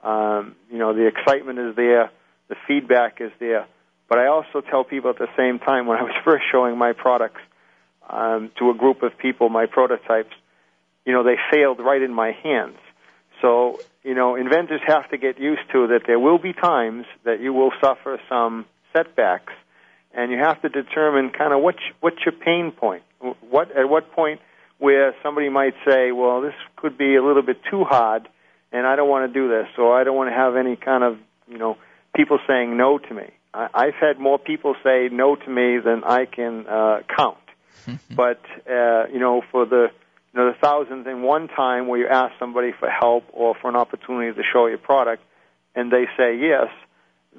Um, 0.03 0.55
you 0.69 0.77
know, 0.77 0.93
the 0.93 1.07
excitement 1.07 1.57
is 1.57 1.75
there, 1.75 2.11
the 2.49 2.55
feedback 2.67 3.21
is 3.21 3.31
there. 3.39 3.65
But 4.09 4.19
I 4.19 4.27
also 4.27 4.59
tell 4.59 4.83
people 4.83 5.09
at 5.09 5.17
the 5.17 5.29
same 5.37 5.59
time 5.59 5.87
when 5.87 5.97
I 5.97 6.03
was 6.03 6.13
first 6.25 6.43
showing 6.51 6.77
my 6.77 6.91
products 6.93 7.41
um, 8.11 8.51
to 8.59 8.69
a 8.69 8.73
group 8.73 9.01
of 9.03 9.17
people, 9.17 9.49
my 9.49 9.65
prototypes, 9.65 10.35
you 11.05 11.13
know, 11.13 11.23
they 11.23 11.37
failed 11.51 11.79
right 11.79 12.01
in 12.01 12.13
my 12.13 12.31
hands. 12.43 12.77
So, 13.41 13.79
you 14.03 14.13
know, 14.13 14.35
inventors 14.35 14.81
have 14.85 15.09
to 15.09 15.17
get 15.17 15.39
used 15.39 15.61
to 15.71 15.87
that 15.87 16.01
there 16.05 16.19
will 16.19 16.37
be 16.37 16.53
times 16.53 17.05
that 17.23 17.39
you 17.39 17.53
will 17.53 17.71
suffer 17.81 18.19
some 18.29 18.65
setbacks, 18.93 19.53
and 20.13 20.31
you 20.31 20.37
have 20.37 20.61
to 20.61 20.69
determine 20.69 21.31
kind 21.31 21.53
of 21.53 21.61
what's, 21.61 21.81
what's 22.01 22.17
your 22.25 22.33
pain 22.33 22.71
point. 22.71 23.03
What, 23.49 23.71
at 23.75 23.89
what 23.89 24.11
point 24.11 24.41
where 24.77 25.15
somebody 25.23 25.49
might 25.49 25.73
say, 25.87 26.11
well, 26.11 26.41
this 26.41 26.53
could 26.75 26.97
be 26.97 27.15
a 27.15 27.23
little 27.23 27.43
bit 27.43 27.57
too 27.69 27.83
hard, 27.83 28.27
and 28.71 28.85
I 28.85 28.95
don't 28.95 29.09
want 29.09 29.31
to 29.31 29.39
do 29.39 29.47
this, 29.47 29.67
or 29.77 29.99
I 29.99 30.03
don't 30.03 30.15
want 30.15 30.29
to 30.29 30.35
have 30.35 30.55
any 30.55 30.75
kind 30.75 31.03
of, 31.03 31.17
you 31.47 31.57
know, 31.57 31.77
people 32.15 32.39
saying 32.47 32.75
no 32.77 32.97
to 32.97 33.13
me. 33.13 33.29
I, 33.53 33.67
I've 33.73 33.95
had 33.99 34.19
more 34.19 34.37
people 34.37 34.75
say 34.83 35.09
no 35.11 35.35
to 35.35 35.49
me 35.49 35.77
than 35.83 36.03
I 36.03 36.25
can 36.25 36.65
uh, 36.67 36.99
count. 37.15 37.37
But 38.15 38.41
uh, 38.69 39.07
you 39.11 39.19
know, 39.19 39.41
for 39.51 39.65
the 39.65 39.87
you 40.33 40.39
know 40.39 40.51
the 40.51 40.57
thousandth 40.61 41.07
and 41.07 41.23
one 41.23 41.47
time 41.47 41.87
where 41.87 41.99
you 41.99 42.07
ask 42.07 42.33
somebody 42.39 42.71
for 42.77 42.89
help 42.89 43.25
or 43.33 43.55
for 43.61 43.69
an 43.69 43.75
opportunity 43.75 44.33
to 44.33 44.43
show 44.51 44.67
your 44.67 44.77
product, 44.77 45.23
and 45.75 45.91
they 45.91 46.05
say 46.17 46.37
yes, 46.37 46.67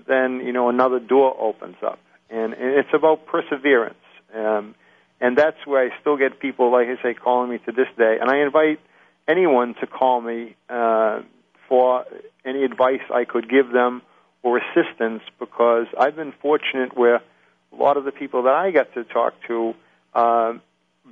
then 0.08 0.40
you 0.44 0.52
know 0.52 0.68
another 0.68 0.98
door 0.98 1.36
opens 1.38 1.76
up, 1.84 1.98
and, 2.30 2.52
and 2.52 2.74
it's 2.78 2.92
about 2.92 3.26
perseverance. 3.26 3.94
Um, 4.34 4.74
and 5.20 5.38
that's 5.38 5.64
where 5.66 5.86
I 5.86 6.00
still 6.00 6.16
get 6.16 6.40
people, 6.40 6.72
like 6.72 6.88
I 6.88 7.00
say, 7.00 7.14
calling 7.14 7.50
me 7.50 7.58
to 7.66 7.72
this 7.72 7.86
day. 7.96 8.18
And 8.20 8.28
I 8.28 8.38
invite 8.38 8.80
anyone 9.28 9.74
to 9.80 9.86
call 9.86 10.20
me 10.20 10.56
uh, 10.68 11.22
for 11.68 12.04
any 12.44 12.64
advice 12.64 13.02
I 13.14 13.24
could 13.24 13.48
give 13.48 13.70
them 13.70 14.02
or 14.42 14.58
assistance 14.58 15.22
because 15.38 15.86
I've 15.98 16.16
been 16.16 16.32
fortunate 16.42 16.96
where 16.96 17.16
a 17.16 17.76
lot 17.76 17.96
of 17.96 18.04
the 18.04 18.10
people 18.10 18.42
that 18.42 18.54
I 18.54 18.72
get 18.72 18.92
to 18.94 19.04
talk 19.04 19.34
to, 19.46 19.74
uh, 20.14 20.54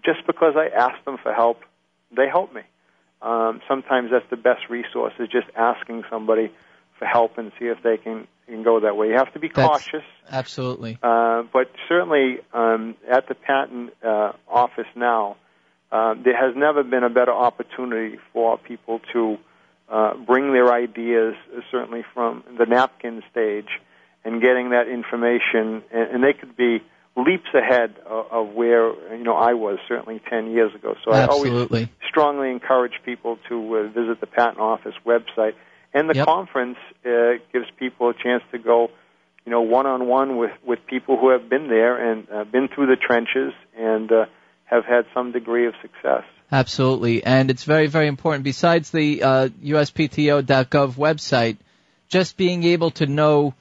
just 0.05 0.26
because 0.26 0.55
I 0.57 0.68
ask 0.74 1.05
them 1.05 1.18
for 1.22 1.32
help, 1.32 1.61
they 2.16 2.28
help 2.28 2.55
me. 2.55 2.62
Um, 3.22 3.61
sometimes 3.68 4.11
that's 4.11 4.28
the 4.30 4.36
best 4.36 4.70
resource 4.70 5.12
is 5.18 5.28
just 5.28 5.46
asking 5.57 6.05
somebody 6.11 6.51
for 6.98 7.05
help 7.07 7.38
and 7.38 7.53
see 7.59 7.66
if 7.66 7.82
they 7.82 7.96
can, 7.96 8.26
can 8.46 8.62
go 8.62 8.80
that 8.80 8.96
way. 8.96 9.09
You 9.09 9.14
have 9.14 9.32
to 9.34 9.38
be 9.38 9.48
That's- 9.48 9.68
cautious. 9.68 10.05
Absolutely. 10.30 10.98
Uh, 11.03 11.42
but 11.53 11.70
certainly 11.88 12.38
um, 12.53 12.94
at 13.11 13.28
the 13.28 13.34
patent 13.34 13.92
uh, 14.03 14.32
office 14.48 14.86
now, 14.94 15.36
uh, 15.92 16.14
there 16.22 16.36
has 16.36 16.55
never 16.57 16.82
been 16.84 17.03
a 17.03 17.11
better 17.11 17.32
opportunity 17.32 18.18
for 18.32 18.57
people 18.59 19.01
to 19.12 19.38
uh, 19.88 20.14
bring 20.14 20.53
their 20.53 20.72
ideas, 20.72 21.34
uh, 21.55 21.61
certainly 21.70 22.05
from 22.14 22.44
the 22.59 22.64
napkin 22.64 23.22
stage, 23.30 23.68
and 24.24 24.40
getting 24.40 24.70
that 24.70 24.86
information, 24.86 25.82
and, 25.92 26.11
and 26.12 26.24
they 26.24 26.32
could 26.32 26.57
be 26.57 26.80
leaps 27.17 27.49
ahead 27.55 27.95
of, 28.07 28.27
of 28.31 28.55
where 28.55 29.17
you 29.17 29.25
know 29.25 29.35
I 29.35 29.55
was 29.55 29.79
certainly 29.89 30.21
10 30.29 30.51
years 30.51 30.75
ago. 30.75 30.95
So 31.05 31.13
I 31.13 31.27
always 31.27 31.89
strongly 32.09 32.51
encourage 32.51 32.93
people 33.05 33.39
to 33.49 33.77
uh, 33.77 33.83
visit 33.89 34.21
the 34.21 34.27
patent 34.27 34.59
office 34.59 34.95
website, 35.05 35.55
and 35.93 36.09
the 36.09 36.25
conference 36.25 36.79
uh, 37.05 37.43
gives 37.53 37.67
people 37.79 38.11
a 38.11 38.15
chance 38.15 38.43
to 38.53 38.59
go, 38.59 38.91
you 39.45 39.53
know, 39.53 39.63
one 39.63 39.87
on 39.87 40.07
one 40.07 40.37
with 40.37 40.53
with 40.65 40.79
people 40.87 41.19
who 41.19 41.31
have 41.31 41.49
been 41.49 41.69
there 41.69 42.13
and 42.13 42.29
uh, 42.31 42.45
been 42.45 42.69
through 42.69 42.87
the 42.87 42.97
trenches 42.97 43.53
and 43.77 44.11
uh, 44.13 44.27
have 44.65 44.85
had 44.85 45.05
some 45.13 45.33
degree 45.33 45.67
of 45.67 45.75
success. 45.83 46.25
Absolutely, 46.53 47.23
and 47.23 47.51
it's 47.51 47.65
very, 47.65 47.87
very 47.87 48.09
important. 48.09 48.45
Besides 48.45 48.91
the 48.91 49.23
uh, 49.23 49.49
USPTO.gov 49.63 50.95
website, 50.95 51.59
just 52.09 52.37
being 52.37 52.65
able 52.65 52.91
to 52.93 53.07
know 53.07 53.55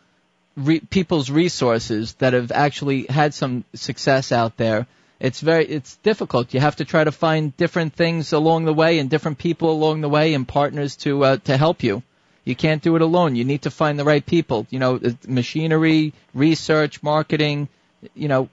re- 0.59 0.79
people's 0.79 1.29
resources 1.29 2.13
that 2.15 2.33
have 2.33 2.51
actually 2.51 3.05
had 3.07 3.33
some 3.33 3.63
success 3.73 4.31
out 4.31 4.57
there. 4.57 4.87
It's 5.19 5.41
very, 5.41 5.65
it's 5.65 5.97
difficult. 5.97 6.53
You 6.53 6.59
have 6.59 6.77
to 6.77 6.85
try 6.85 7.03
to 7.03 7.11
find 7.11 7.55
different 7.57 7.93
things 7.93 8.31
along 8.31 8.65
the 8.65 8.73
way 8.73 8.99
and 8.99 9.09
different 9.09 9.37
people 9.37 9.71
along 9.71 10.01
the 10.01 10.09
way 10.09 10.33
and 10.33 10.47
partners 10.47 10.95
to 10.97 11.23
uh, 11.25 11.37
to 11.45 11.57
help 11.57 11.83
you. 11.83 12.03
You 12.45 12.55
can't 12.55 12.81
do 12.81 12.95
it 12.95 13.01
alone. 13.01 13.35
You 13.35 13.43
need 13.43 13.63
to 13.63 13.71
find 13.71 13.99
the 13.99 14.05
right 14.05 14.25
people. 14.25 14.65
You 14.69 14.79
know, 14.79 14.95
uh, 14.95 15.11
machinery, 15.27 16.13
research, 16.33 17.03
marketing. 17.03 17.67
You 18.15 18.29
know, 18.29 18.49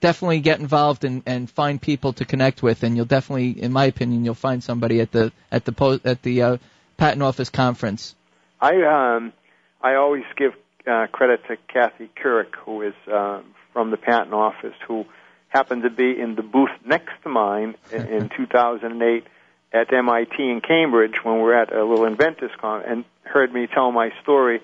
definitely 0.00 0.40
get 0.40 0.58
involved 0.60 1.04
and, 1.04 1.22
and 1.24 1.48
find 1.48 1.80
people 1.80 2.12
to 2.14 2.24
connect 2.24 2.62
with, 2.62 2.82
and 2.82 2.96
you'll 2.96 3.06
definitely, 3.06 3.50
in 3.50 3.72
my 3.72 3.84
opinion, 3.84 4.24
you'll 4.24 4.34
find 4.34 4.62
somebody 4.62 5.00
at 5.00 5.12
the 5.12 5.32
at 5.52 5.64
the 5.64 5.72
po- 5.72 6.00
at 6.04 6.22
the 6.22 6.42
uh, 6.42 6.56
patent 6.96 7.22
office 7.22 7.50
conference. 7.50 8.14
I 8.60 8.82
um, 8.82 9.32
I 9.80 9.94
always 9.94 10.24
give 10.36 10.52
uh, 10.88 11.06
credit 11.08 11.40
to 11.48 11.56
Kathy 11.72 12.08
Couric, 12.16 12.54
who 12.64 12.82
is 12.82 12.94
uh, 13.12 13.40
from 13.72 13.90
the 13.90 13.96
patent 13.96 14.32
office 14.34 14.74
who 14.86 15.04
happened 15.48 15.82
to 15.82 15.90
be 15.90 16.18
in 16.18 16.34
the 16.34 16.42
booth 16.42 16.70
next 16.84 17.12
to 17.22 17.28
mine 17.28 17.74
in, 17.92 18.06
in 18.06 18.28
2008 18.36 19.24
at 19.72 19.92
MIT 19.92 20.34
in 20.38 20.60
Cambridge 20.60 21.22
when 21.22 21.36
we 21.36 21.42
were 21.42 21.54
at 21.54 21.72
a 21.72 21.84
little 21.84 22.06
inventors 22.06 22.50
con 22.60 22.82
and 22.86 23.04
heard 23.22 23.52
me 23.52 23.66
tell 23.66 23.92
my 23.92 24.10
story 24.22 24.60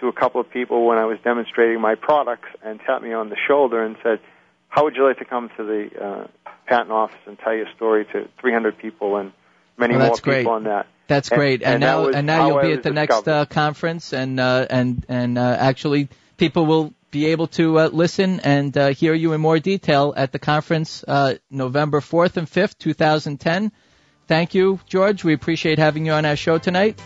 to 0.00 0.08
a 0.08 0.12
couple 0.12 0.40
of 0.40 0.50
people 0.50 0.86
when 0.86 0.98
I 0.98 1.04
was 1.06 1.18
demonstrating 1.24 1.80
my 1.80 1.94
products 1.94 2.48
and 2.62 2.80
tapped 2.80 3.02
me 3.02 3.12
on 3.12 3.28
the 3.30 3.36
shoulder 3.48 3.82
and 3.84 3.96
said, 4.02 4.20
"How 4.68 4.84
would 4.84 4.94
you 4.96 5.04
like 5.06 5.18
to 5.18 5.24
come 5.24 5.50
to 5.56 5.64
the 5.64 5.90
uh, 6.04 6.26
patent 6.66 6.90
office 6.92 7.18
and 7.26 7.38
tell 7.38 7.54
your 7.54 7.66
story 7.76 8.04
to 8.12 8.28
300 8.40 8.78
people 8.78 9.16
and 9.16 9.32
many 9.76 9.96
Well, 9.96 10.06
more 10.08 10.16
people 10.16 10.32
great. 10.32 10.46
on 10.46 10.64
that?" 10.64 10.86
That's 11.08 11.30
great. 11.30 11.62
And, 11.62 11.82
that 11.82 11.86
now 11.86 12.06
was 12.06 12.14
and 12.14 12.26
now 12.26 12.46
you'll 12.46 12.62
be 12.62 12.72
at 12.72 12.82
the 12.82 12.92
next 12.92 13.26
uh, 13.26 13.46
conference 13.46 14.12
and 14.12 14.38
uh, 14.38 14.66
and 14.68 15.04
and 15.08 15.38
uh, 15.38 15.56
actually 15.58 16.08
people 16.36 16.66
will 16.66 16.94
be 17.10 17.26
able 17.26 17.46
to 17.46 17.78
uh, 17.78 17.88
listen 17.88 18.40
and 18.40 18.76
uh, 18.76 18.88
hear 18.88 19.14
you 19.14 19.32
in 19.32 19.40
more 19.40 19.58
detail 19.58 20.12
at 20.16 20.30
the 20.32 20.38
conference 20.38 21.02
uh, 21.08 21.34
November 21.50 22.00
4th 22.00 22.36
and 22.36 22.46
5th, 22.46 22.76
2010. 22.78 23.72
Thank 24.26 24.54
you, 24.54 24.78
George. 24.86 25.24
We 25.24 25.32
appreciate 25.32 25.78
having 25.78 26.04
you 26.04 26.12
on 26.12 26.26
our 26.26 26.36
show 26.36 26.58
tonight. 26.58 27.00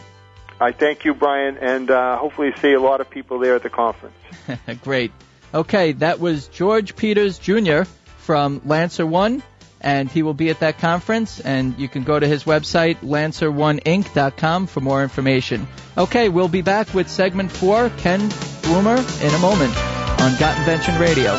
I 0.61 0.72
thank 0.72 1.05
you, 1.05 1.14
Brian, 1.14 1.57
and 1.59 1.90
uh, 1.90 2.18
hopefully 2.18 2.53
see 2.61 2.72
a 2.72 2.80
lot 2.80 3.00
of 3.00 3.11
people 3.11 3.38
there 3.38 3.55
at 3.55 3.62
the 3.62 3.70
conference. 3.70 4.16
Great. 4.82 5.12
Okay, 5.55 5.92
that 5.92 6.18
was 6.18 6.48
George 6.48 6.96
Peters 6.96 7.38
Jr. 7.38 7.82
from 8.18 8.61
Lancer 8.64 9.07
One, 9.07 9.42
and 9.83 10.11
he 10.11 10.22
will 10.22 10.35
be 10.35 10.49
at 10.49 10.61
that 10.61 10.78
conference. 10.78 11.41
And 11.41 11.78
you 11.78 11.89
can 11.89 12.05
go 12.05 12.18
to 12.18 12.26
his 12.26 12.45
website, 12.45 12.97
lancer1inc.com, 13.01 14.66
for 14.66 14.80
more 14.80 15.03
information. 15.03 15.68
Okay, 15.99 16.28
we'll 16.28 16.49
be 16.49 16.62
back 16.62 16.95
with 16.95 17.11
segment 17.11 17.53
four, 17.53 17.91
Ken 17.99 18.30
Bloomer, 18.62 18.97
in 18.97 19.35
a 19.35 19.39
moment 19.39 19.76
on 20.22 20.39
Got 20.39 20.57
Invention 20.59 20.99
Radio. 20.99 21.39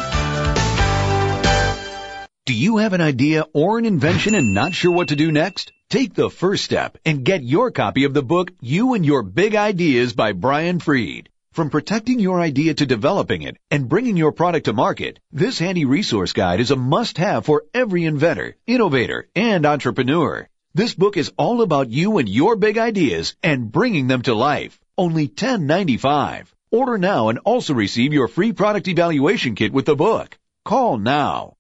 Do 2.46 2.54
you 2.54 2.78
have 2.78 2.92
an 2.92 3.00
idea 3.00 3.46
or 3.54 3.80
an 3.80 3.86
invention 3.86 4.36
and 4.36 4.54
not 4.54 4.74
sure 4.74 4.92
what 4.92 5.08
to 5.08 5.16
do 5.16 5.32
next? 5.32 5.72
Take 5.90 6.14
the 6.14 6.30
first 6.30 6.66
step 6.66 6.98
and 7.06 7.24
get 7.24 7.42
your 7.42 7.72
copy 7.72 8.04
of 8.04 8.14
the 8.14 8.22
book 8.22 8.52
You 8.60 8.96
and 8.96 9.06
Your 9.06 9.24
Big 9.24 9.56
Ideas 9.56 10.12
by 10.12 10.34
Brian 10.34 10.80
Fried. 10.80 11.30
From 11.54 11.70
protecting 11.70 12.20
your 12.20 12.42
idea 12.42 12.74
to 12.74 12.88
developing 12.88 13.44
it 13.44 13.58
and 13.70 13.88
bringing 13.88 14.18
your 14.18 14.32
product 14.32 14.66
to 14.66 14.74
market, 14.74 15.20
this 15.32 15.60
handy 15.60 15.86
resource 15.86 16.34
guide 16.34 16.60
is 16.60 16.72
a 16.72 16.76
must-have 16.76 17.46
for 17.46 17.66
every 17.76 18.06
inventor, 18.06 18.56
innovator, 18.66 19.30
and 19.36 19.64
entrepreneur. 19.64 20.50
This 20.74 20.96
book 20.96 21.16
is 21.16 21.32
all 21.38 21.62
about 21.62 21.92
you 21.92 22.18
and 22.18 22.28
your 22.28 22.56
big 22.56 22.80
ideas 22.80 23.36
and 23.44 23.72
bringing 23.72 24.08
them 24.08 24.24
to 24.24 24.34
life. 24.34 24.80
Only 24.98 25.28
$10.95. 25.28 26.48
Order 26.72 26.98
now 26.98 27.30
and 27.30 27.38
also 27.38 27.76
receive 27.76 28.14
your 28.14 28.28
free 28.28 28.52
product 28.52 28.88
evaluation 28.88 29.54
kit 29.54 29.72
with 29.72 29.86
the 29.86 29.96
book. 29.96 30.36
Call 30.66 30.98
now. 30.98 31.58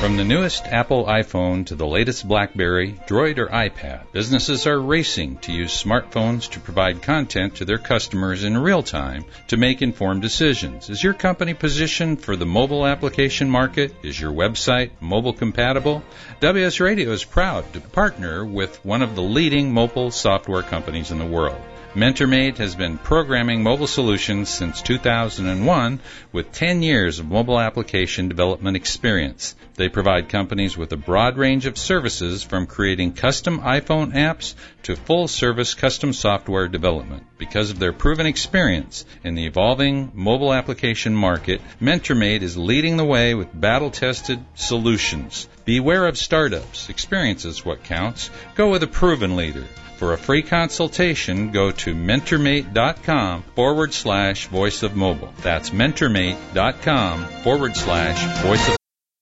From 0.00 0.16
the 0.16 0.24
newest 0.24 0.64
Apple 0.64 1.04
iPhone 1.04 1.66
to 1.66 1.74
the 1.74 1.86
latest 1.86 2.26
BlackBerry, 2.26 2.98
Droid, 3.06 3.36
or 3.36 3.48
iPad, 3.48 4.10
businesses 4.12 4.66
are 4.66 4.80
racing 4.80 5.36
to 5.42 5.52
use 5.52 5.84
smartphones 5.84 6.48
to 6.52 6.60
provide 6.60 7.02
content 7.02 7.56
to 7.56 7.66
their 7.66 7.76
customers 7.76 8.42
in 8.42 8.56
real 8.56 8.82
time 8.82 9.26
to 9.48 9.58
make 9.58 9.82
informed 9.82 10.22
decisions. 10.22 10.88
Is 10.88 11.04
your 11.04 11.12
company 11.12 11.52
positioned 11.52 12.22
for 12.22 12.34
the 12.34 12.46
mobile 12.46 12.86
application 12.86 13.50
market? 13.50 13.94
Is 14.02 14.18
your 14.18 14.32
website 14.32 14.90
mobile 15.00 15.34
compatible? 15.34 16.02
WS 16.40 16.80
Radio 16.80 17.10
is 17.10 17.22
proud 17.22 17.70
to 17.74 17.80
partner 17.80 18.42
with 18.42 18.82
one 18.82 19.02
of 19.02 19.14
the 19.14 19.22
leading 19.22 19.70
mobile 19.70 20.10
software 20.10 20.62
companies 20.62 21.10
in 21.10 21.18
the 21.18 21.26
world. 21.26 21.60
MentorMate 21.94 22.58
has 22.58 22.76
been 22.76 22.98
programming 22.98 23.64
mobile 23.64 23.88
solutions 23.88 24.48
since 24.48 24.80
2001 24.80 25.98
with 26.30 26.52
10 26.52 26.84
years 26.84 27.18
of 27.18 27.26
mobile 27.26 27.58
application 27.58 28.28
development 28.28 28.76
experience. 28.76 29.56
They 29.74 29.88
provide 29.88 30.28
companies 30.28 30.76
with 30.76 30.92
a 30.92 30.96
broad 30.96 31.36
range 31.36 31.66
of 31.66 31.76
services 31.76 32.44
from 32.44 32.68
creating 32.68 33.14
custom 33.14 33.58
iPhone 33.62 34.12
apps 34.12 34.54
to 34.84 34.94
full 34.94 35.26
service 35.26 35.74
custom 35.74 36.12
software 36.12 36.68
development. 36.68 37.24
Because 37.38 37.72
of 37.72 37.80
their 37.80 37.92
proven 37.92 38.26
experience 38.26 39.04
in 39.24 39.34
the 39.34 39.46
evolving 39.46 40.12
mobile 40.14 40.54
application 40.54 41.16
market, 41.16 41.60
MentorMate 41.82 42.42
is 42.42 42.56
leading 42.56 42.98
the 42.98 43.04
way 43.04 43.34
with 43.34 43.48
battle 43.52 43.90
tested 43.90 44.38
solutions. 44.54 45.48
Beware 45.64 46.06
of 46.06 46.16
startups. 46.16 46.88
Experience 46.88 47.44
is 47.44 47.64
what 47.64 47.82
counts. 47.82 48.30
Go 48.54 48.70
with 48.70 48.84
a 48.84 48.86
proven 48.86 49.34
leader. 49.34 49.64
For 50.00 50.14
a 50.14 50.16
free 50.16 50.40
consultation, 50.40 51.50
go 51.50 51.72
to 51.72 51.94
mentormate.com 51.94 53.42
forward 53.54 53.92
slash 53.92 54.46
voice 54.46 54.82
of 54.82 54.96
mobile. 54.96 55.34
That's 55.42 55.68
mentormate.com 55.68 57.24
forward 57.44 57.76
slash 57.76 58.42
voice 58.42 58.66
of 58.70 58.79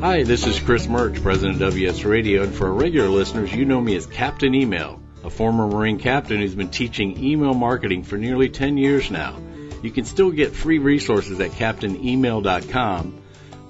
Hi, 0.00 0.22
this 0.22 0.46
is 0.46 0.58
Chris 0.58 0.88
Merch, 0.88 1.22
President 1.22 1.60
of 1.60 1.74
WS 1.74 2.04
Radio, 2.04 2.42
and 2.42 2.54
for 2.54 2.68
our 2.68 2.72
regular 2.72 3.10
listeners, 3.10 3.52
you 3.52 3.66
know 3.66 3.82
me 3.82 3.94
as 3.96 4.06
Captain 4.06 4.54
Email, 4.54 4.98
a 5.22 5.28
former 5.28 5.66
Marine 5.66 5.98
captain 5.98 6.38
who's 6.38 6.54
been 6.54 6.70
teaching 6.70 7.22
email 7.22 7.52
marketing 7.52 8.04
for 8.04 8.16
nearly 8.16 8.48
10 8.48 8.78
years 8.78 9.10
now. 9.10 9.36
You 9.82 9.90
can 9.90 10.06
still 10.06 10.30
get 10.30 10.54
free 10.54 10.78
resources 10.78 11.38
at 11.38 11.50
CaptainEmail.com, 11.50 13.22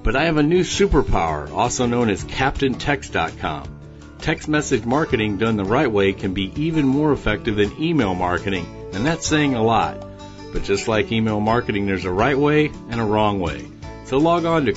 but 0.04 0.14
I 0.14 0.26
have 0.26 0.36
a 0.36 0.44
new 0.44 0.60
superpower, 0.60 1.50
also 1.50 1.86
known 1.86 2.08
as 2.08 2.22
CaptainText.com. 2.22 3.80
Text 4.20 4.46
message 4.46 4.84
marketing 4.84 5.38
done 5.38 5.56
the 5.56 5.64
right 5.64 5.90
way 5.90 6.12
can 6.12 6.32
be 6.32 6.52
even 6.54 6.86
more 6.86 7.12
effective 7.12 7.56
than 7.56 7.82
email 7.82 8.14
marketing, 8.14 8.92
and 8.92 9.04
that's 9.04 9.26
saying 9.26 9.56
a 9.56 9.64
lot. 9.64 10.06
But 10.52 10.62
just 10.62 10.86
like 10.86 11.10
email 11.10 11.40
marketing, 11.40 11.86
there's 11.86 12.04
a 12.04 12.12
right 12.12 12.38
way 12.38 12.66
and 12.88 13.00
a 13.00 13.04
wrong 13.04 13.40
way. 13.40 13.66
So 14.04 14.18
log 14.18 14.44
on 14.44 14.66
to 14.66 14.72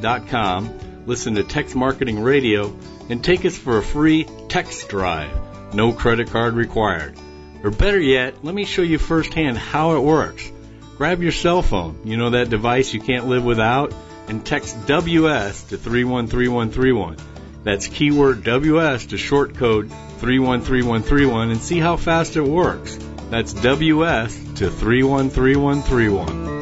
CaptainText.com, 0.00 1.04
listen 1.06 1.34
to 1.34 1.44
Text 1.44 1.74
Marketing 1.74 2.20
Radio, 2.20 2.76
and 3.08 3.22
take 3.24 3.44
us 3.44 3.56
for 3.56 3.78
a 3.78 3.82
free 3.82 4.26
text 4.48 4.88
drive. 4.88 5.30
No 5.74 5.92
credit 5.92 6.30
card 6.30 6.54
required. 6.54 7.16
Or 7.62 7.70
better 7.70 8.00
yet, 8.00 8.44
let 8.44 8.54
me 8.54 8.64
show 8.64 8.82
you 8.82 8.98
firsthand 8.98 9.58
how 9.58 9.96
it 9.96 10.00
works. 10.00 10.50
Grab 10.96 11.22
your 11.22 11.32
cell 11.32 11.62
phone, 11.62 12.00
you 12.04 12.16
know 12.16 12.30
that 12.30 12.50
device 12.50 12.92
you 12.92 13.00
can't 13.00 13.28
live 13.28 13.44
without, 13.44 13.92
and 14.28 14.44
text 14.44 14.86
WS 14.86 15.64
to 15.64 15.76
313131. 15.76 17.16
That's 17.64 17.88
keyword 17.88 18.44
WS 18.44 19.06
to 19.06 19.16
short 19.16 19.56
code 19.56 19.90
313131 20.18 21.50
and 21.50 21.60
see 21.60 21.78
how 21.78 21.96
fast 21.96 22.36
it 22.36 22.42
works. 22.42 22.98
That's 23.30 23.52
WS 23.52 24.36
to 24.56 24.70
313131. 24.70 26.57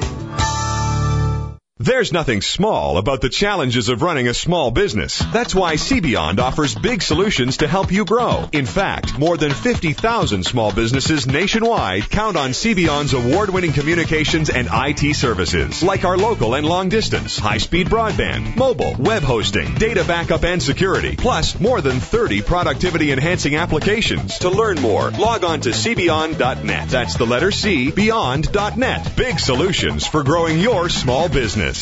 There's 1.86 2.12
nothing 2.12 2.42
small 2.42 2.98
about 2.98 3.20
the 3.20 3.28
challenges 3.28 3.88
of 3.88 4.02
running 4.02 4.26
a 4.26 4.34
small 4.34 4.72
business. 4.72 5.20
That's 5.32 5.54
why 5.54 5.76
CBeyond 5.76 6.40
offers 6.40 6.74
big 6.74 7.00
solutions 7.00 7.58
to 7.58 7.68
help 7.68 7.92
you 7.92 8.04
grow. 8.04 8.48
In 8.50 8.66
fact, 8.66 9.16
more 9.16 9.36
than 9.36 9.52
50,000 9.52 10.42
small 10.42 10.72
businesses 10.72 11.28
nationwide 11.28 12.10
count 12.10 12.36
on 12.36 12.50
CBeyond's 12.50 13.14
award-winning 13.14 13.72
communications 13.72 14.50
and 14.50 14.66
IT 14.68 15.14
services, 15.14 15.84
like 15.84 16.04
our 16.04 16.16
local 16.16 16.56
and 16.56 16.66
long 16.66 16.88
distance, 16.88 17.38
high-speed 17.38 17.86
broadband, 17.86 18.56
mobile, 18.56 18.96
web 18.98 19.22
hosting, 19.22 19.72
data 19.76 20.02
backup 20.02 20.42
and 20.42 20.60
security, 20.60 21.14
plus 21.14 21.60
more 21.60 21.80
than 21.80 22.00
30 22.00 22.42
productivity 22.42 23.12
enhancing 23.12 23.54
applications. 23.54 24.40
To 24.40 24.50
learn 24.50 24.80
more, 24.80 25.12
log 25.12 25.44
on 25.44 25.60
to 25.60 25.68
cbeyond.net. 25.68 26.88
That's 26.88 27.16
the 27.16 27.26
letter 27.26 27.52
C, 27.52 27.92
beyond.net. 27.92 29.14
Big 29.14 29.38
solutions 29.38 30.04
for 30.04 30.24
growing 30.24 30.58
your 30.58 30.88
small 30.88 31.28
business. 31.28 31.75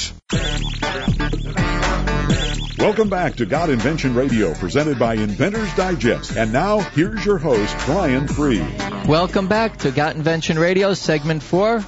Welcome 2.79 3.09
back 3.09 3.37
to 3.37 3.47
Got 3.47 3.71
Invention 3.71 4.15
Radio, 4.15 4.53
presented 4.55 4.99
by 4.99 5.15
Inventors 5.15 5.73
Digest. 5.75 6.37
And 6.37 6.53
now, 6.53 6.81
here's 6.81 7.25
your 7.25 7.39
host, 7.39 7.75
Brian 7.87 8.29
Fried. 8.29 9.09
Welcome 9.09 9.49
back 9.49 9.79
to 9.79 9.91
Got 9.91 10.17
Invention 10.17 10.59
Radio, 10.59 10.93
segment 10.95 11.43
four. 11.43 11.83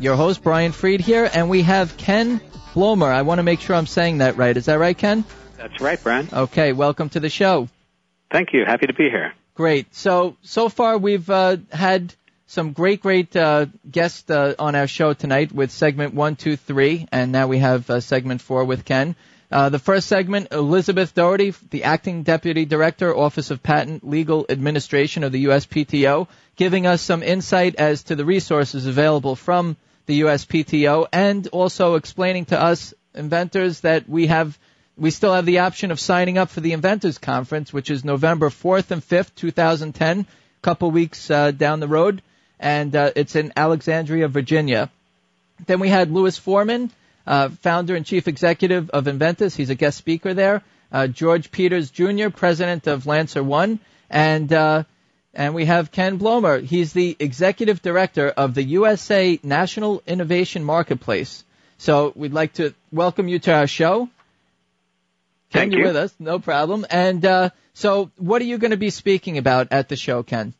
Your 0.00 0.16
host, 0.16 0.42
Brian 0.42 0.72
Fried 0.72 1.00
here, 1.00 1.30
and 1.32 1.48
we 1.48 1.62
have 1.62 1.96
Ken 1.96 2.40
Blomer. 2.74 3.12
I 3.12 3.22
want 3.22 3.38
to 3.38 3.44
make 3.44 3.60
sure 3.60 3.76
I'm 3.76 3.86
saying 3.86 4.18
that 4.18 4.36
right. 4.36 4.56
Is 4.56 4.66
that 4.66 4.78
right, 4.80 4.98
Ken? 4.98 5.24
That's 5.56 5.80
right, 5.80 6.02
Brian. 6.02 6.28
Okay, 6.32 6.72
welcome 6.72 7.08
to 7.10 7.20
the 7.20 7.30
show. 7.30 7.68
Thank 8.32 8.52
you. 8.52 8.64
Happy 8.64 8.86
to 8.86 8.92
be 8.92 9.08
here. 9.10 9.34
Great. 9.54 9.94
So, 9.94 10.36
so 10.42 10.68
far 10.68 10.98
we've 10.98 11.30
uh, 11.30 11.58
had 11.70 12.12
some 12.54 12.72
great, 12.72 13.02
great 13.02 13.34
uh, 13.34 13.66
guests 13.90 14.30
uh, 14.30 14.54
on 14.60 14.76
our 14.76 14.86
show 14.86 15.12
tonight 15.12 15.50
with 15.50 15.72
segment 15.72 16.14
one, 16.14 16.36
two, 16.36 16.56
three, 16.56 17.08
and 17.10 17.32
now 17.32 17.48
we 17.48 17.58
have 17.58 17.90
uh, 17.90 17.98
segment 17.98 18.40
four 18.40 18.64
with 18.64 18.84
Ken. 18.84 19.16
Uh, 19.50 19.68
the 19.68 19.80
first 19.80 20.06
segment, 20.06 20.48
Elizabeth 20.52 21.14
Doherty, 21.14 21.52
the 21.70 21.82
acting 21.82 22.22
deputy 22.22 22.64
director, 22.64 23.14
Office 23.14 23.50
of 23.50 23.62
Patent 23.62 24.08
Legal 24.08 24.46
Administration 24.48 25.24
of 25.24 25.32
the 25.32 25.46
USPTO, 25.46 26.28
giving 26.54 26.86
us 26.86 27.02
some 27.02 27.24
insight 27.24 27.74
as 27.74 28.04
to 28.04 28.14
the 28.14 28.24
resources 28.24 28.86
available 28.86 29.34
from 29.34 29.76
the 30.06 30.20
USPTO, 30.20 31.08
and 31.12 31.48
also 31.48 31.96
explaining 31.96 32.44
to 32.46 32.60
us 32.60 32.94
inventors 33.14 33.80
that 33.80 34.08
we 34.08 34.28
have 34.28 34.56
we 34.96 35.10
still 35.10 35.34
have 35.34 35.44
the 35.44 35.58
option 35.58 35.90
of 35.90 35.98
signing 35.98 36.38
up 36.38 36.50
for 36.50 36.60
the 36.60 36.72
Inventors 36.72 37.18
Conference, 37.18 37.72
which 37.72 37.90
is 37.90 38.04
November 38.04 38.48
4th 38.48 38.92
and 38.92 39.02
5th, 39.02 39.34
2010, 39.34 40.20
a 40.20 40.26
couple 40.62 40.92
weeks 40.92 41.32
uh, 41.32 41.50
down 41.50 41.80
the 41.80 41.88
road, 41.88 42.22
and 42.64 42.96
uh, 42.96 43.10
it's 43.14 43.36
in 43.36 43.52
Alexandria, 43.56 44.26
Virginia. 44.26 44.90
Then 45.66 45.80
we 45.80 45.90
had 45.90 46.10
Louis 46.10 46.36
Foreman, 46.38 46.90
uh, 47.26 47.50
founder 47.50 47.94
and 47.94 48.06
chief 48.06 48.26
executive 48.26 48.88
of 48.90 49.04
Enventys. 49.04 49.54
He's 49.54 49.68
a 49.68 49.74
guest 49.74 49.98
speaker 49.98 50.32
there. 50.32 50.62
Uh, 50.90 51.06
George 51.06 51.50
Peters 51.50 51.90
Jr., 51.90 52.30
president 52.30 52.86
of 52.86 53.06
Lancer 53.06 53.42
One, 53.42 53.80
and 54.08 54.50
uh, 54.50 54.84
and 55.34 55.54
we 55.54 55.66
have 55.66 55.92
Ken 55.92 56.18
Blomer. 56.18 56.64
He's 56.64 56.94
the 56.94 57.14
executive 57.18 57.82
director 57.82 58.28
of 58.28 58.54
the 58.54 58.62
USA 58.62 59.38
National 59.42 60.02
Innovation 60.06 60.64
Marketplace. 60.64 61.44
So 61.76 62.12
we'd 62.16 62.32
like 62.32 62.54
to 62.54 62.72
welcome 62.90 63.28
you 63.28 63.40
to 63.40 63.52
our 63.52 63.66
show. 63.66 64.08
Ken, 65.50 65.70
Thank 65.70 65.74
you're 65.74 65.84
with 65.84 65.96
us, 65.96 66.14
no 66.18 66.38
problem. 66.38 66.86
And 66.88 67.24
uh, 67.26 67.50
so, 67.74 68.10
what 68.16 68.40
are 68.40 68.46
you 68.46 68.56
going 68.56 68.70
to 68.70 68.76
be 68.78 68.90
speaking 68.90 69.36
about 69.36 69.68
at 69.70 69.88
the 69.88 69.96
show, 69.96 70.22
Ken? 70.22 70.54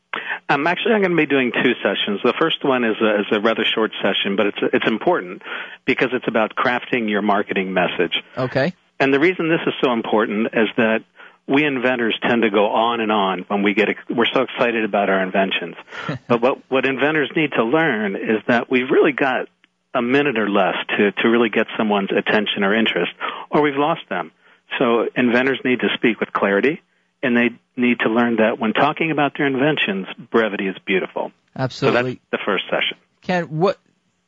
Um, 0.49 0.67
actually, 0.67 0.93
I'm 0.93 1.01
going 1.01 1.13
to 1.13 1.17
be 1.17 1.27
doing 1.27 1.53
two 1.53 1.73
sessions. 1.83 2.21
The 2.23 2.35
first 2.39 2.65
one 2.65 2.85
is 2.85 2.97
a, 3.01 3.21
is 3.21 3.27
a 3.33 3.41
rather 3.41 3.65
short 3.65 3.93
session, 4.03 4.37
but 4.37 4.47
it's 4.47 4.59
it's 4.73 4.87
important 4.87 5.43
because 5.85 6.11
it's 6.13 6.29
about 6.29 6.55
crafting 6.55 7.09
your 7.09 7.23
marketing 7.23 7.73
message. 7.73 8.23
Okay. 8.37 8.75
And 9.01 9.13
the 9.13 9.21
reason 9.21 9.49
this 9.49 9.61
is 9.67 9.73
so 9.83 9.93
important 9.93 10.49
is 10.53 10.69
that 10.77 11.03
we 11.47 11.65
inventors 11.65 12.19
tend 12.23 12.43
to 12.43 12.51
go 12.51 12.67
on 12.67 13.01
and 13.01 13.13
on 13.13 13.41
when 13.49 13.63
we 13.63 13.75
get 13.75 13.89
we're 14.09 14.27
so 14.33 14.43
excited 14.43 14.85
about 14.85 15.11
our 15.11 15.23
inventions. 15.23 15.77
but 16.29 16.41
what 16.41 16.59
what 16.71 16.87
inventors 16.87 17.31
need 17.35 17.53
to 17.53 17.65
learn 17.65 18.17
is 18.17 18.43
that 18.47 18.71
we've 18.71 18.91
really 18.91 19.13
got 19.13 19.49
a 19.95 20.03
minute 20.03 20.39
or 20.39 20.49
less 20.49 20.77
to 20.97 21.13
to 21.13 21.29
really 21.29 21.49
get 21.51 21.67
someone's 21.77 22.11
attention 22.11 22.65
or 22.65 22.75
interest, 22.75 23.13
or 23.51 23.63
we've 23.63 23.77
lost 23.77 24.03
them. 24.09 24.31
So 24.79 25.07
inventors 25.17 25.61
need 25.65 25.81
to 25.81 25.89
speak 25.95 26.21
with 26.21 26.33
clarity, 26.33 26.83
and 27.25 27.37
they 27.37 27.51
need 27.77 27.99
to 28.01 28.09
learn 28.09 28.37
that 28.37 28.59
when 28.59 28.73
talking 28.73 29.11
about 29.11 29.33
their 29.37 29.47
inventions, 29.47 30.07
brevity 30.31 30.69
is 30.69 30.77
beautiful. 30.87 31.33
Absolutely. 31.57 31.99
So 31.99 32.05
that's 32.05 32.21
the 32.31 32.39
first 32.45 32.65
session. 32.71 32.99
Ken, 33.23 33.45
what 33.45 33.79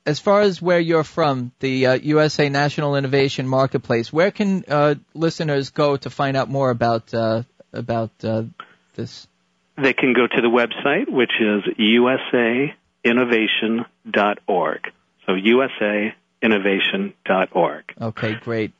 as 0.06 0.18
far 0.20 0.40
as 0.40 0.62
where 0.62 0.80
you're 0.80 1.04
from, 1.04 1.52
the 1.58 1.86
uh, 1.86 1.94
USA 1.94 2.48
National 2.48 2.94
Innovation 2.96 3.48
Marketplace, 3.48 4.12
where 4.12 4.30
can 4.30 4.64
uh, 4.68 4.94
listeners 5.14 5.70
go 5.70 5.96
to 5.96 6.10
find 6.10 6.36
out 6.36 6.48
more 6.48 6.70
about 6.70 7.12
uh, 7.12 7.42
about 7.72 8.12
uh, 8.22 8.44
this? 8.94 9.26
They 9.76 9.92
can 9.92 10.12
go 10.14 10.26
to 10.26 10.40
the 10.40 10.48
website, 10.48 11.12
which 11.12 11.32
is 11.40 11.64
usainnovation.org. 13.04 14.80
So 15.26 15.32
usainnovation.org. 15.32 17.84
Okay, 18.00 18.34
great. 18.34 18.72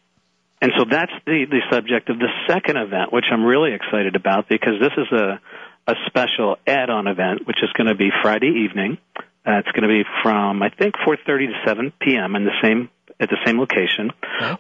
And 0.61 0.73
so 0.79 0.85
that's 0.91 1.13
the, 1.27 1.47
the 1.51 1.61
subject 1.71 2.09
of 2.09 2.19
the 2.19 2.29
second 2.49 2.77
event, 2.77 3.13
which 3.13 3.27
I'm 3.31 3.45
really 3.45 3.75
excited 3.75 4.17
about 4.17 4.49
because 4.49 4.81
this 4.81 4.93
is 4.97 5.13
a, 5.13 5.41
a 5.87 5.95
special 6.07 6.57
add-on 6.67 7.07
event, 7.07 7.47
which 7.47 7.63
is 7.63 7.71
going 7.75 7.89
to 7.89 7.95
be 7.95 8.11
Friday 8.23 8.65
evening. 8.67 8.99
Uh, 9.47 9.61
it's 9.61 9.71
going 9.73 9.83
to 9.83 9.89
be 9.89 10.03
from, 10.23 10.63
I 10.63 10.71
think, 10.71 10.95
4.30 11.07 11.49
to 11.49 11.53
7 11.67 11.93
p.m. 12.01 12.35
in 12.37 12.45
the 12.45 12.57
same, 12.63 12.89
at 13.21 13.29
the 13.29 13.37
same 13.45 13.61
location. 13.61 14.11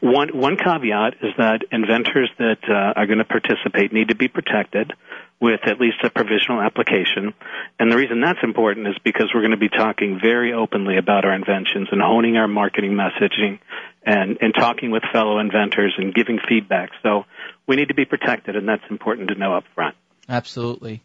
One, 0.01 0.29
one 0.39 0.57
caveat 0.57 1.15
is 1.23 1.33
that 1.39 1.63
inventors 1.73 2.31
that 2.39 2.59
uh, 2.69 2.99
are 3.01 3.07
going 3.07 3.19
to 3.19 3.25
participate 3.25 3.93
need 3.93 4.11
to 4.11 4.15
be 4.15 4.29
protected 4.29 4.93
with 5.41 5.61
at 5.67 5.79
least 5.79 5.99
a 6.03 6.11
provisional 6.11 6.61
application. 6.61 7.35
And 7.79 7.93
the 7.93 7.97
reason 7.97 8.21
that's 8.21 8.39
important 8.43 8.89
is 8.89 8.95
because 9.05 9.31
we're 9.35 9.43
going 9.43 9.51
to 9.51 9.59
be 9.59 9.69
talking 9.69 10.19
very 10.23 10.53
openly 10.53 10.97
about 10.97 11.25
our 11.25 11.35
inventions 11.35 11.89
and 11.93 12.01
honing 12.01 12.37
our 12.37 12.49
marketing 12.49 12.93
messaging 12.93 13.59
and, 14.05 14.39
and 14.41 14.55
talking 14.55 14.91
with 14.91 15.03
fellow 15.13 15.39
inventors 15.39 15.95
and 15.99 16.15
giving 16.15 16.39
feedback. 16.49 16.91
So 17.03 17.25
we 17.67 17.77
need 17.77 17.89
to 17.89 17.95
be 17.95 18.07
protected, 18.07 18.57
and 18.57 18.67
that's 18.67 18.85
important 18.89 19.29
to 19.29 19.35
know 19.35 19.55
up 19.55 19.65
front. 19.75 19.95
Absolutely. 20.29 21.03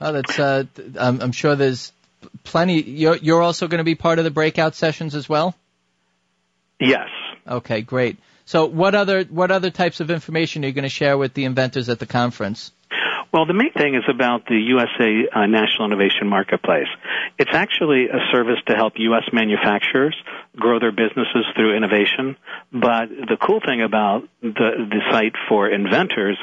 Oh, 0.00 0.12
that's. 0.12 0.38
Uh, 0.38 0.64
I'm, 0.98 1.20
I'm 1.20 1.32
sure 1.32 1.56
there's 1.56 1.92
plenty. 2.44 2.80
You're 2.82 3.16
you're 3.16 3.42
also 3.42 3.68
going 3.68 3.78
to 3.78 3.84
be 3.84 3.94
part 3.94 4.18
of 4.18 4.24
the 4.24 4.30
breakout 4.30 4.74
sessions 4.74 5.14
as 5.14 5.28
well. 5.28 5.54
Yes. 6.78 7.08
Okay, 7.46 7.82
great. 7.82 8.16
So, 8.46 8.66
what 8.66 8.94
other 8.94 9.24
what 9.24 9.50
other 9.50 9.70
types 9.70 10.00
of 10.00 10.10
information 10.10 10.64
are 10.64 10.68
you 10.68 10.72
going 10.72 10.84
to 10.84 10.88
share 10.88 11.18
with 11.18 11.34
the 11.34 11.44
inventors 11.44 11.88
at 11.88 11.98
the 11.98 12.06
conference? 12.06 12.72
Well, 13.32 13.46
the 13.46 13.54
main 13.54 13.72
thing 13.72 13.94
is 13.94 14.02
about 14.08 14.46
the 14.46 14.58
USA 14.58 15.28
uh, 15.30 15.46
National 15.46 15.86
Innovation 15.86 16.26
Marketplace. 16.26 16.88
It's 17.38 17.54
actually 17.54 18.08
a 18.08 18.18
service 18.32 18.58
to 18.66 18.74
help 18.74 18.94
U.S. 18.96 19.22
manufacturers 19.32 20.16
grow 20.56 20.80
their 20.80 20.90
businesses 20.90 21.46
through 21.54 21.76
innovation. 21.76 22.36
But 22.72 23.08
the 23.08 23.36
cool 23.40 23.60
thing 23.64 23.82
about 23.82 24.28
the, 24.42 24.70
the 24.90 25.00
site 25.12 25.34
for 25.48 25.68
inventors 25.68 26.38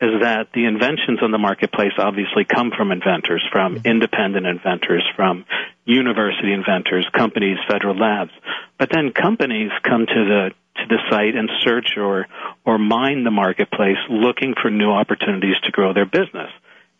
is 0.00 0.20
that 0.20 0.48
the 0.52 0.64
inventions 0.66 1.20
on 1.22 1.30
the 1.30 1.38
marketplace 1.38 1.92
obviously 1.96 2.44
come 2.44 2.72
from 2.76 2.90
inventors, 2.90 3.42
from 3.52 3.78
independent 3.84 4.44
inventors, 4.46 5.06
from 5.14 5.44
university 5.84 6.52
inventors, 6.52 7.06
companies, 7.14 7.58
federal 7.70 7.96
labs. 7.96 8.32
But 8.80 8.90
then 8.90 9.12
companies 9.12 9.70
come 9.84 10.06
to 10.06 10.24
the 10.26 10.50
to 10.76 10.86
the 10.88 10.98
site 11.10 11.34
and 11.34 11.50
search 11.60 11.96
or 11.96 12.26
or 12.64 12.78
mine 12.78 13.24
the 13.24 13.30
marketplace 13.30 13.98
looking 14.08 14.54
for 14.60 14.70
new 14.70 14.90
opportunities 14.90 15.56
to 15.64 15.70
grow 15.70 15.92
their 15.92 16.06
business. 16.06 16.50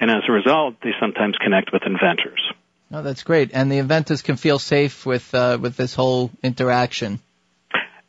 And 0.00 0.10
as 0.10 0.22
a 0.28 0.32
result, 0.32 0.74
they 0.82 0.90
sometimes 1.00 1.36
connect 1.38 1.72
with 1.72 1.82
inventors. 1.86 2.40
Oh, 2.92 3.02
that's 3.02 3.22
great. 3.22 3.52
And 3.54 3.70
the 3.70 3.78
inventors 3.78 4.20
can 4.20 4.36
feel 4.36 4.58
safe 4.58 5.06
with 5.06 5.34
uh, 5.34 5.58
with 5.60 5.76
this 5.76 5.94
whole 5.94 6.30
interaction. 6.42 7.20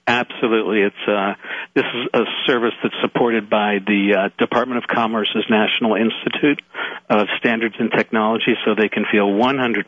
Absolutely, 0.06 0.82
it's 0.82 1.08
uh, 1.08 1.36
this 1.74 1.86
is 1.86 2.10
a 2.14 2.24
service 2.46 2.74
that's 2.84 2.96
supported 3.02 3.50
by 3.50 3.78
the 3.86 4.16
uh, 4.18 4.30
Department 4.38 4.84
of 4.84 4.88
Commerce's 4.94 5.46
National 5.50 5.96
Institute 5.96 6.62
of 7.10 7.28
Standards 7.40 7.76
and 7.80 7.90
Technology, 7.90 8.54
so 8.66 8.76
they 8.76 8.90
can 8.90 9.06
feel 9.10 9.28
100% 9.28 9.86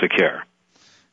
secure. 0.00 0.44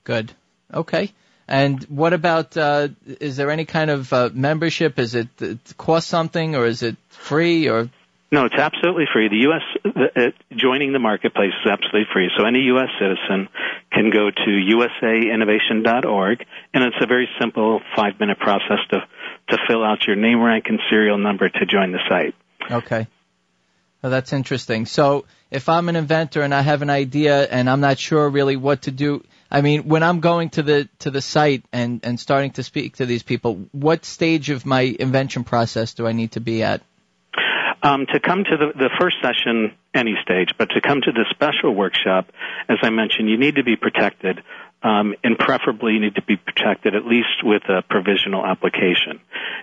Good. 0.05 0.31
Okay. 0.73 1.11
And 1.47 1.81
what 1.85 2.13
about? 2.13 2.57
Uh, 2.57 2.89
is 3.05 3.37
there 3.37 3.49
any 3.51 3.65
kind 3.65 3.89
of 3.89 4.11
uh, 4.11 4.29
membership? 4.33 4.99
Is 4.99 5.15
it, 5.15 5.29
it 5.39 5.59
cost 5.77 6.09
something, 6.09 6.55
or 6.55 6.65
is 6.65 6.83
it 6.83 6.97
free, 7.07 7.69
or 7.69 7.89
No, 8.31 8.45
it's 8.45 8.55
absolutely 8.55 9.05
free. 9.13 9.29
The 9.29 9.43
U.S. 9.49 9.61
The, 9.83 10.27
uh, 10.27 10.55
joining 10.57 10.91
the 10.91 10.99
marketplace 10.99 11.53
is 11.63 11.71
absolutely 11.71 12.07
free. 12.11 12.29
So 12.37 12.45
any 12.45 12.59
U.S. 12.73 12.89
citizen 12.99 13.47
can 13.93 14.11
go 14.11 14.29
to 14.29 14.51
usainnovation.org, 14.75 16.45
and 16.73 16.83
it's 16.83 16.97
a 17.01 17.07
very 17.07 17.29
simple 17.39 17.79
five-minute 17.95 18.39
process 18.39 18.79
to 18.91 19.07
to 19.49 19.57
fill 19.69 19.85
out 19.85 20.05
your 20.05 20.17
name, 20.17 20.41
rank, 20.41 20.65
and 20.67 20.79
serial 20.89 21.17
number 21.17 21.47
to 21.47 21.65
join 21.65 21.93
the 21.93 21.99
site. 22.09 22.35
Okay. 22.69 23.07
Well, 24.01 24.11
that's 24.11 24.33
interesting. 24.33 24.85
So 24.85 25.25
if 25.49 25.69
I'm 25.69 25.89
an 25.89 25.95
inventor 25.95 26.41
and 26.41 26.53
I 26.53 26.61
have 26.61 26.81
an 26.81 26.89
idea 26.89 27.43
and 27.43 27.69
I'm 27.69 27.79
not 27.79 27.97
sure 27.97 28.29
really 28.29 28.55
what 28.55 28.83
to 28.83 28.91
do, 28.91 29.23
I 29.49 29.61
mean, 29.61 29.87
when 29.87 30.03
I'm 30.03 30.19
going 30.19 30.49
to 30.51 30.63
the 30.63 30.89
to 30.99 31.11
the 31.11 31.21
site 31.21 31.63
and 31.71 32.01
and 32.03 32.19
starting 32.19 32.51
to 32.51 32.63
speak 32.63 32.97
to 32.97 33.05
these 33.05 33.23
people, 33.23 33.67
what 33.71 34.05
stage 34.05 34.49
of 34.49 34.65
my 34.65 34.81
invention 34.81 35.43
process 35.43 35.93
do 35.93 36.05
I 36.05 36.11
need 36.11 36.33
to 36.33 36.39
be 36.39 36.63
at? 36.63 36.81
Um, 37.83 38.07
to 38.11 38.19
come 38.19 38.43
to 38.43 38.57
the, 38.57 38.73
the 38.75 38.89
first 38.99 39.17
session, 39.21 39.71
any 39.93 40.15
stage, 40.23 40.49
but 40.57 40.69
to 40.71 40.81
come 40.81 40.99
to 41.01 41.11
the 41.11 41.25
special 41.29 41.75
workshop, 41.75 42.27
as 42.67 42.77
I 42.81 42.89
mentioned, 42.89 43.29
you 43.29 43.37
need 43.37 43.55
to 43.55 43.63
be 43.63 43.75
protected. 43.75 44.41
Um, 44.87 45.15
and 45.21 45.37
preferably 45.37 45.99
need 45.99 46.15
to 46.15 46.21
be 46.21 46.37
protected 46.37 46.95
at 46.95 47.05
least 47.05 47.43
with 47.43 47.63
a 47.67 47.81
provisional 47.81 48.45
application. 48.45 49.19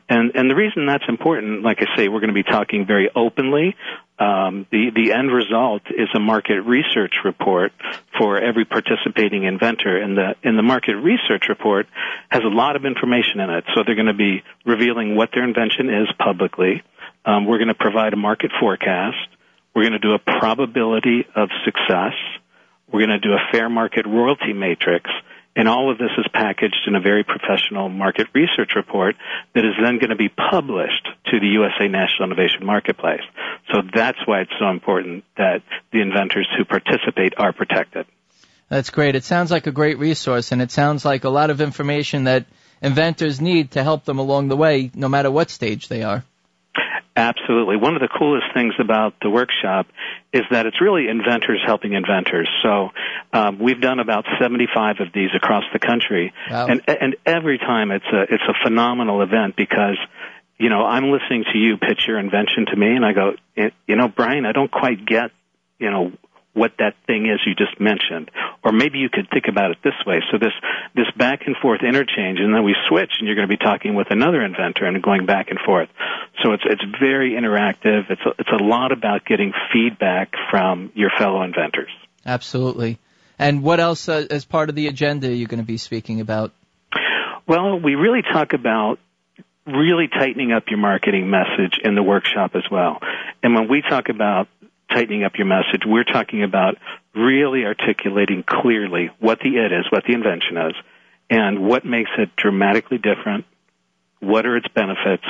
And, 0.07 0.33
and 0.35 0.51
the 0.51 0.55
reason 0.55 0.85
that's 0.85 1.09
important, 1.09 1.63
like 1.63 1.79
I 1.81 1.97
say, 1.97 2.09
we're 2.09 2.21
going 2.21 2.35
to 2.35 2.43
be 2.45 2.51
talking 2.59 2.85
very 2.87 3.09
openly. 3.15 3.75
Um, 4.19 4.67
the, 4.71 4.91
the 4.95 5.13
end 5.13 5.33
result 5.33 5.83
is 5.89 6.09
a 6.15 6.21
market 6.21 6.61
research 6.61 7.15
report 7.25 7.73
for 8.19 8.39
every 8.39 8.67
participating 8.67 9.45
inventor. 9.45 9.97
And 9.97 10.19
the, 10.19 10.35
and 10.45 10.59
the 10.59 10.63
market 10.63 10.97
research 10.97 11.45
report 11.49 11.87
has 12.29 12.43
a 12.45 12.55
lot 12.55 12.77
of 12.77 12.85
information 12.85 13.41
in 13.41 13.49
it. 13.49 13.65
So 13.75 13.83
they're 13.87 13.97
going 14.03 14.15
to 14.19 14.23
be 14.29 14.43
revealing 14.67 15.17
what 15.17 15.31
their 15.33 15.45
invention 15.45 15.89
is 15.89 16.09
publicly. 16.19 16.83
Um, 17.25 17.47
we're 17.47 17.59
going 17.59 17.69
to 17.69 17.81
provide 17.87 18.13
a 18.13 18.21
market 18.31 18.51
forecast. 18.61 19.17
We're 19.75 19.89
going 19.89 20.01
to 20.01 20.07
do 20.07 20.13
a 20.13 20.19
probability 20.19 21.25
of 21.35 21.49
success. 21.65 22.13
We're 22.95 23.05
going 23.05 23.21
to 23.21 23.29
do 23.29 23.33
a 23.33 23.51
fair 23.51 23.69
market 23.69 24.07
royalty 24.07 24.53
matrix. 24.53 25.11
And 25.57 25.69
all 25.69 25.91
of 25.91 25.99
this 25.99 26.13
is 26.17 26.27
packaged 26.33 26.87
in 26.87 26.95
a 26.95 27.01
very 27.01 27.25
professional 27.25 27.89
market 27.89 28.29
research 28.33 28.77
report 28.77 29.17
that 29.53 29.65
is 29.65 29.73
then 29.83 29.99
going 29.99 30.11
to 30.11 30.17
be 30.17 30.29
published 30.29 31.09
to 31.27 31.41
the 31.41 31.47
USA 31.59 31.89
National 31.89 32.31
Innovation 32.31 32.65
Marketplace. 32.65 33.23
So 33.73 33.83
that's 33.93 34.19
why 34.27 34.43
it's 34.43 34.53
so 34.61 34.69
important 34.69 35.25
that 35.37 35.63
the 35.93 36.03
inventors 36.03 36.49
who 36.57 36.65
participate 36.65 37.35
are 37.37 37.53
protected. 37.53 38.07
That's 38.69 38.91
great. 38.91 39.17
It 39.17 39.25
sounds 39.25 39.51
like 39.51 39.67
a 39.67 39.73
great 39.73 39.99
resource, 39.99 40.53
and 40.53 40.63
it 40.63 40.71
sounds 40.71 41.05
like 41.05 41.25
a 41.25 41.31
lot 41.31 41.51
of 41.51 41.61
information 41.61 42.25
that 42.25 42.47
inventors 42.81 43.41
need 43.41 43.73
to 43.73 43.83
help 43.83 44.05
them 44.05 44.21
along 44.21 44.47
the 44.47 44.57
way, 44.57 44.93
no 44.95 45.09
matter 45.09 45.33
what 45.33 45.51
stage 45.51 45.89
they 45.89 46.05
are. 46.05 46.25
Absolutely. 47.17 47.77
One 47.77 47.95
of 47.95 48.01
the 48.01 48.09
coolest 48.09 48.47
things 48.55 48.75
about 48.81 49.15
the 49.23 49.31
workshop 49.31 49.87
is 50.33 50.43
that 50.51 50.67
it's 50.67 50.81
really 50.81 51.09
inventors 51.09 51.63
helping 51.65 51.93
inventors. 51.93 52.49
So 52.63 52.91
um, 53.33 53.61
we've 53.61 53.81
done 53.81 54.01
about 54.01 54.25
75 54.41 54.97
of 55.01 55.09
these 55.15 55.31
across 55.35 55.63
the 55.73 55.79
country, 55.79 56.33
wow. 56.51 56.67
and 56.67 56.83
and 56.89 57.17
every 57.25 57.59
time 57.59 57.93
it's 57.93 58.07
a 58.13 58.23
it's 58.23 58.43
a 58.49 58.55
phenomenal 58.65 59.23
event 59.23 59.55
because 59.57 59.97
you 60.59 60.71
know 60.71 60.85
I'm 60.85 61.13
listening 61.13 61.45
to 61.53 61.59
you 61.59 61.77
pitch 61.77 62.09
your 62.09 62.19
invention 62.19 62.67
to 62.67 62.77
me, 62.77 62.97
and 62.97 63.05
I 63.05 63.13
go, 63.13 63.35
you 63.87 63.97
know, 63.97 64.09
Brian, 64.09 64.45
I 64.45 64.53
don't 64.53 64.71
quite 64.71 65.07
get 65.07 65.31
you 65.79 65.91
know 65.91 66.13
what 66.55 66.73
that 66.79 66.95
thing 67.07 67.27
is 67.27 67.41
you 67.45 67.55
just 67.55 67.79
mentioned. 67.81 68.31
Or 68.63 68.73
maybe 68.73 68.99
you 68.99 69.11
could 69.11 69.29
think 69.31 69.47
about 69.49 69.73
it 69.73 69.79
this 69.83 69.95
way. 70.07 70.23
So 70.31 70.39
this, 70.39 70.55
this 70.95 71.11
back 71.17 71.43
and 71.47 71.57
forth 71.61 71.83
interchange 71.83 72.39
and 72.39 72.55
then 72.55 72.65
we 72.65 72.75
switch 72.89 73.11
and 73.19 73.27
you're 73.27 73.35
going 73.35 73.49
to 73.49 73.53
be 73.53 73.63
talking 73.63 73.95
with 73.95 74.07
another 74.11 74.43
inventor 74.43 74.87
and 74.87 75.03
going 75.03 75.27
back 75.27 75.51
and 75.51 75.59
forth. 75.59 75.89
So 76.45 76.53
it's, 76.53 76.63
it's 76.67 76.85
very 77.01 77.33
interactive. 77.33 78.11
It's 78.11 78.21
a, 78.25 78.31
it's 78.39 78.51
a 78.53 78.63
lot 78.63 78.93
about 78.93 79.25
getting 79.25 79.53
feedback 79.73 80.35
from 80.51 80.93
your 80.95 81.11
fellow 81.19 81.43
inventors. 81.43 81.91
Absolutely. 82.27 82.99
And 83.39 83.63
what 83.63 83.81
else 83.81 84.09
uh, 84.09 84.27
as 84.31 84.45
part 84.45 84.69
of 84.69 84.75
the 84.75 84.87
agenda 84.87 85.29
are 85.29 85.33
you 85.33 85.47
going 85.47 85.61
to 85.61 85.67
be 85.67 85.79
speaking 85.79 86.21
about? 86.21 86.53
Well, 87.47 87.81
we 87.81 87.95
really 87.95 88.23
talk 88.23 88.53
about 88.53 88.99
really 89.67 90.09
tightening 90.09 90.53
up 90.53 90.65
your 90.69 90.79
marketing 90.79 91.31
message 91.31 91.81
in 91.83 91.95
the 91.95 92.03
workshop 92.03 92.55
as 92.55 92.65
well. 92.71 92.99
And 93.43 93.55
when 93.55 93.69
we 93.69 93.83
talk 93.83 94.11
about 94.11 94.49
tightening 94.95 95.25
up 95.25 95.33
your 95.37 95.47
message. 95.47 95.83
We're 95.85 96.05
talking 96.05 96.43
about 96.43 96.77
really 97.15 97.65
articulating 97.65 98.45
clearly 98.47 99.11
what 99.19 99.41
the 99.41 99.57
it 99.57 99.73
is, 99.73 99.87
what 99.91 100.05
the 100.07 100.15
invention 100.15 100.57
is, 100.57 100.75
and 101.31 101.67
what 101.67 101.85
makes 101.85 102.11
it 102.19 102.37
dramatically 102.37 102.99
different, 102.99 103.45
what 104.21 104.47
are 104.47 104.57
its 104.57 104.69
benefits, 104.69 105.25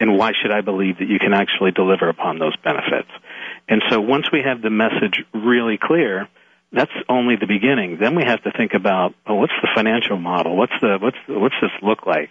and 0.00 0.18
why 0.18 0.32
should 0.40 0.50
I 0.50 0.60
believe 0.60 0.98
that 0.98 1.08
you 1.08 1.18
can 1.18 1.32
actually 1.32 1.70
deliver 1.72 2.08
upon 2.08 2.38
those 2.38 2.56
benefits. 2.56 3.08
And 3.68 3.82
so 3.90 4.00
once 4.00 4.30
we 4.30 4.42
have 4.44 4.62
the 4.62 4.70
message 4.70 5.24
really 5.32 5.78
clear, 5.80 6.28
that's 6.72 6.92
only 7.08 7.36
the 7.36 7.46
beginning. 7.46 7.98
Then 8.00 8.14
we 8.14 8.24
have 8.24 8.42
to 8.42 8.52
think 8.52 8.74
about, 8.74 9.14
well, 9.26 9.38
what's 9.38 9.52
the 9.62 9.68
financial 9.74 10.18
model? 10.18 10.56
What's 10.56 10.74
the 10.80 10.98
what's 11.00 11.16
the, 11.26 11.38
what's 11.38 11.54
this 11.60 11.70
look 11.82 12.06
like? 12.06 12.30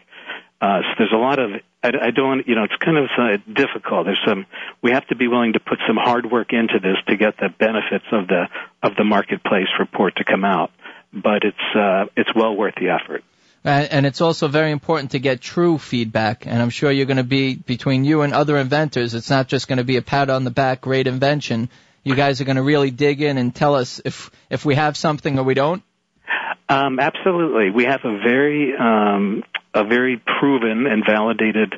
Uh, 0.61 0.81
so 0.81 0.95
there's 0.99 1.13
a 1.13 1.17
lot 1.17 1.39
of 1.39 1.51
I, 1.83 1.91
I 2.07 2.11
don't 2.11 2.47
you 2.47 2.55
know 2.55 2.63
it's 2.63 2.75
kind 2.77 2.97
of 2.97 3.09
uh, 3.17 3.37
difficult. 3.51 4.05
There's 4.05 4.21
some 4.25 4.45
we 4.81 4.91
have 4.91 5.07
to 5.07 5.15
be 5.15 5.27
willing 5.27 5.53
to 5.53 5.59
put 5.59 5.79
some 5.87 5.97
hard 5.97 6.29
work 6.29 6.53
into 6.53 6.79
this 6.79 6.97
to 7.07 7.17
get 7.17 7.37
the 7.37 7.49
benefits 7.49 8.05
of 8.11 8.27
the 8.27 8.47
of 8.83 8.95
the 8.95 9.03
marketplace 9.03 9.67
report 9.79 10.17
to 10.17 10.23
come 10.23 10.45
out. 10.45 10.71
But 11.13 11.43
it's 11.43 11.75
uh, 11.75 12.05
it's 12.15 12.33
well 12.35 12.55
worth 12.55 12.75
the 12.75 12.89
effort. 12.89 13.23
And 13.65 14.05
it's 14.05 14.21
also 14.21 14.47
very 14.47 14.69
important 14.71 15.11
to 15.11 15.19
get 15.19 15.41
true 15.41 15.79
feedback. 15.79 16.45
And 16.45 16.61
I'm 16.61 16.69
sure 16.69 16.91
you're 16.91 17.07
going 17.07 17.17
to 17.17 17.23
be 17.23 17.55
between 17.55 18.05
you 18.05 18.21
and 18.21 18.31
other 18.31 18.57
inventors. 18.57 19.15
It's 19.15 19.29
not 19.29 19.47
just 19.47 19.67
going 19.67 19.77
to 19.77 19.83
be 19.83 19.97
a 19.97 20.03
pat 20.03 20.29
on 20.29 20.43
the 20.43 20.51
back, 20.51 20.81
great 20.81 21.07
invention. 21.07 21.69
You 22.03 22.13
guys 22.13 22.39
are 22.39 22.43
going 22.43 22.57
to 22.57 22.63
really 22.63 22.91
dig 22.91 23.21
in 23.21 23.39
and 23.39 23.53
tell 23.53 23.73
us 23.73 23.99
if 24.05 24.29
if 24.51 24.63
we 24.63 24.75
have 24.75 24.95
something 24.95 25.39
or 25.39 25.43
we 25.43 25.55
don't. 25.55 25.81
Um, 26.69 26.99
absolutely, 26.99 27.71
we 27.71 27.85
have 27.85 28.01
a 28.03 28.19
very 28.19 28.75
um, 28.77 29.43
a 29.73 29.83
very 29.83 30.21
proven 30.39 30.85
and 30.85 31.03
validated 31.03 31.73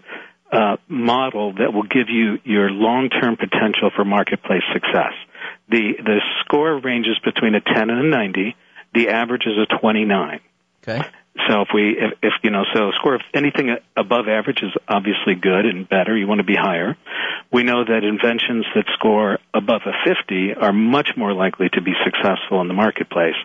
uh, 0.51 0.77
model 0.89 1.53
that 1.53 1.73
will 1.73 1.83
give 1.83 2.09
you 2.09 2.39
your 2.43 2.69
long-term 2.69 3.37
potential 3.37 3.91
for 3.95 4.03
marketplace 4.03 4.63
success. 4.73 5.13
The 5.69 5.93
the 6.03 6.19
score 6.41 6.79
ranges 6.79 7.17
between 7.23 7.55
a 7.55 7.61
10 7.61 7.89
and 7.89 8.05
a 8.05 8.09
90. 8.09 8.55
The 8.93 9.09
average 9.09 9.43
is 9.45 9.57
a 9.57 9.79
29. 9.79 10.39
Okay. 10.83 11.07
So 11.47 11.61
if 11.61 11.69
we, 11.73 11.91
if, 11.91 12.13
if 12.23 12.33
you 12.43 12.49
know, 12.49 12.63
so 12.73 12.91
score 12.99 13.19
anything 13.33 13.75
above 13.95 14.27
average 14.27 14.63
is 14.63 14.71
obviously 14.87 15.35
good 15.35 15.65
and 15.65 15.87
better. 15.87 16.17
You 16.17 16.27
want 16.27 16.39
to 16.39 16.45
be 16.45 16.55
higher. 16.55 16.97
We 17.51 17.63
know 17.63 17.83
that 17.85 18.03
inventions 18.03 18.65
that 18.75 18.85
score 18.95 19.39
above 19.53 19.81
a 19.85 19.93
50 20.03 20.55
are 20.55 20.73
much 20.73 21.11
more 21.15 21.33
likely 21.33 21.69
to 21.73 21.81
be 21.81 21.93
successful 22.03 22.61
in 22.61 22.67
the 22.67 22.73
marketplace. 22.73 23.35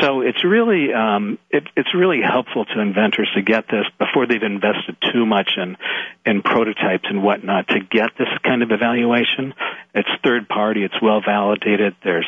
So 0.00 0.22
it's 0.22 0.42
really, 0.44 0.92
um, 0.92 1.38
it, 1.50 1.64
it's 1.76 1.94
really 1.94 2.20
helpful 2.20 2.64
to 2.64 2.80
inventors 2.80 3.30
to 3.36 3.42
get 3.42 3.66
this 3.68 3.84
before 3.98 4.26
they've 4.26 4.42
invested 4.42 4.96
too 5.12 5.26
much 5.26 5.52
in, 5.56 5.76
in 6.26 6.42
prototypes 6.42 7.04
and 7.08 7.22
whatnot 7.22 7.68
to 7.68 7.80
get 7.80 8.10
this 8.18 8.28
kind 8.42 8.62
of 8.62 8.70
evaluation. 8.72 9.54
It's 9.94 10.08
third 10.24 10.48
party. 10.48 10.82
It's 10.82 11.00
well 11.00 11.20
validated. 11.24 11.94
There's 12.02 12.26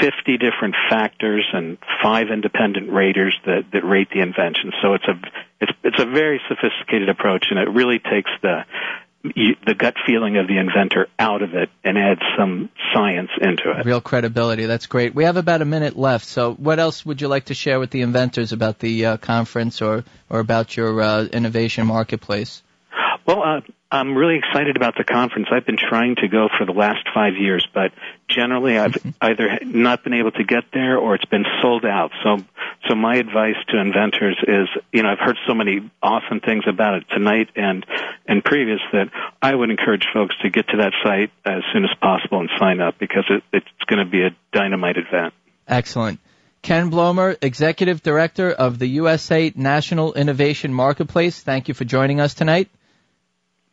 50 0.00 0.38
different 0.38 0.74
factors 0.88 1.46
and 1.52 1.78
five 2.02 2.28
independent 2.30 2.90
raters 2.90 3.38
that, 3.46 3.64
that 3.72 3.84
rate 3.84 4.08
the 4.10 4.20
invention. 4.20 4.72
So 4.82 4.94
it's 4.94 5.04
a, 5.06 5.20
it's, 5.60 5.72
it's 5.82 6.00
a 6.00 6.06
very 6.06 6.40
sophisticated 6.48 7.08
approach 7.08 7.46
and 7.50 7.58
it 7.58 7.68
really 7.68 7.98
takes 7.98 8.30
the, 8.42 8.64
the 9.22 9.74
gut 9.76 9.94
feeling 10.06 10.36
of 10.36 10.48
the 10.48 10.58
inventor 10.58 11.06
out 11.18 11.42
of 11.42 11.54
it 11.54 11.70
and 11.84 11.96
adds 11.96 12.20
some 12.36 12.70
science 12.92 13.30
into 13.40 13.70
it. 13.70 13.84
Real 13.84 14.00
credibility. 14.00 14.66
That's 14.66 14.86
great. 14.86 15.14
We 15.14 15.24
have 15.24 15.36
about 15.36 15.62
a 15.62 15.64
minute 15.64 15.96
left. 15.96 16.26
So 16.26 16.54
what 16.54 16.78
else 16.78 17.06
would 17.06 17.20
you 17.20 17.28
like 17.28 17.46
to 17.46 17.54
share 17.54 17.78
with 17.78 17.90
the 17.90 18.00
inventors 18.02 18.52
about 18.52 18.78
the 18.78 19.06
uh, 19.06 19.16
conference 19.18 19.80
or, 19.80 20.04
or 20.28 20.40
about 20.40 20.76
your 20.76 21.00
uh, 21.00 21.24
innovation 21.24 21.86
marketplace? 21.86 22.62
Well, 23.26 23.42
uh, 23.42 23.60
I'm 23.90 24.16
really 24.16 24.38
excited 24.38 24.76
about 24.76 24.96
the 24.96 25.04
conference. 25.04 25.48
I've 25.52 25.66
been 25.66 25.76
trying 25.76 26.16
to 26.16 26.28
go 26.28 26.48
for 26.58 26.64
the 26.64 26.72
last 26.72 27.06
five 27.14 27.34
years, 27.36 27.66
but 27.72 27.92
generally 28.26 28.78
I've 28.78 28.92
mm-hmm. 28.92 29.10
either 29.20 29.58
not 29.62 30.02
been 30.02 30.14
able 30.14 30.32
to 30.32 30.44
get 30.44 30.64
there 30.72 30.96
or 30.96 31.14
it's 31.14 31.24
been 31.26 31.44
sold 31.60 31.84
out. 31.84 32.10
So, 32.24 32.38
so 32.88 32.94
my 32.94 33.16
advice 33.16 33.56
to 33.68 33.78
inventors 33.78 34.36
is, 34.48 34.68
you 34.92 35.02
know, 35.02 35.10
I've 35.10 35.18
heard 35.18 35.36
so 35.46 35.54
many 35.54 35.90
awesome 36.02 36.40
things 36.40 36.64
about 36.66 36.94
it 36.94 37.04
tonight 37.10 37.50
and 37.54 37.84
and 38.26 38.42
previous 38.42 38.80
that 38.92 39.10
I 39.40 39.54
would 39.54 39.70
encourage 39.70 40.06
folks 40.12 40.34
to 40.42 40.50
get 40.50 40.68
to 40.68 40.78
that 40.78 40.92
site 41.04 41.30
as 41.44 41.62
soon 41.72 41.84
as 41.84 41.90
possible 42.00 42.40
and 42.40 42.50
sign 42.58 42.80
up 42.80 42.98
because 42.98 43.24
it, 43.28 43.42
it's 43.52 43.84
going 43.86 44.04
to 44.04 44.10
be 44.10 44.22
a 44.22 44.30
dynamite 44.52 44.96
event. 44.96 45.34
Excellent. 45.68 46.18
Ken 46.62 46.90
Blomer, 46.90 47.36
Executive 47.42 48.02
Director 48.02 48.50
of 48.50 48.78
the 48.78 48.86
USA 48.86 49.52
National 49.54 50.14
Innovation 50.14 50.72
Marketplace. 50.72 51.40
Thank 51.42 51.68
you 51.68 51.74
for 51.74 51.84
joining 51.84 52.20
us 52.20 52.34
tonight. 52.34 52.70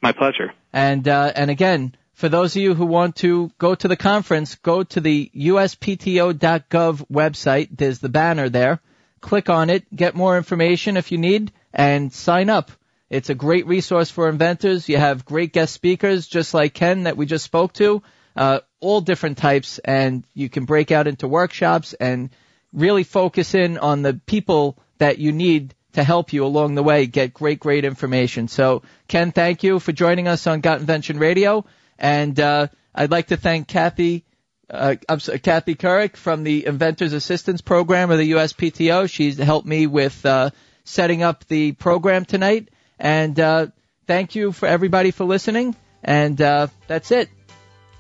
My 0.02 0.12
pleasure. 0.12 0.54
And 0.72 1.08
uh, 1.08 1.32
and 1.36 1.50
again, 1.50 1.96
for 2.14 2.30
those 2.30 2.56
of 2.56 2.62
you 2.62 2.74
who 2.74 2.86
want 2.86 3.18
to 3.18 3.50
go 3.58 3.76
to 3.76 3.88
the 3.88 3.96
conference, 3.96 4.56
go 4.56 4.84
to 4.84 5.00
the 5.00 5.32
uspto.gov 5.36 7.08
website. 7.10 7.70
There's 7.72 8.00
the 8.00 8.10
banner 8.10 8.50
there. 8.50 8.82
Click 9.22 9.50
on 9.50 9.70
it, 9.70 9.84
get 9.94 10.16
more 10.16 10.38
information 10.38 10.98
if 10.98 11.12
you 11.12 11.18
need, 11.18 11.52
and 11.74 12.12
sign 12.14 12.50
up. 12.50 12.72
It's 13.10 13.30
a 13.30 13.36
great 13.36 13.68
resource 13.68 14.12
for 14.12 14.30
inventors. 14.30 14.88
You 14.88 14.98
have 14.98 15.26
great 15.26 15.52
guest 15.52 15.74
speakers, 15.74 16.28
just 16.28 16.54
like 16.54 16.74
Ken 16.74 17.04
that 17.04 17.18
we 17.18 17.26
just 17.26 17.44
spoke 17.44 17.74
to, 17.74 18.04
uh, 18.36 18.60
all 18.80 19.02
different 19.02 19.38
types, 19.38 19.80
and 19.80 20.24
you 20.34 20.48
can 20.48 20.66
break 20.66 20.92
out 20.92 21.08
into 21.08 21.28
workshops 21.28 21.94
and 21.94 22.30
really 22.72 23.04
focus 23.04 23.56
in 23.56 23.78
on 23.78 24.04
the 24.04 24.14
people 24.26 24.78
that 25.00 25.18
you 25.18 25.32
need 25.32 25.74
to 25.94 26.04
help 26.04 26.34
you 26.34 26.46
along 26.46 26.76
the 26.76 26.84
way 26.84 27.06
get 27.08 27.34
great, 27.34 27.60
great 27.60 27.86
information. 27.86 28.48
So, 28.48 28.84
Ken, 29.08 29.32
thank 29.32 29.64
you 29.64 29.80
for 29.80 29.92
joining 29.92 30.28
us 30.28 30.46
on 30.48 30.62
Got 30.62 30.80
Invention 30.80 31.18
Radio. 31.18 31.66
And 31.98 32.40
uh, 32.40 32.68
I'd 32.94 33.12
like 33.12 33.28
to 33.28 33.38
thank 33.38 33.68
Kathy 33.68 34.24
uh, 34.70 34.96
sorry, 35.18 35.40
Kathy 35.40 35.76
Couric 35.76 36.16
from 36.16 36.44
the 36.44 36.66
Inventors 36.66 37.14
Assistance 37.14 37.62
Program 37.62 38.12
of 38.12 38.18
the 38.18 38.32
USPTO. 38.32 39.10
She's 39.10 39.38
helped 39.38 39.68
me 39.68 39.88
with 39.88 40.26
uh, 40.26 40.52
setting 40.84 41.24
up 41.24 41.46
the 41.48 41.72
program 41.74 42.26
tonight. 42.26 42.70
And 43.00 43.40
uh, 43.40 43.68
thank 44.06 44.36
you 44.36 44.52
for 44.52 44.68
everybody 44.68 45.12
for 45.12 45.24
listening. 45.24 45.76
And 46.04 46.40
uh, 46.42 46.68
that's 46.88 47.12
it. 47.12 47.30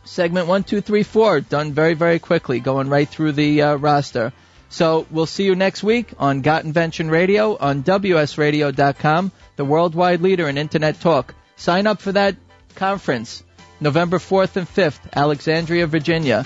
Segment 0.03 0.47
one, 0.47 0.63
two, 0.63 0.81
three, 0.81 1.03
four, 1.03 1.41
done 1.41 1.73
very, 1.73 1.93
very 1.93 2.19
quickly, 2.19 2.59
going 2.59 2.89
right 2.89 3.07
through 3.07 3.33
the 3.33 3.61
uh, 3.61 3.75
roster. 3.75 4.33
So 4.69 5.07
we'll 5.09 5.25
see 5.25 5.43
you 5.45 5.55
next 5.55 5.83
week 5.83 6.13
on 6.19 6.41
Got 6.41 6.63
Invention 6.63 7.09
Radio 7.09 7.57
on 7.57 7.83
WSRadio.com, 7.83 9.31
the 9.55 9.65
worldwide 9.65 10.21
leader 10.21 10.47
in 10.47 10.57
Internet 10.57 11.01
talk. 11.01 11.33
Sign 11.55 11.87
up 11.87 12.01
for 12.01 12.11
that 12.11 12.35
conference, 12.75 13.43
November 13.79 14.19
4th 14.19 14.55
and 14.55 14.67
5th, 14.67 14.99
Alexandria, 15.13 15.87
Virginia, 15.87 16.45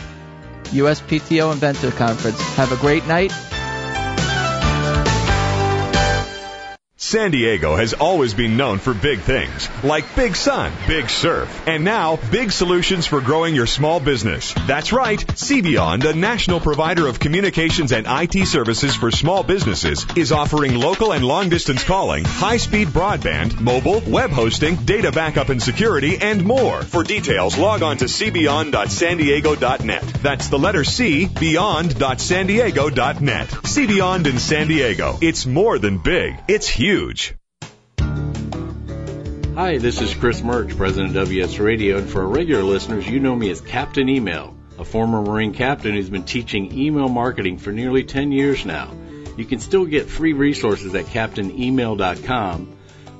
USPTO 0.65 1.51
Inventor 1.51 1.91
Conference. 1.91 2.39
Have 2.55 2.71
a 2.71 2.77
great 2.77 3.05
night. 3.05 3.31
San 7.03 7.31
Diego 7.31 7.75
has 7.75 7.93
always 7.93 8.33
been 8.33 8.55
known 8.55 8.79
for 8.79 8.93
big 8.93 9.19
things, 9.19 9.67
like 9.83 10.15
big 10.15 10.37
sun, 10.37 10.71
big 10.87 11.09
surf, 11.09 11.49
and 11.67 11.83
now 11.83 12.17
big 12.31 12.49
solutions 12.49 13.05
for 13.05 13.19
growing 13.19 13.53
your 13.53 13.65
small 13.65 13.99
business. 13.99 14.53
That's 14.67 14.93
right, 14.93 15.19
CBeyond, 15.19 16.05
a 16.05 16.15
national 16.15 16.61
provider 16.61 17.07
of 17.07 17.19
communications 17.19 17.91
and 17.91 18.05
IT 18.07 18.47
services 18.47 18.95
for 18.95 19.11
small 19.11 19.43
businesses, 19.43 20.05
is 20.15 20.31
offering 20.31 20.75
local 20.75 21.11
and 21.11 21.25
long 21.25 21.49
distance 21.49 21.83
calling, 21.83 22.23
high 22.23 22.55
speed 22.55 22.87
broadband, 22.87 23.59
mobile, 23.59 24.01
web 24.07 24.29
hosting, 24.29 24.77
data 24.77 25.11
backup 25.11 25.49
and 25.49 25.61
security, 25.61 26.19
and 26.21 26.45
more. 26.45 26.83
For 26.83 27.03
details, 27.03 27.57
log 27.57 27.83
on 27.83 27.97
to 27.97 28.05
cbeyond.sandiego.net. 28.05 30.03
That's 30.23 30.47
the 30.47 30.57
letter 30.57 30.85
C, 30.85 31.27
beyond.sandiego.net. 31.27 33.47
CBeyond 33.49 34.25
in 34.25 34.39
San 34.39 34.69
Diego. 34.69 35.17
It's 35.21 35.45
more 35.45 35.77
than 35.77 35.97
big, 35.97 36.39
it's 36.47 36.69
huge. 36.69 36.92
Hi, 39.55 39.79
this 39.79 39.99
is 39.99 40.13
Chris 40.13 40.43
Murch, 40.43 40.77
President 40.77 41.17
of 41.17 41.27
WS 41.27 41.57
Radio, 41.57 41.97
and 41.97 42.07
for 42.07 42.21
our 42.21 42.27
regular 42.27 42.61
listeners, 42.61 43.09
you 43.09 43.19
know 43.19 43.35
me 43.35 43.49
as 43.49 43.61
Captain 43.61 44.07
Email, 44.07 44.55
a 44.77 44.85
former 44.85 45.23
Marine 45.23 45.53
captain 45.53 45.93
who's 45.95 46.11
been 46.11 46.23
teaching 46.23 46.71
email 46.77 47.09
marketing 47.09 47.57
for 47.57 47.71
nearly 47.71 48.03
10 48.03 48.31
years 48.31 48.63
now. 48.63 48.91
You 49.35 49.43
can 49.43 49.57
still 49.59 49.87
get 49.87 50.05
free 50.07 50.33
resources 50.33 50.93
at 50.93 51.05
CaptainEmail.com, 51.05 52.77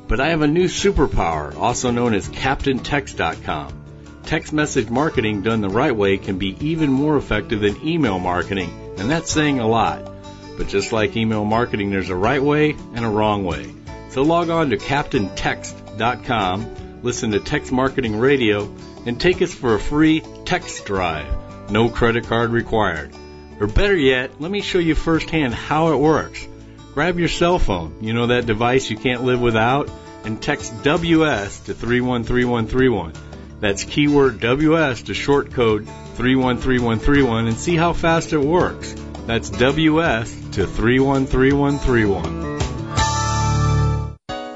but 0.07 0.19
I 0.19 0.29
have 0.29 0.43
a 0.43 0.47
new 0.47 0.65
superpower, 0.65 1.55
also 1.55 1.89
known 1.89 2.13
as 2.13 2.29
CaptainText.com. 2.29 4.21
Text 4.23 4.53
message 4.53 4.91
marketing 4.91 5.41
done 5.41 5.61
the 5.61 5.69
right 5.69 5.95
way 5.95 6.19
can 6.19 6.37
be 6.37 6.55
even 6.59 6.91
more 6.91 7.17
effective 7.17 7.61
than 7.61 7.83
email 7.83 8.19
marketing, 8.19 8.93
and 8.99 9.09
that's 9.09 9.31
saying 9.31 9.59
a 9.59 9.67
lot. 9.67 10.12
But 10.57 10.67
just 10.67 10.91
like 10.91 11.15
email 11.15 11.45
marketing, 11.45 11.91
there's 11.91 12.09
a 12.09 12.15
right 12.15 12.41
way 12.41 12.71
and 12.71 13.03
a 13.03 13.09
wrong 13.09 13.45
way. 13.45 13.73
So 14.09 14.21
log 14.21 14.49
on 14.49 14.69
to 14.69 14.77
CaptainText.com, 14.77 17.01
listen 17.01 17.31
to 17.31 17.39
Text 17.39 17.71
Marketing 17.71 18.17
Radio, 18.17 18.71
and 19.05 19.19
take 19.19 19.41
us 19.41 19.53
for 19.53 19.75
a 19.75 19.79
free 19.79 20.23
text 20.45 20.85
drive. 20.85 21.71
No 21.71 21.89
credit 21.89 22.27
card 22.27 22.51
required. 22.51 23.13
Or 23.59 23.67
better 23.67 23.95
yet, 23.95 24.39
let 24.39 24.51
me 24.51 24.61
show 24.61 24.79
you 24.79 24.95
firsthand 24.95 25.53
how 25.53 25.93
it 25.93 25.97
works. 25.97 26.47
Grab 26.93 27.17
your 27.17 27.27
cell 27.27 27.57
phone, 27.57 27.97
you 28.01 28.13
know 28.13 28.27
that 28.27 28.45
device 28.45 28.89
you 28.89 28.97
can't 28.97 29.23
live 29.23 29.41
without, 29.41 29.89
and 30.25 30.41
text 30.41 30.83
WS 30.83 31.59
to 31.61 31.73
313131. 31.73 33.13
That's 33.59 33.83
keyword 33.83 34.39
WS 34.39 35.03
to 35.03 35.13
short 35.13 35.53
code 35.53 35.87
313131 36.15 37.47
and 37.47 37.57
see 37.57 37.75
how 37.75 37.93
fast 37.93 38.33
it 38.33 38.37
works. 38.37 38.93
That's 39.25 39.49
WS 39.49 40.31
to 40.51 40.67
313131. 40.67 42.43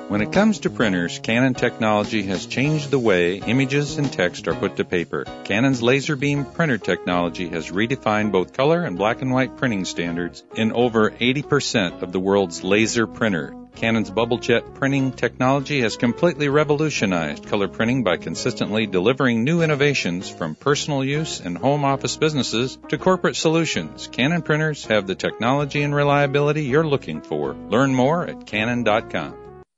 When 0.10 0.22
it 0.22 0.34
comes 0.34 0.60
to 0.60 0.70
printers, 0.70 1.20
Canon 1.20 1.54
technology 1.54 2.24
has 2.24 2.46
changed 2.46 2.92
the 2.92 3.00
way 3.00 3.38
images 3.38 3.98
and 3.98 4.12
text 4.12 4.46
are 4.50 4.56
put 4.56 4.76
to 4.76 4.84
paper. 4.84 5.24
Canon's 5.46 5.82
laser 5.82 6.18
beam 6.18 6.44
printer 6.44 6.78
technology 6.78 7.48
has 7.48 7.72
redefined 7.72 8.34
both 8.34 8.52
color 8.52 8.84
and 8.84 8.98
black 8.98 9.22
and 9.22 9.32
white 9.32 9.56
printing 9.56 9.86
standards 9.86 10.44
in 10.56 10.74
over 10.74 11.12
80% 11.12 12.02
of 12.02 12.12
the 12.12 12.20
world's 12.20 12.62
laser 12.62 13.08
printer. 13.08 13.54
Canon's 13.78 14.10
bubble 14.10 14.40
jet 14.40 14.74
printing 14.74 15.12
technology 15.12 15.82
has 15.82 15.98
completely 15.98 16.50
revolutionized 16.50 17.46
color 17.46 17.68
printing 17.68 18.04
by 18.04 18.18
consistently 18.18 18.88
delivering 18.88 19.44
new 19.44 19.62
innovations 19.62 20.28
from 20.28 20.56
personal 20.56 21.04
use 21.04 21.40
and 21.40 21.56
home 21.56 21.86
office 21.86 22.18
businesses 22.18 22.76
to 22.90 22.98
corporate 22.98 23.36
solutions. 23.36 24.08
Canon 24.12 24.42
printers 24.42 24.86
have 24.86 25.06
the 25.06 25.14
technology 25.14 25.84
and 25.84 25.94
reliability 25.94 26.64
you're 26.64 26.88
looking 26.88 27.22
for. 27.22 27.54
Learn 27.54 27.94
more 27.94 28.26
at 28.26 28.48
canon.com. 28.48 29.36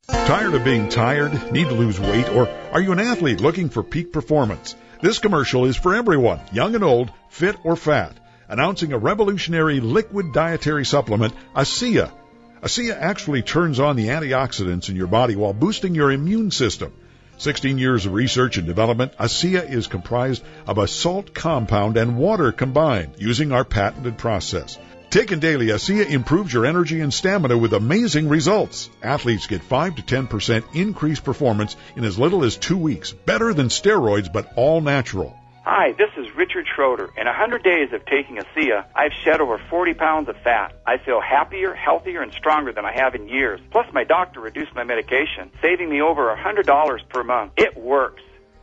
Tired 0.08 0.54
of 0.54 0.64
being 0.64 0.88
tired? 0.88 1.52
Need 1.52 1.68
to 1.68 1.76
lose 1.76 2.00
weight? 2.00 2.30
Or 2.30 2.48
are 2.72 2.82
you 2.82 2.94
an 2.94 3.00
athlete 3.00 3.42
looking 3.42 3.68
for 3.68 3.84
peak 3.84 4.14
performance? 4.14 4.78
This 5.02 5.20
commercial 5.20 5.66
is 5.66 5.76
for 5.76 5.94
everyone, 5.94 6.40
young 6.54 6.74
and 6.74 6.86
old, 6.86 7.12
fit 7.28 7.58
or 7.66 7.76
fat, 7.76 8.18
announcing 8.48 8.94
a 8.94 8.98
revolutionary 8.98 9.82
liquid 9.82 10.32
dietary 10.32 10.86
supplement, 10.86 11.34
ASEA. 11.54 12.14
ASEA 12.62 12.98
actually 13.00 13.42
turns 13.42 13.80
on 13.80 13.96
the 13.96 14.08
antioxidants 14.08 14.90
in 14.90 14.98
your 14.98 15.08
body 15.08 15.36
while 15.38 15.54
boosting 15.54 15.96
your 15.96 16.12
immune 16.12 16.52
system. 16.52 16.92
16 17.38 17.78
years 17.78 18.06
of 18.06 18.12
research 18.12 18.58
and 18.58 18.68
development, 18.68 19.14
ASEA 19.18 19.70
is 19.70 19.88
comprised 19.88 20.44
of 20.68 20.78
a 20.78 20.88
salt 20.88 21.34
compound 21.34 21.96
and 21.96 22.18
water 22.18 22.52
combined 22.52 23.14
using 23.18 23.54
our 23.54 23.64
patented 23.64 24.18
process. 24.18 24.78
Taken 25.10 25.40
daily, 25.40 25.68
ASEA 25.68 26.10
improves 26.10 26.52
your 26.52 26.66
energy 26.66 27.00
and 27.00 27.14
stamina 27.14 27.58
with 27.58 27.72
amazing 27.72 28.28
results. 28.28 28.90
Athletes 29.02 29.48
get 29.48 29.64
5 29.64 29.96
to 29.96 30.02
10% 30.02 30.76
increased 30.76 31.24
performance 31.24 31.78
in 31.96 32.04
as 32.04 32.20
little 32.20 32.44
as 32.44 32.58
two 32.58 32.78
weeks. 32.78 33.14
Better 33.14 33.54
than 33.54 33.70
steroids, 33.70 34.32
but 34.32 34.52
all 34.58 34.82
natural. 34.82 35.39
Hi, 35.66 35.92
this 35.92 36.10
is 36.18 36.34
Richard 36.36 36.66
Schroeder. 36.74 37.10
In 37.18 37.26
100 37.26 37.64
days 37.64 37.92
of 37.92 38.06
taking 38.06 38.38
ASEA, 38.38 38.86
I've 38.96 39.12
shed 39.24 39.42
over 39.42 39.58
40 39.70 39.94
pounds 39.94 40.30
of 40.30 40.38
fat. 40.38 40.74
I 40.88 40.98
feel 40.98 41.20
happier, 41.20 41.74
healthier, 41.74 42.22
and 42.22 42.32
stronger 42.32 42.72
than 42.72 42.86
I 42.86 42.94
have 42.94 43.14
in 43.14 43.28
years. 43.28 43.60
Plus, 43.72 43.86
my 43.94 44.06
doctor 44.06 44.40
reduced 44.40 44.74
my 44.74 44.86
medication, 44.86 45.52
saving 45.62 45.90
me 45.90 46.02
over 46.02 46.34
$100 46.36 47.10
per 47.10 47.24
month. 47.24 47.52
It 47.58 47.76
works. 47.78 48.22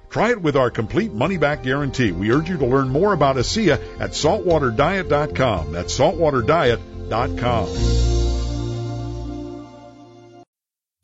Try 0.09 0.31
it 0.31 0.41
with 0.41 0.57
our 0.57 0.71
complete 0.71 1.13
money 1.13 1.37
back 1.37 1.63
guarantee. 1.63 2.13
We 2.13 2.33
urge 2.33 2.49
you 2.49 2.57
to 2.59 2.67
learn 2.67 2.89
more 2.89 3.13
about 3.13 3.37
ASEA 3.37 3.79
at 4.01 4.13
saltwaterdiet.com. 4.13 5.73
That's 5.73 5.99
saltwaterdiet.com. 5.99 8.36